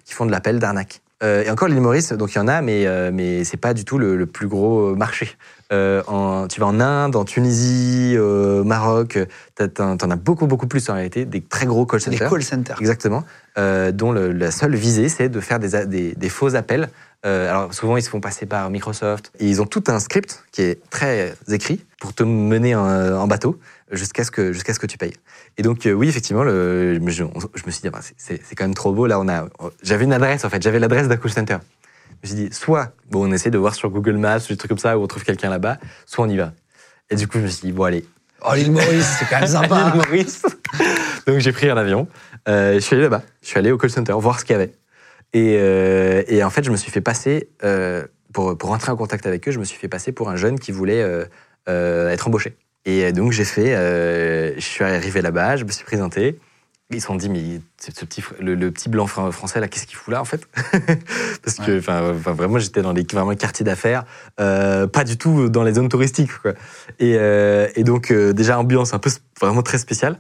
qui 0.06 0.14
font 0.14 0.26
de 0.26 0.32
l'appel 0.32 0.60
d'arnaque. 0.60 1.02
Euh, 1.24 1.44
et 1.44 1.50
encore 1.50 1.68
l'île 1.68 1.82
Maurice, 1.82 2.12
donc 2.14 2.34
il 2.34 2.38
y 2.38 2.42
en 2.42 2.48
a, 2.48 2.62
mais, 2.62 2.86
mais 3.12 3.44
c'est 3.44 3.58
pas 3.58 3.74
du 3.74 3.86
tout 3.86 3.98
le, 3.98 4.18
le 4.18 4.26
plus 4.26 4.48
gros 4.48 4.96
marché. 4.96 5.30
Euh, 5.74 6.04
en, 6.08 6.48
tu 6.48 6.60
vas 6.60 6.68
en 6.68 6.80
Inde, 6.80 7.16
en 7.16 7.26
Tunisie, 7.26 8.18
au 8.20 8.64
Maroc, 8.64 9.18
t'en 9.56 9.98
as 10.12 10.16
beaucoup, 10.16 10.46
beaucoup 10.46 10.68
plus 10.68 10.88
en 10.90 10.94
réalité, 10.94 11.26
des 11.26 11.42
très 11.42 11.66
gros 11.66 11.86
call 11.88 12.02
C'est 12.02 12.12
des 12.12 12.18
centers. 12.18 12.30
call 12.32 12.44
centers. 12.44 12.78
Exactement. 12.80 13.24
Euh, 13.58 13.92
dont 13.92 14.12
le- 14.12 14.32
la 14.32 14.52
seule 14.52 14.76
visée, 14.76 15.10
c'est 15.10 15.28
de 15.30 15.40
faire 15.40 15.60
des, 15.60 15.74
a- 15.76 15.86
des, 15.86 16.14
des 16.14 16.30
faux 16.30 16.56
appels. 16.56 16.90
Euh, 17.26 17.50
alors 17.50 17.74
souvent, 17.74 17.98
ils 17.98 18.04
se 18.04 18.10
font 18.12 18.20
passer 18.22 18.46
par 18.46 18.70
Microsoft. 18.70 19.32
Et 19.40 19.48
ils 19.50 19.60
ont 19.60 19.66
tout 19.66 19.84
un 19.88 20.00
script 20.00 20.44
qui 20.52 20.62
est 20.62 20.80
très 20.92 21.34
écrit 21.50 21.84
pour 22.00 22.14
te 22.14 22.22
mener 22.22 22.76
en, 22.76 22.86
en 22.86 23.26
bateau 23.28 23.60
jusqu'à 23.92 24.24
ce, 24.24 24.30
que, 24.30 24.52
jusqu'à 24.54 24.74
ce 24.76 24.80
que 24.80 24.86
tu 24.86 25.00
payes. 25.00 25.14
Et 25.58 25.64
donc, 25.64 25.88
euh, 25.88 25.94
oui, 25.94 26.08
effectivement, 26.10 26.44
le, 26.44 27.00
je, 27.08 27.24
me 27.24 27.72
suis 27.72 27.82
dit, 27.82 27.90
bah, 27.90 28.00
c'est- 28.02 28.14
c'est 28.18 28.40
c'est 28.48 28.54
quand 28.56 28.66
même 28.66 28.76
trop 28.76 28.92
beau. 28.94 29.08
Là, 29.08 29.20
on 29.20 29.28
a, 29.28 29.48
j'avais 29.82 30.04
une 30.04 30.14
adresse, 30.14 30.46
en 30.46 30.50
fait. 30.50 30.62
J'avais 30.62 30.78
l'adresse 30.80 31.08
d'un 31.08 31.18
call 31.18 31.32
center. 31.32 31.58
Je 32.26 32.32
me 32.32 32.38
suis 32.38 32.50
dit, 32.50 32.56
soit 32.56 32.94
bon, 33.12 33.30
on 33.30 33.32
essaie 33.32 33.52
de 33.52 33.58
voir 33.60 33.76
sur 33.76 33.92
Google 33.92 34.18
Maps 34.18 34.40
des 34.40 34.58
trucs 34.58 34.70
comme 34.70 34.80
ça 34.80 34.98
où 34.98 35.04
on 35.04 35.08
trouve 35.08 35.24
quelqu'un 35.24 35.50
là-bas, 35.50 35.78
soit 36.08 36.26
on 36.26 36.30
y 36.30 36.38
va. 36.38 36.54
Et 37.12 37.16
du 37.16 37.28
coup, 37.28 37.38
je 37.38 37.44
me 37.44 37.48
suis 37.48 37.68
dit, 37.68 37.72
bon, 37.72 37.84
allez, 37.84 38.04
Oh, 38.42 38.54
l'île 38.56 38.72
Maurice, 38.72 39.18
c'est 39.20 39.26
quand 39.30 39.40
même 39.40 39.48
sympa. 39.62 39.92
l'île 39.94 39.96
Maurice. 39.96 40.42
Donc 41.28 41.40
j'ai 41.40 41.52
pris 41.52 41.70
un 41.70 41.78
avion. 41.78 42.08
Euh, 42.48 42.74
je 42.76 42.80
suis 42.80 42.96
allé 42.96 43.04
là-bas. 43.04 43.22
Je 43.44 43.48
suis 43.48 43.60
allé 43.60 43.72
au 43.72 43.78
call 43.78 43.90
center 43.92 44.14
voir 44.14 44.40
ce 44.40 44.46
qu'il 44.46 44.54
y 44.54 44.56
avait. 44.56 44.74
Et, 45.34 45.58
euh, 45.60 46.24
et 46.28 46.44
en 46.44 46.50
fait, 46.50 46.64
je 46.64 46.72
me 46.72 46.78
suis 46.78 46.92
fait 46.92 47.02
passer, 47.02 47.50
euh, 47.64 48.06
pour, 48.34 48.58
pour 48.58 48.70
rentrer 48.70 48.92
en 48.92 48.96
contact 48.96 49.28
avec 49.28 49.48
eux, 49.48 49.52
je 49.52 49.60
me 49.60 49.64
suis 49.64 49.78
fait 49.78 49.88
passer 49.88 50.12
pour 50.12 50.30
un 50.30 50.36
jeune 50.36 50.60
qui 50.60 50.72
voulait 50.72 51.06
être 51.68 52.28
embauché. 52.28 52.56
Et 52.86 53.12
donc 53.14 53.34
j'ai 53.34 53.46
fait, 53.46 53.72
je 54.58 54.66
suis 54.66 54.84
arrivé 54.84 55.22
là-bas, 55.22 55.58
je 55.58 55.64
me 55.64 55.72
suis 55.72 55.86
présenté. 55.86 56.40
Ils 56.92 57.02
se 57.02 57.08
sont 57.08 57.16
dit, 57.16 57.30
mais 57.30 57.62
ce 57.82 57.90
petit, 58.06 58.24
le, 58.40 58.54
le 58.54 58.70
petit 58.72 58.90
blanc 58.90 59.08
fran- 59.08 59.32
français 59.32 59.60
là, 59.60 59.68
qu'est-ce 59.68 59.88
qu'il 59.88 59.96
fout 59.98 60.12
là 60.14 60.22
en 60.22 60.26
fait? 60.26 60.48
Parce 61.44 61.58
que, 61.58 61.80
enfin, 61.80 62.12
vraiment, 62.12 62.60
j'étais 62.60 62.84
dans 62.84 62.94
les 62.94 63.04
vraiment 63.12 63.36
quartiers 63.36 63.66
d'affaires, 63.66 64.06
euh, 64.40 64.86
pas 64.86 65.04
du 65.04 65.18
tout 65.18 65.50
dans 65.50 65.64
les 65.64 65.74
zones 65.74 65.90
touristiques. 65.90 66.32
Quoi. 66.44 66.54
Et, 67.00 67.16
euh, 67.18 67.68
et 67.76 67.84
donc, 67.84 68.12
euh, 68.12 68.34
déjà, 68.34 68.60
ambiance 68.60 68.94
un 68.94 69.00
peu 69.00 69.10
vraiment 69.42 69.64
très 69.64 69.80
spéciale. 69.80 70.18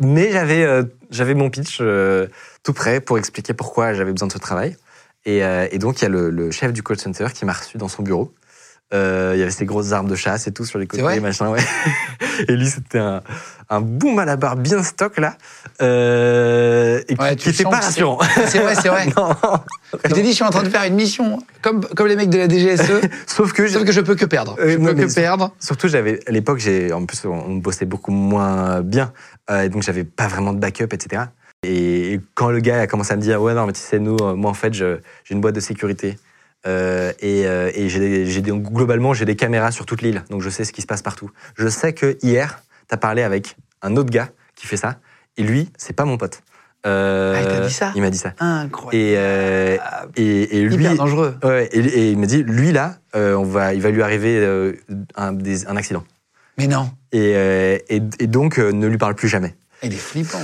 Mais 0.00 0.30
j'avais 0.32 0.66
j'avais 1.10 1.34
mon 1.34 1.48
pitch 1.48 1.80
tout 2.62 2.72
prêt 2.72 3.00
pour 3.00 3.18
expliquer 3.18 3.54
pourquoi 3.54 3.92
j'avais 3.94 4.10
besoin 4.12 4.26
de 4.28 4.32
ce 4.32 4.38
travail. 4.38 4.76
Et, 5.26 5.38
et 5.70 5.78
donc, 5.78 6.00
il 6.00 6.02
y 6.02 6.06
a 6.06 6.08
le, 6.08 6.30
le 6.30 6.50
chef 6.50 6.72
du 6.72 6.82
call 6.82 6.98
center 6.98 7.26
qui 7.34 7.44
m'a 7.44 7.52
reçu 7.52 7.78
dans 7.78 7.86
son 7.88 8.02
bureau. 8.02 8.32
Il 8.92 8.98
y 8.98 9.42
avait 9.42 9.50
ses 9.52 9.66
grosses 9.66 9.92
armes 9.92 10.08
de 10.08 10.16
chasse 10.16 10.48
et 10.48 10.52
tout 10.52 10.64
sur 10.64 10.80
les 10.80 10.88
côtés, 10.88 11.02
machin, 11.20 11.50
ouais. 11.50 11.60
et 12.48 12.56
lui, 12.56 12.66
c'était 12.68 12.98
un, 12.98 13.22
un 13.70 13.80
bon 13.80 14.12
malabar 14.14 14.56
bien 14.56 14.82
stock, 14.82 15.16
là. 15.18 15.36
Euh, 15.80 17.00
et 17.08 17.14
Ouais, 17.20 17.36
qui 17.36 17.44
tu 17.44 17.48
était 17.50 17.62
sens 17.62 17.72
pas 17.72 17.80
rassurant. 17.80 18.18
C'est 18.46 18.58
vrai, 18.58 18.74
c'est 18.74 18.88
vrai. 18.88 19.06
non. 19.16 19.30
Je 20.04 20.12
t'ai 20.14 20.22
dit, 20.22 20.30
je 20.30 20.34
suis 20.34 20.44
en 20.44 20.50
train 20.50 20.62
de 20.62 20.68
faire 20.68 20.84
une 20.84 20.94
mission, 20.94 21.38
comme, 21.62 21.84
comme 21.84 22.06
les 22.06 22.16
mecs 22.16 22.30
de 22.30 22.38
la 22.38 22.48
DGSE, 22.48 23.00
Sauf 23.26 23.52
que, 23.52 23.66
sauf 23.68 23.84
que 23.84 23.92
je 23.92 24.00
peux 24.00 24.14
que 24.16 24.24
perdre. 24.24 24.56
Euh, 24.60 24.72
je 24.72 24.76
peux 24.78 24.94
que 24.94 25.14
perdre. 25.14 25.52
Surtout, 25.60 25.88
j'avais 25.88 26.20
à 26.26 26.32
l'époque, 26.32 26.58
j'ai 26.58 26.92
en 26.92 27.06
plus 27.06 27.24
on 27.26 27.56
bossait 27.56 27.86
beaucoup 27.86 28.10
moins 28.12 28.80
bien, 28.82 29.12
euh, 29.50 29.68
donc 29.68 29.82
j'avais 29.82 30.04
pas 30.04 30.26
vraiment 30.26 30.52
de 30.52 30.58
backup, 30.58 30.92
etc. 30.92 31.22
Et, 31.62 32.14
et 32.14 32.20
quand 32.34 32.50
le 32.50 32.60
gars 32.60 32.80
a 32.80 32.86
commencé 32.86 33.12
à 33.12 33.16
me 33.16 33.20
dire 33.22 33.40
ouais 33.42 33.52
non 33.54 33.66
mais 33.66 33.72
tu 33.74 33.80
sais 33.80 33.98
nous, 33.98 34.16
euh, 34.22 34.34
moi 34.34 34.50
en 34.50 34.54
fait 34.54 34.72
je- 34.72 34.96
j'ai 35.24 35.34
une 35.34 35.42
boîte 35.42 35.54
de 35.54 35.60
sécurité 35.60 36.18
euh, 36.66 37.12
et, 37.20 37.46
euh, 37.46 37.70
et 37.74 37.90
j'ai 37.90 38.40
globalement 38.42 39.12
j'ai 39.12 39.26
des 39.26 39.36
caméras 39.36 39.70
sur 39.70 39.84
toute 39.84 40.00
l'île, 40.00 40.24
donc 40.30 40.40
je 40.40 40.48
sais 40.48 40.64
ce 40.64 40.72
qui 40.72 40.80
se 40.80 40.86
passe 40.86 41.02
partout. 41.02 41.30
Je 41.56 41.68
sais 41.68 41.92
que 41.92 42.16
hier 42.22 42.60
t'as 42.90 42.96
parlé 42.98 43.22
avec 43.22 43.56
un 43.82 43.96
autre 43.96 44.10
gars 44.10 44.28
qui 44.56 44.66
fait 44.66 44.76
ça, 44.76 44.96
et 45.38 45.42
lui 45.42 45.70
c'est 45.78 45.94
pas 45.94 46.04
mon 46.04 46.18
pote. 46.18 46.42
Euh, 46.86 47.34
Ah, 47.36 47.40
il 47.42 47.46
t'a 47.46 47.60
dit 47.66 47.72
ça 47.72 47.92
Il 47.94 48.00
m'a 48.02 48.08
dit 48.10 48.18
ça. 48.18 48.32
Incroyable. 48.40 48.96
Et, 48.96 49.14
euh, 49.18 49.76
et, 50.16 50.58
et 50.58 50.62
lui, 50.62 50.76
Hyper 50.76 50.94
dangereux. 50.96 51.34
Ouais, 51.44 51.68
et, 51.72 51.78
et 51.78 52.10
il 52.12 52.18
m'a 52.18 52.24
dit, 52.26 52.42
lui 52.42 52.72
là, 52.72 52.96
euh, 53.14 53.34
on 53.34 53.44
va, 53.44 53.74
il 53.74 53.82
va 53.82 53.90
lui 53.90 54.02
arriver 54.02 54.38
euh, 54.38 54.72
un, 55.14 55.32
des- 55.34 55.66
un 55.66 55.76
accident. 55.76 56.02
Mais 56.56 56.66
non, 56.66 56.90
Et, 57.12 57.84
et, 57.90 58.00
donc, 58.26 58.56
ne 58.58 58.86
lui 58.86 58.96
parle 58.98 59.14
plus 59.14 59.28
jamais. 59.28 59.54
il 59.82 59.92
est 59.92 59.96
flippant. 59.96 60.40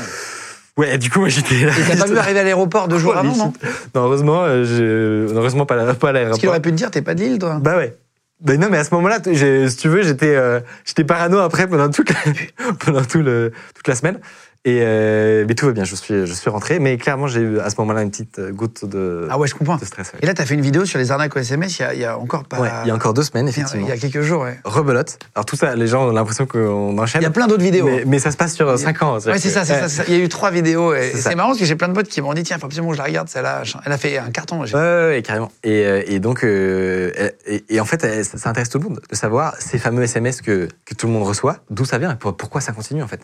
Ouais, 0.76 0.99
du 0.99 1.09
coup, 1.11 1.20
moi 1.20 1.30
j'étais 1.30 1.55
là. 1.64 1.72
Et 1.78 1.82
t'as 1.88 1.97
pas 2.05 2.07
vu 2.11 2.18
arriver 2.18 2.40
à 2.40 2.42
l'aéroport 2.44 2.86
deux 2.86 2.99
jours 2.99 3.16
avant, 3.16 3.34
non. 3.34 3.53
Non, 3.94 4.03
heureusement, 4.05 4.47
je- 4.62 5.26
heureusement 5.34 5.64
pas, 5.64 5.74
à- 5.76 5.94
pas 5.94 6.11
à 6.11 6.12
Parce 6.12 6.12
qu'il 6.12 6.12
l'aéroport. 6.12 6.49
aurait 6.51 6.61
pu 6.61 6.70
te 6.70 6.74
dire, 6.76 6.90
t'es 6.90 7.01
pas 7.01 7.14
de 7.14 7.20
l'île, 7.22 7.38
toi. 7.38 7.59
Bah 7.62 7.76
ouais. 7.78 7.97
Bah 8.41 8.57
non, 8.59 8.68
mais 8.70 8.76
à 8.76 8.84
ce 8.84 8.95
moment-là, 8.95 9.18
si 9.24 9.76
tu 9.76 9.89
veux, 9.89 10.03
j'étais 10.03 10.37
euh, 10.37 10.61
j'étais 10.84 11.05
parano 11.05 11.39
après 11.39 11.66
pendant 11.66 11.89
toute 11.89 12.11
la, 12.11 12.72
pendant 12.84 13.01
le, 13.14 13.53
toute 13.74 13.89
la 13.89 13.95
semaine. 13.95 14.20
Et 14.68 14.80
euh, 14.82 15.44
mais 15.46 15.54
tout 15.54 15.64
va 15.66 15.70
bien, 15.72 15.84
je 15.84 15.94
suis, 15.94 16.26
je 16.26 16.32
suis 16.32 16.50
rentré. 16.50 16.80
Mais 16.80 16.96
clairement, 16.98 17.28
j'ai 17.28 17.40
eu 17.40 17.60
à 17.60 17.70
ce 17.70 17.76
moment-là 17.78 18.02
une 18.02 18.10
petite 18.10 18.40
euh, 18.40 18.50
goutte 18.50 18.84
de, 18.84 19.28
Ah 19.30 19.38
ouais, 19.38 19.46
je 19.46 19.54
comprends. 19.54 19.76
de 19.76 19.84
stress. 19.84 20.08
ouais. 20.12 20.18
Et 20.22 20.26
là, 20.26 20.34
t'as 20.34 20.44
fait 20.44 20.54
une 20.54 20.60
vidéo 20.60 20.84
sur 20.84 20.98
les 20.98 21.12
arnaques 21.12 21.36
au 21.36 21.38
SMS 21.38 21.78
il 21.78 21.82
y 21.82 21.84
a, 21.84 21.94
il 21.94 22.00
y 22.00 22.04
a 22.04 22.18
encore 22.18 22.42
pas. 22.42 22.58
Ouais, 22.58 22.68
il 22.84 22.88
y 22.88 22.90
a 22.90 22.94
encore 22.94 23.14
deux 23.14 23.22
semaines, 23.22 23.46
effectivement. 23.46 23.86
il 23.86 23.88
y 23.88 23.92
a 23.92 23.96
quelques 23.96 24.22
jours, 24.22 24.42
ouais. 24.42 24.58
Rebelote. 24.64 25.18
Alors 25.36 25.46
tout 25.46 25.54
ça, 25.54 25.76
les 25.76 25.86
gens 25.86 26.08
ont 26.08 26.10
l'impression 26.10 26.46
qu'on 26.46 26.98
enchaîne. 26.98 27.20
Il 27.22 27.24
y 27.24 27.28
a 27.28 27.30
plein 27.30 27.46
d'autres 27.46 27.62
vidéos. 27.62 27.86
Mais, 27.86 28.02
mais 28.06 28.18
ça 28.18 28.32
se 28.32 28.36
passe 28.36 28.54
sur 28.54 28.76
5 28.76 29.02
ans. 29.04 29.18
Ouais, 29.20 29.38
c'est 29.38 29.50
ça, 29.50 29.64
c'est. 29.64 30.08
Il 30.08 30.14
y 30.14 30.20
a 30.20 30.24
eu 30.24 30.28
trois 30.28 30.50
vidéos. 30.50 30.92
Et 30.94 31.12
C'est 31.14 31.36
marrant 31.36 31.50
parce 31.50 31.60
que 31.60 31.64
j'ai 31.64 31.76
plein 31.76 31.86
de 31.88 31.94
potes 31.94 32.08
qui 32.08 32.20
m'ont 32.20 32.34
dit 32.34 32.42
tiens, 32.42 32.58
faut 32.58 32.66
absolument 32.66 32.88
que 32.90 32.96
je 32.96 33.00
la 33.02 33.06
regarde, 33.06 33.28
celle-là. 33.28 33.62
Elle 33.84 33.92
a 33.92 33.98
fait 33.98 34.18
un 34.18 34.30
carton. 34.32 34.62
Ouais, 34.64 35.22
carrément. 35.24 35.52
Et, 35.62 35.86
euh, 35.86 36.02
et 36.08 36.18
donc, 36.18 36.42
euh, 36.42 37.12
et, 37.46 37.64
et 37.68 37.78
en 37.80 37.84
fait, 37.84 38.02
euh, 38.02 38.24
ça, 38.24 38.50
intéresse 38.50 38.68
tout 38.70 38.78
le 38.78 38.84
monde 38.88 39.00
de 39.08 39.14
savoir 39.14 39.54
ces 39.60 39.78
fameux 39.78 40.02
SMS 40.02 40.40
que, 40.42 40.66
que 40.84 40.94
tout 40.94 41.06
le 41.06 41.12
monde 41.12 41.22
reçoit, 41.22 41.58
d'où 41.70 41.84
ça 41.84 41.98
vient 41.98 42.10
et 42.12 42.16
pour- 42.16 42.36
pourquoi 42.36 42.60
ça 42.60 42.72
continue 42.72 43.02
en 43.04 43.06
fait. 43.06 43.20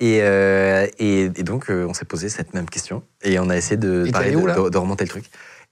Et, 0.00 0.20
euh, 0.22 0.86
et, 0.98 1.24
et 1.24 1.28
donc, 1.42 1.70
euh, 1.70 1.86
on 1.86 1.92
s'est 1.94 2.06
posé 2.06 2.28
cette 2.30 2.54
même 2.54 2.68
question 2.68 3.02
et 3.22 3.38
on 3.38 3.50
a 3.50 3.56
essayé 3.56 3.76
de, 3.76 4.02
Et 4.02 4.06
t'es 4.06 4.12
pareil, 4.12 4.28
allé 4.28 4.36
où, 4.36 4.42
de, 4.42 4.46
là 4.46 4.54
de- 4.56 4.68
de 4.70 4.78
remonter 4.78 5.04
le 5.04 5.10
truc. 5.10 5.24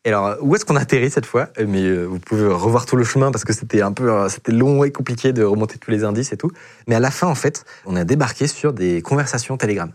Et 0.04 0.10
alors, 0.10 0.36
où 0.42 0.54
est-ce 0.54 0.64
qu'on 0.64 0.76
a 0.76 0.80
atterri 0.80 1.10
cette 1.10 1.26
fois? 1.26 1.48
Euh, 1.58 1.64
Mais 1.66 1.82
euh, 1.82 2.04
vous 2.04 2.18
pouvez 2.18 2.46
revoir 2.46 2.86
tout 2.86 2.96
le 2.96 3.04
chemin 3.04 3.32
parce 3.32 3.44
que 3.44 3.52
c'était 3.52 3.80
un 3.82 3.92
peu, 3.92 4.28
c'était 4.28 4.52
long 4.52 4.84
et 4.84 4.92
compliqué 4.92 5.32
de 5.32 5.42
remonter 5.42 5.78
tous 5.78 5.90
les 5.90 6.04
indices 6.04 6.32
et 6.32 6.36
tout. 6.36 6.50
Mais 6.86 6.94
à 6.94 7.00
la 7.00 7.10
fin, 7.10 7.26
en 7.26 7.34
fait, 7.34 7.64
on 7.86 7.96
a 7.96 8.04
débarqué 8.04 8.46
sur 8.46 8.72
des 8.72 9.02
conversations 9.02 9.56
Telegram. 9.56 9.90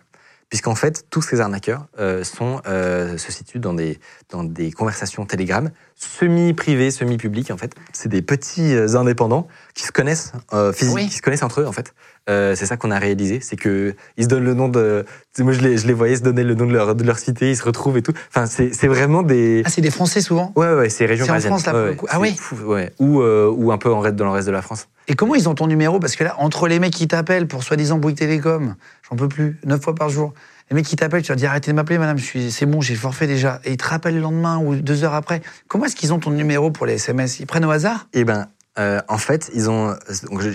Puisqu'en 0.50 0.76
fait, 0.76 1.06
tous 1.10 1.24
ces 1.24 1.40
arnaqueurs 1.42 1.88
sont, 2.22 2.62
se 2.66 3.32
situent 3.32 3.60
dans 3.60 3.74
des, 3.74 3.98
dans 4.30 4.44
des 4.44 4.72
conversations 4.72 5.26
Telegram, 5.26 5.72
semi-privées, 6.04 6.92
semi-publiques, 6.92 7.52
en 7.52 7.58
fait. 7.58 7.74
C'est 7.92 8.10
des 8.10 8.22
petits 8.22 8.74
euh, 8.76 8.96
indépendants 8.96 9.48
qui 9.74 9.84
se 9.84 9.92
connaissent, 9.92 10.34
euh, 10.54 10.72
physiques, 10.74 10.96
Oui. 10.96 11.08
qui 11.10 11.16
se 11.18 11.22
connaissent 11.22 11.44
entre 11.44 11.62
eux, 11.62 11.68
en 11.68 11.72
fait. 11.72 11.94
Euh, 12.30 12.56
c'est 12.56 12.66
ça 12.66 12.78
qu'on 12.78 12.92
a 12.92 13.00
réalisé, 13.00 13.40
c'est 13.42 13.58
que 13.58 13.96
ils 14.16 14.24
se 14.24 14.30
donnent 14.30 14.46
le 14.46 14.54
nom 14.54 14.70
de. 14.70 15.06
Moi, 15.40 15.52
je 15.52 15.60
les, 15.60 15.78
je 15.78 15.88
les 15.88 15.94
voyais 15.94 16.16
se 16.16 16.22
donner 16.22 16.44
le 16.44 16.56
nom 16.56 16.66
de 16.66 16.72
leur, 16.74 16.96
de 16.96 17.04
leur 17.04 17.20
cité, 17.20 17.50
ils 17.50 17.58
se 17.58 17.64
retrouvent 17.64 17.98
et 17.98 18.02
tout. 18.02 18.14
Enfin, 18.30 18.46
c'est 18.46 18.74
c'est 18.74 18.88
vraiment 18.88 19.24
des. 19.24 19.62
Ah, 19.66 19.70
c'est 19.70 19.82
des 19.82 19.92
Français 19.92 20.22
souvent? 20.22 20.54
Ouais, 20.56 20.74
ouais, 20.74 20.90
c'est 20.90 21.06
région 21.06 21.26
C'est 21.26 21.32
en 21.32 21.34
parisienne. 21.34 21.52
France, 21.60 21.66
là, 21.66 21.74
Ouais. 21.84 21.98
Ah 22.08 22.20
oui 22.22 22.34
fou, 22.38 22.56
ouais. 22.66 22.94
Ou, 23.00 23.20
euh, 23.22 23.52
ou 23.54 23.74
un 23.74 23.78
peu 23.78 23.92
en 23.92 24.00
reste, 24.00 24.16
dans 24.16 24.24
le 24.26 24.32
reste 24.32 24.48
de 24.48 24.54
la 24.54 24.62
France. 24.62 24.88
Et 25.10 25.16
comment 25.16 25.36
ils 25.36 25.50
ont 25.50 25.56
ton 25.56 25.68
numéro? 25.68 26.00
Parce 26.00 26.16
que 26.16 26.24
là, 26.24 26.36
entre 26.40 26.70
les 26.70 26.80
mecs 26.80 26.94
qui 26.94 27.10
t'appellent 27.10 27.48
pour 27.48 27.62
soi-disant 27.64 27.98
Bouygues 27.98 28.16
Télécom, 28.18 28.76
j'en 29.10 29.16
peux 29.18 29.28
plus, 29.28 29.60
neuf 29.66 29.82
fois 29.82 29.94
par 29.96 30.08
jour. 30.08 30.34
Les 30.70 30.76
mecs 30.76 30.86
qui 30.86 30.96
t'appellent, 30.96 31.22
tu 31.22 31.30
leur 31.30 31.38
dis 31.38 31.46
arrêtez 31.46 31.72
de 31.72 31.76
m'appeler, 31.76 31.98
madame, 31.98 32.18
c'est 32.18 32.66
bon, 32.66 32.82
j'ai 32.82 32.96
forfait 32.96 33.28
déjà. 33.28 33.60
Et 33.66 33.72
ils 33.72 33.78
te 33.78 33.86
rappellent 33.86 34.16
le 34.16 34.22
lendemain 34.22 34.58
ou 34.58 34.76
deux 34.76 35.04
heures 35.04 35.14
après. 35.14 35.42
Comment 35.68 35.86
est-ce 35.86 35.96
qu'ils 35.96 36.14
ont 36.14 36.20
ton 36.20 36.32
numéro 36.32 36.72
pour 36.72 36.86
les 36.86 36.94
SMS 36.94 37.40
Ils 37.40 37.46
prennent 37.46 37.66
au 37.66 37.72
hasard? 37.72 38.08
Eh 38.14 38.24
ben, 38.24 38.48
euh, 38.80 39.00
en 39.08 39.18
fait, 39.20 39.52
ils 39.54 39.70
ont. 39.70 39.96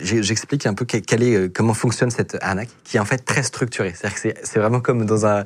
J'explique 0.03 0.67
un 0.67 0.75
peu 0.75 0.85
euh, 0.93 1.49
comment 1.55 1.75
fonctionne 1.75 2.11
cette 2.11 2.37
arnaque, 2.41 2.71
qui 2.83 2.97
est 2.97 3.01
en 3.01 3.05
fait 3.05 3.19
très 3.19 3.45
structurée. 3.45 3.95
C'est-à-dire 3.95 4.21
que 4.21 4.41
c'est- 4.43 4.59
vraiment 4.59 4.81
comme 4.81 5.07
dans 5.07 5.25
un, 5.25 5.45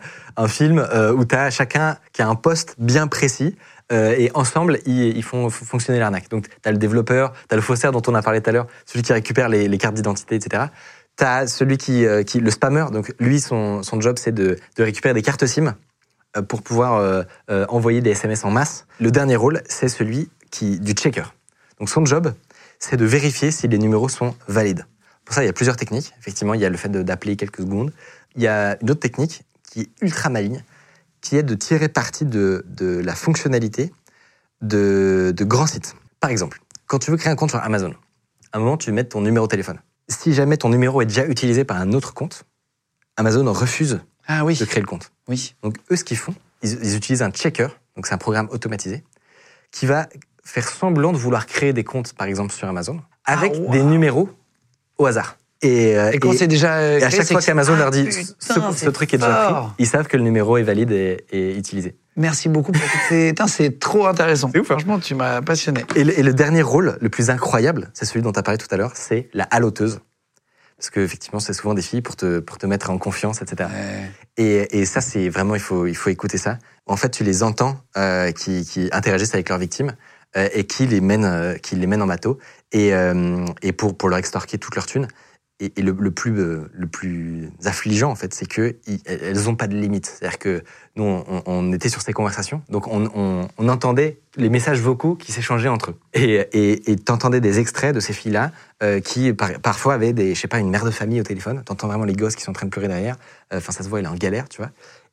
film 0.49 0.79
euh, 0.79 1.13
où 1.13 1.25
tu 1.27 1.35
as 1.35 1.51
chacun 1.51 1.99
qui 2.13 2.23
a 2.23 2.29
un 2.29 2.35
poste 2.35 2.77
bien 2.79 3.07
précis. 3.07 3.57
et 3.91 4.31
ensemble, 4.33 4.79
ils, 4.87 5.23
font 5.23 5.51
fonctionner 5.51 5.99
l'arnaque. 5.99 6.31
Donc, 6.31 6.49
tu 6.49 6.67
as 6.67 6.73
le 6.73 6.79
développeur, 6.79 7.35
tu 7.47 7.53
as 7.53 7.57
le 7.57 7.63
faussaire 7.63 7.93
dont 7.93 8.01
on 8.07 8.15
a 8.15 8.23
parlé 8.23 8.41
tout 8.41 8.49
à 8.49 8.53
l'heure, 8.55 8.67
celui 8.87 9.03
qui 9.03 9.13
récupère 9.13 9.51
les 9.51 9.77
cartes 9.77 9.93
d'identité, 9.93 10.37
etc. 10.37 10.69
Tu 11.19 11.25
as 11.25 11.47
celui 11.47 11.79
qui, 11.79 12.07
euh, 12.07 12.23
qui. 12.23 12.41
Le 12.41 12.51
spammer, 12.51 12.87
donc 12.93 13.15
lui, 13.19 13.41
son, 13.41 13.83
son 13.83 14.01
job, 14.01 14.17
c'est 14.19 14.33
de, 14.33 14.59
de 14.77 14.83
récupérer 14.83 15.15
des 15.15 15.23
cartes 15.23 15.47
SIM 15.47 15.75
euh, 16.37 16.43
pour 16.43 16.63
pouvoir 16.63 16.95
euh, 16.97 17.25
envoyer 17.69 18.01
des 18.01 18.11
SMS 18.11 18.45
en 18.45 18.51
masse. 18.51 18.87
Le 19.01 19.11
dernier 19.11 19.37
rôle, 19.37 19.63
c'est 19.69 19.89
celui 19.89 20.31
qui, 20.51 20.81
du 20.81 20.93
checker. 20.93 21.25
Donc 21.79 21.91
son 21.91 22.05
job, 22.05 22.33
c'est 22.79 22.97
de 22.97 23.05
vérifier 23.05 23.51
si 23.51 23.69
les 23.69 23.79
numéros 23.79 24.09
sont 24.09 24.35
valides. 24.49 24.87
Pour 25.25 25.35
ça, 25.35 25.43
il 25.43 25.47
y 25.47 25.51
a 25.51 25.53
plusieurs 25.53 25.77
techniques. 25.77 26.15
Effectivement, 26.19 26.55
il 26.55 26.61
y 26.61 26.65
a 26.65 26.71
le 26.71 26.77
fait 26.77 26.91
d'appeler 26.91 27.37
quelques 27.37 27.61
secondes. 27.61 27.93
Il 28.35 28.43
y 28.43 28.49
a 28.49 28.77
une 28.81 28.91
autre 28.91 29.01
technique 29.01 29.45
qui 29.71 29.83
est 29.83 29.91
ultra 30.01 30.31
maligne, 30.31 30.65
qui 31.21 31.37
est 31.37 31.43
de 31.43 31.55
tirer 31.55 31.89
parti 31.89 32.25
de, 32.25 32.65
de 32.67 32.99
la 32.99 33.15
fonctionnalité 33.15 33.93
de, 34.63 35.33
de 35.37 35.45
grands 35.45 35.67
sites. 35.67 35.95
Par 36.21 36.31
exemple, 36.31 36.61
quand 36.87 36.99
tu 36.99 37.11
veux 37.11 37.17
créer 37.17 37.33
un 37.33 37.37
compte 37.37 37.51
sur 37.51 37.61
Amazon, 37.61 37.95
à 38.53 38.59
un 38.59 38.61
moment, 38.61 38.77
tu 38.77 38.93
mets 38.93 39.05
ton 39.05 39.21
numéro 39.21 39.47
de 39.47 39.51
téléphone. 39.51 39.79
Si 40.13 40.35
jamais 40.35 40.57
ton 40.57 40.69
numéro 40.69 41.01
est 41.03 41.07
déjà 41.07 41.27
utilisé 41.27 41.65
par 41.65 41.79
un 41.79 41.93
autre 41.93 42.13
compte, 42.15 42.45
Amazon 43.17 43.51
refuse 43.53 44.01
Ah 44.27 44.45
oui. 44.45 44.57
de 44.57 44.65
créer 44.65 44.81
le 44.81 44.87
compte. 44.87 45.11
Oui. 45.29 45.55
Donc 45.63 45.77
eux, 45.91 45.97
ce 45.97 46.05
qu'ils 46.05 46.17
font, 46.19 46.35
ils, 46.63 46.73
ils 46.85 46.97
utilisent 46.97 47.23
un 47.23 47.31
checker, 47.31 47.69
donc 47.97 48.07
c'est 48.07 48.15
un 48.15 48.19
programme 48.19 48.49
automatisé, 48.51 49.03
qui 49.71 49.87
va 49.87 50.09
faire 50.45 50.69
semblant 50.69 51.13
de 51.13 51.19
vouloir 51.19 51.47
créer 51.47 51.73
des 51.73 51.85
comptes, 51.85 52.13
par 52.15 52.27
exemple 52.27 52.53
sur 52.53 52.69
Amazon, 52.69 53.01
avec 53.25 53.53
Ah, 53.55 53.59
wow. 53.61 53.71
des 53.71 53.83
numéros 53.83 54.29
au 54.99 55.07
hasard. 55.07 55.39
Et, 55.63 55.97
euh, 55.97 56.11
Et 56.13 56.19
quand 56.19 56.33
c'est 56.33 56.49
déjà. 56.49 56.83
et 56.99 57.03
à 57.05 57.09
chaque 57.11 57.31
fois 57.31 57.41
qu'Amazon 57.41 57.77
leur 57.77 57.91
dit 57.93 58.07
Ah, 58.09 58.13
ce, 58.13 58.33
putain, 58.55 58.73
ce 58.73 58.79
c'est 58.79 58.93
truc 58.93 59.15
est 59.15 59.19
déjà 59.19 59.45
pris, 59.53 59.85
ils 59.85 59.87
savent 59.87 60.09
que 60.09 60.17
le 60.17 60.25
numéro 60.25 60.57
est 60.59 60.65
valide 60.65 60.91
et, 60.91 61.25
et 61.31 61.57
utilisé. 61.57 61.95
Merci 62.17 62.49
beaucoup 62.49 62.73
pour 62.73 62.83
toutes 62.83 63.01
ces... 63.09 63.29
Putain, 63.31 63.47
c'est 63.47 63.79
trop 63.79 64.07
intéressant. 64.07 64.49
Ouf, 64.49 64.57
hein. 64.57 64.65
Franchement, 64.65 64.99
tu 64.99 65.15
m'as 65.15 65.41
passionné. 65.41 65.85
Et 65.97 66.05
le, 66.05 66.19
et 66.19 66.23
le 66.23 66.35
dernier 66.35 66.63
rôle, 66.63 66.99
le 67.01 67.09
plus 67.09 67.31
incroyable, 67.31 67.91
c'est 67.95 68.05
celui 68.05 68.23
dont 68.23 68.33
tu 68.33 68.39
as 68.39 68.43
parlé 68.43 68.59
tout 68.59 68.69
à 68.71 68.77
l'heure, 68.77 68.93
c'est 68.95 69.29
la 69.33 69.45
haloteuse. 69.45 70.01
Parce 70.77 70.91
que 70.91 71.01
effectivement, 71.01 71.39
c'est 71.39 71.53
souvent 71.53 71.75
des 71.75 71.83
filles 71.83 72.03
pour 72.03 72.17
te, 72.17 72.41
pour 72.41 72.59
te 72.59 72.67
mettre 72.67 72.91
en 72.91 72.99
confiance, 72.99 73.41
etc. 73.41 73.71
Ouais. 73.73 74.11
Et, 74.37 74.81
et 74.81 74.85
ça, 74.85 75.01
c'est 75.01 75.29
vraiment, 75.29 75.55
il 75.55 75.61
faut, 75.61 75.87
il 75.87 75.95
faut 75.97 76.11
écouter 76.11 76.39
ça. 76.39 76.59
En 76.87 76.97
fait, 76.97 77.11
tu 77.11 77.23
les 77.23 77.43
entends 77.43 77.81
euh, 77.97 78.33
qui, 78.33 78.65
qui 78.65 78.89
interagissent 78.93 79.35
avec 79.35 79.49
leurs 79.49 79.59
victimes 79.59 79.95
euh, 80.37 80.49
et 80.53 80.65
qui 80.65 80.87
les 80.87 81.01
mènent, 81.01 81.25
euh, 81.25 81.55
qui 81.55 81.77
les 81.77 81.87
mènent 81.87 82.03
en 82.03 82.09
bateau 82.09 82.39
et, 82.73 82.93
euh, 82.95 83.47
et 83.63 83.73
pour, 83.73 83.97
pour 83.97 84.09
leur 84.09 84.19
extorquer 84.19 84.59
toute 84.59 84.75
leur 84.75 84.87
thune. 84.87 85.07
Et, 85.63 85.73
euh, 85.79 86.69
le 86.73 86.87
plus 86.87 87.51
affligeant, 87.65 88.11
en 88.11 88.15
fait, 88.17 88.35
c'est 88.35 88.47
que 88.49 88.77
ils- 88.87 89.01
elles 89.07 89.49
ont 89.49 89.55
pas 89.55 89.69
de 89.69 89.77
limite. 89.77 90.07
C'est-à-dire 90.07 90.39
que 90.39 90.63
nous, 90.97 91.23
on, 91.47 91.73
était 91.73 91.89
sur 91.89 92.03
ces 92.03 92.13
conversations, 92.13 92.63
donc 92.69 92.87
on, 92.89 93.49
entendait 93.69 94.19
les 94.37 94.49
messages 94.49 94.81
vocaux 94.81 95.15
qui 95.15 95.31
s'échangeaient 95.31 95.69
entre 95.69 95.93
eux. 95.93 95.99
Et 96.15 96.97
t'entendais 96.97 97.41
des 97.41 97.61
extraits 97.61 97.95
de 97.95 98.01
ces 98.01 98.13
filles-là 98.13 98.51
euh, 98.83 99.01
qui 99.01 99.33
par- 99.33 99.59
parfois 99.61 99.95
avaient 99.95 100.13
des, 100.13 100.35
je 100.35 100.41
sais 100.41 100.49
pas, 100.49 100.59
une 100.59 100.71
mère 100.71 100.85
de 100.85 100.91
famille 100.91 101.21
au 101.21 101.25
téléphone. 101.25 101.63
T'entends 101.65 101.87
vraiment 101.87 102.05
les 102.05 102.15
gosses 102.15 102.35
qui 102.35 102.43
sont 102.43 102.51
en 102.51 102.55
train 102.55 102.67
de 102.67 102.71
pleurer 102.71 102.89
derrière. 102.89 103.17
Euh, 103.53 103.59
Enfin, 103.59 103.73
ça 103.73 103.85
se 103.85 103.89
voit, 103.89 104.01
elle 104.01 104.07
est 104.07 104.09
en 104.09 104.17
galère, 104.17 104.49
tu 104.49 104.59
vois. 104.59 104.71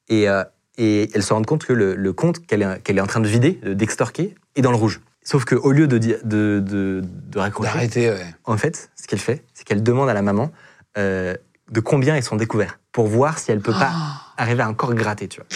Et, 0.10 0.28
euh, 0.28 0.43
elles 0.78 1.24
se 1.24 1.34
rendent 1.34 1.45
compte 1.45 1.66
que 1.66 1.74
le, 1.74 2.14
compte 2.14 2.45
qu'elle 2.47 2.62
est, 2.64 3.02
en 3.02 3.08
train 3.08 3.20
de 3.20 3.28
vider, 3.28 3.60
d'extorquer, 3.64 4.34
est 4.56 4.62
dans 4.62 4.72
le 4.72 4.78
rouge. 4.78 5.02
Sauf 5.24 5.45
qu'au 5.45 5.72
lieu 5.72 5.88
de, 5.88 5.97
de, 5.97 6.20
de, 6.24 7.03
de 7.03 7.39
raccrocher, 7.39 7.72
D'arrêter, 7.74 8.09
ouais. 8.09 8.26
en 8.45 8.57
fait, 8.57 8.89
ce 8.95 9.07
qu'elle 9.07 9.20
fait, 9.20 9.43
c'est 9.53 9.63
qu'elle 9.65 9.84
demande 9.84 10.09
à 10.09 10.13
la 10.13 10.22
maman 10.22 10.51
euh, 10.97 11.36
de 11.72 11.80
combien 11.82 12.15
ils 12.17 12.24
sont 12.24 12.36
découverts 12.36 12.80
pour 12.91 13.07
voir 13.07 13.38
si 13.38 13.51
elle 13.51 13.59
peut 13.59 13.74
pas 13.74 13.91
arriver 14.38 14.63
à 14.63 14.70
encore 14.70 14.93
gratter, 14.95 15.28
tu 15.28 15.39
vois. 15.41 15.47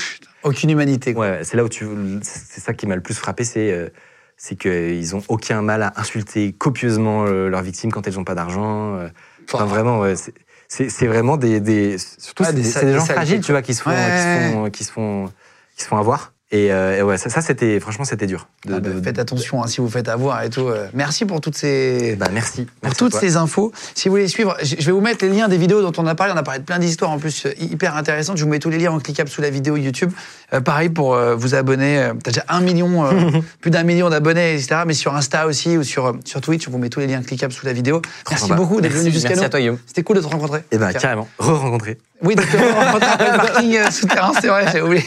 Aucune 0.44 0.70
humanité. 0.70 1.14
quoi. 1.14 1.30
Ouais, 1.30 1.44
c'est 1.44 1.58
là 1.58 1.64
où 1.64 1.70
tu, 1.70 1.88
c'est 2.22 2.60
ça 2.62 2.74
qui 2.74 2.86
m'a 2.86 2.96
le 2.96 3.02
plus 3.02 3.14
frappé, 3.16 3.44
c'est 3.46 3.72
euh, 3.72 3.90
c'est 4.36 4.56
qu'ils 4.58 5.16
ont 5.16 5.24
aucun 5.30 5.62
mal 5.62 5.82
à 5.82 5.94
insulter 5.96 6.52
copieusement 6.54 7.26
euh, 7.26 7.48
leurs 7.50 7.62
victimes 7.62 7.92
quand 7.92 8.06
elles 8.08 8.16
n'ont 8.16 8.26
pas 8.26 8.36
d'argent. 8.36 8.96
euh. 8.96 9.08
Enfin, 9.52 9.66
vraiment, 9.66 10.00
ouais, 10.00 10.16
c'est- 10.16 10.34
c'est 10.68 10.90
c'est 10.90 11.08
vraiment 11.08 11.38
des, 11.38 11.60
des 11.62 11.98
surtout 11.98 12.44
c'est 12.44 12.54
des 12.54 12.62
des, 12.64 12.94
gens 12.94 13.06
fragiles, 13.06 13.42
tu 13.42 13.52
vois, 13.54 13.62
qui 13.62 13.74
se 13.74 13.82
font, 13.82 13.92
Ouais. 13.92 13.96
qui 13.96 14.22
se 14.22 14.54
font, 14.54 14.70
qui 14.70 14.84
se 14.84 14.92
font, 14.92 15.32
qui 15.78 15.84
se 15.84 15.88
font 15.88 15.98
avoir. 15.98 16.33
Et, 16.56 16.72
euh, 16.72 17.00
et 17.00 17.02
ouais, 17.02 17.18
ça, 17.18 17.32
ça, 17.32 17.42
c'était 17.42 17.80
franchement 17.80 18.06
c'était 18.06 18.28
dur. 18.28 18.48
De- 18.66 18.76
Ah 18.76 18.80
bah, 18.80 18.90
de- 18.92 19.02
faites 19.02 19.18
attention 19.18 19.64
hein, 19.64 19.68
si 19.68 19.82
vous 19.82 19.90
faites 19.90 20.08
avoir 20.08 20.44
et 20.44 20.52
tout. 20.52 20.68
euh. 20.68 20.86
Merci 20.94 21.26
pour 21.26 21.42
toutes 21.42 21.58
ces. 21.58 22.16
Bah, 22.16 22.28
merci. 22.32 22.66
Pour 22.66 22.74
merci 22.84 22.98
toutes 23.00 23.16
ces 23.16 23.38
infos, 23.38 23.72
si 23.96 24.08
vous 24.08 24.14
voulez 24.14 24.28
suivre, 24.28 24.56
je 24.62 24.76
je 24.78 24.86
vais 24.86 24.92
vous 24.92 25.02
mettre 25.02 25.26
les 25.26 25.32
liens 25.32 25.48
des 25.48 25.58
vidéos 25.58 25.82
dont 25.82 25.92
on 25.98 26.06
a 26.06 26.14
parlé. 26.14 26.32
On 26.34 26.38
a 26.38 26.44
parlé 26.44 26.60
de 26.60 26.66
plein 26.66 26.78
d'histoires 26.78 27.10
en 27.10 27.18
plus 27.18 27.48
euh, 27.48 27.54
hyper 27.60 27.96
intéressantes. 27.98 28.38
Je 28.38 28.44
vous 28.44 28.50
mets 28.52 28.60
tous 28.60 28.70
les 28.70 28.78
liens 28.78 28.92
en 28.92 29.00
cliquable 29.00 29.30
sous 29.32 29.42
la 29.42 29.50
vidéo 29.50 29.78
YouTube. 29.78 30.12
Euh, 30.54 30.62
pareil 30.62 30.90
pour 30.90 31.16
vous 31.18 31.56
abonner. 31.56 32.12
T'as 32.24 32.30
déjà 32.30 32.46
un 32.50 32.62
million, 32.62 33.04
plus 33.62 33.72
d'un 33.72 33.82
million 33.84 34.12
d'abonnés, 34.12 34.54
etc. 34.54 34.82
Mais 34.86 34.94
sur 34.94 35.16
Insta 35.16 35.48
aussi 35.48 35.76
ou 35.76 35.82
sur, 35.84 36.14
sur 36.24 36.40
Twitch, 36.40 36.68
on 36.68 36.72
vous 36.72 36.78
met 36.78 36.90
tous 36.90 37.00
les 37.00 37.08
liens 37.08 37.24
cliquables 37.24 37.52
sous 37.54 37.66
la 37.66 37.74
vidéo. 37.74 38.00
Merci 38.30 38.44
sympa. 38.44 38.56
beaucoup 38.56 38.80
d'être 38.80 38.92
Merci, 38.92 39.06
venu 39.06 39.12
jusqu'à 39.14 39.30
merci 39.30 39.42
nous. 39.42 39.46
à 39.48 39.50
toi, 39.50 39.60
Guillaume. 39.60 39.80
C'était 39.88 40.04
cool 40.04 40.18
de 40.18 40.22
te 40.22 40.28
rencontrer. 40.28 40.62
Eh 40.72 40.78
ben, 40.78 40.94
carrément, 40.94 41.28
re-rencontrer. 41.40 41.98
Oui, 42.22 42.36
donc 42.36 42.46
on 42.54 42.92
rentre 42.92 43.06
après 43.12 43.32
le 43.32 43.38
parking 43.38 43.80
souterrain, 43.92 44.32
c'est 44.40 44.48
vrai, 44.48 44.66
j'ai 44.72 44.82
oublié. 44.82 45.04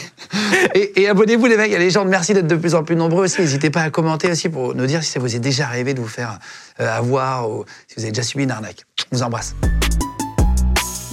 Et, 0.75 1.01
et 1.01 1.09
abonnez-vous 1.37 1.45
les 1.45 1.57
mecs, 1.57 1.69
il 1.69 1.73
y 1.73 1.75
a 1.75 1.79
les 1.79 1.91
gens, 1.91 2.03
merci 2.05 2.33
d'être 2.33 2.47
de 2.47 2.55
plus 2.55 2.73
en 2.73 2.83
plus 2.83 2.95
nombreux 2.95 3.25
aussi. 3.25 3.41
N'hésitez 3.41 3.69
pas 3.69 3.81
à 3.81 3.89
commenter 3.91 4.31
aussi 4.31 4.49
pour 4.49 4.73
nous 4.73 4.85
dire 4.87 5.03
si 5.03 5.11
ça 5.11 5.19
vous 5.19 5.35
est 5.35 5.39
déjà 5.39 5.67
arrivé 5.67 5.93
de 5.93 6.01
vous 6.01 6.07
faire 6.07 6.39
euh, 6.79 6.89
avoir 6.89 7.49
ou 7.49 7.65
si 7.87 7.95
vous 7.95 8.03
avez 8.03 8.11
déjà 8.11 8.23
subi 8.23 8.43
une 8.43 8.51
arnaque. 8.51 8.85
On 9.11 9.17
vous 9.17 9.23
embrasse. 9.23 9.55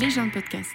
Légende 0.01 0.33
podcast. 0.33 0.71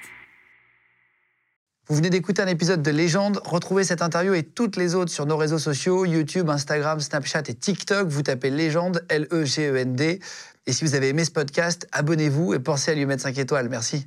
Vous 1.88 1.96
venez 1.96 2.12
d'écouter 2.12 2.44
un 2.44 2.48
épisode 2.48 2.84
de 2.84 2.92
Légende. 2.92 3.42
Retrouvez 3.44 3.84
cette 3.84 4.04
interview 4.04 4.36
et 4.36 4.44
toutes 4.44 4.78
les 4.78 4.94
autres 4.94 5.12
sur 5.12 5.26
nos 5.26 5.38
réseaux 5.38 5.58
sociaux, 5.58 6.06
YouTube, 6.06 6.48
Instagram, 6.50 7.00
Snapchat 7.00 7.44
et 7.48 7.56
TikTok. 7.56 8.08
Vous 8.08 8.22
tapez 8.22 8.52
Légende, 8.52 9.04
L-E-G-E-N-D. 9.10 10.20
Et 10.68 10.72
si 10.72 10.86
vous 10.86 10.94
avez 10.94 11.10
aimé 11.10 11.26
ce 11.26 11.32
podcast, 11.32 11.88
abonnez-vous 11.92 12.54
et 12.54 12.60
pensez 12.60 12.92
à 12.92 12.94
lui 12.94 13.08
mettre 13.08 13.24
5 13.24 13.36
étoiles. 13.40 13.70
Merci. 13.70 14.06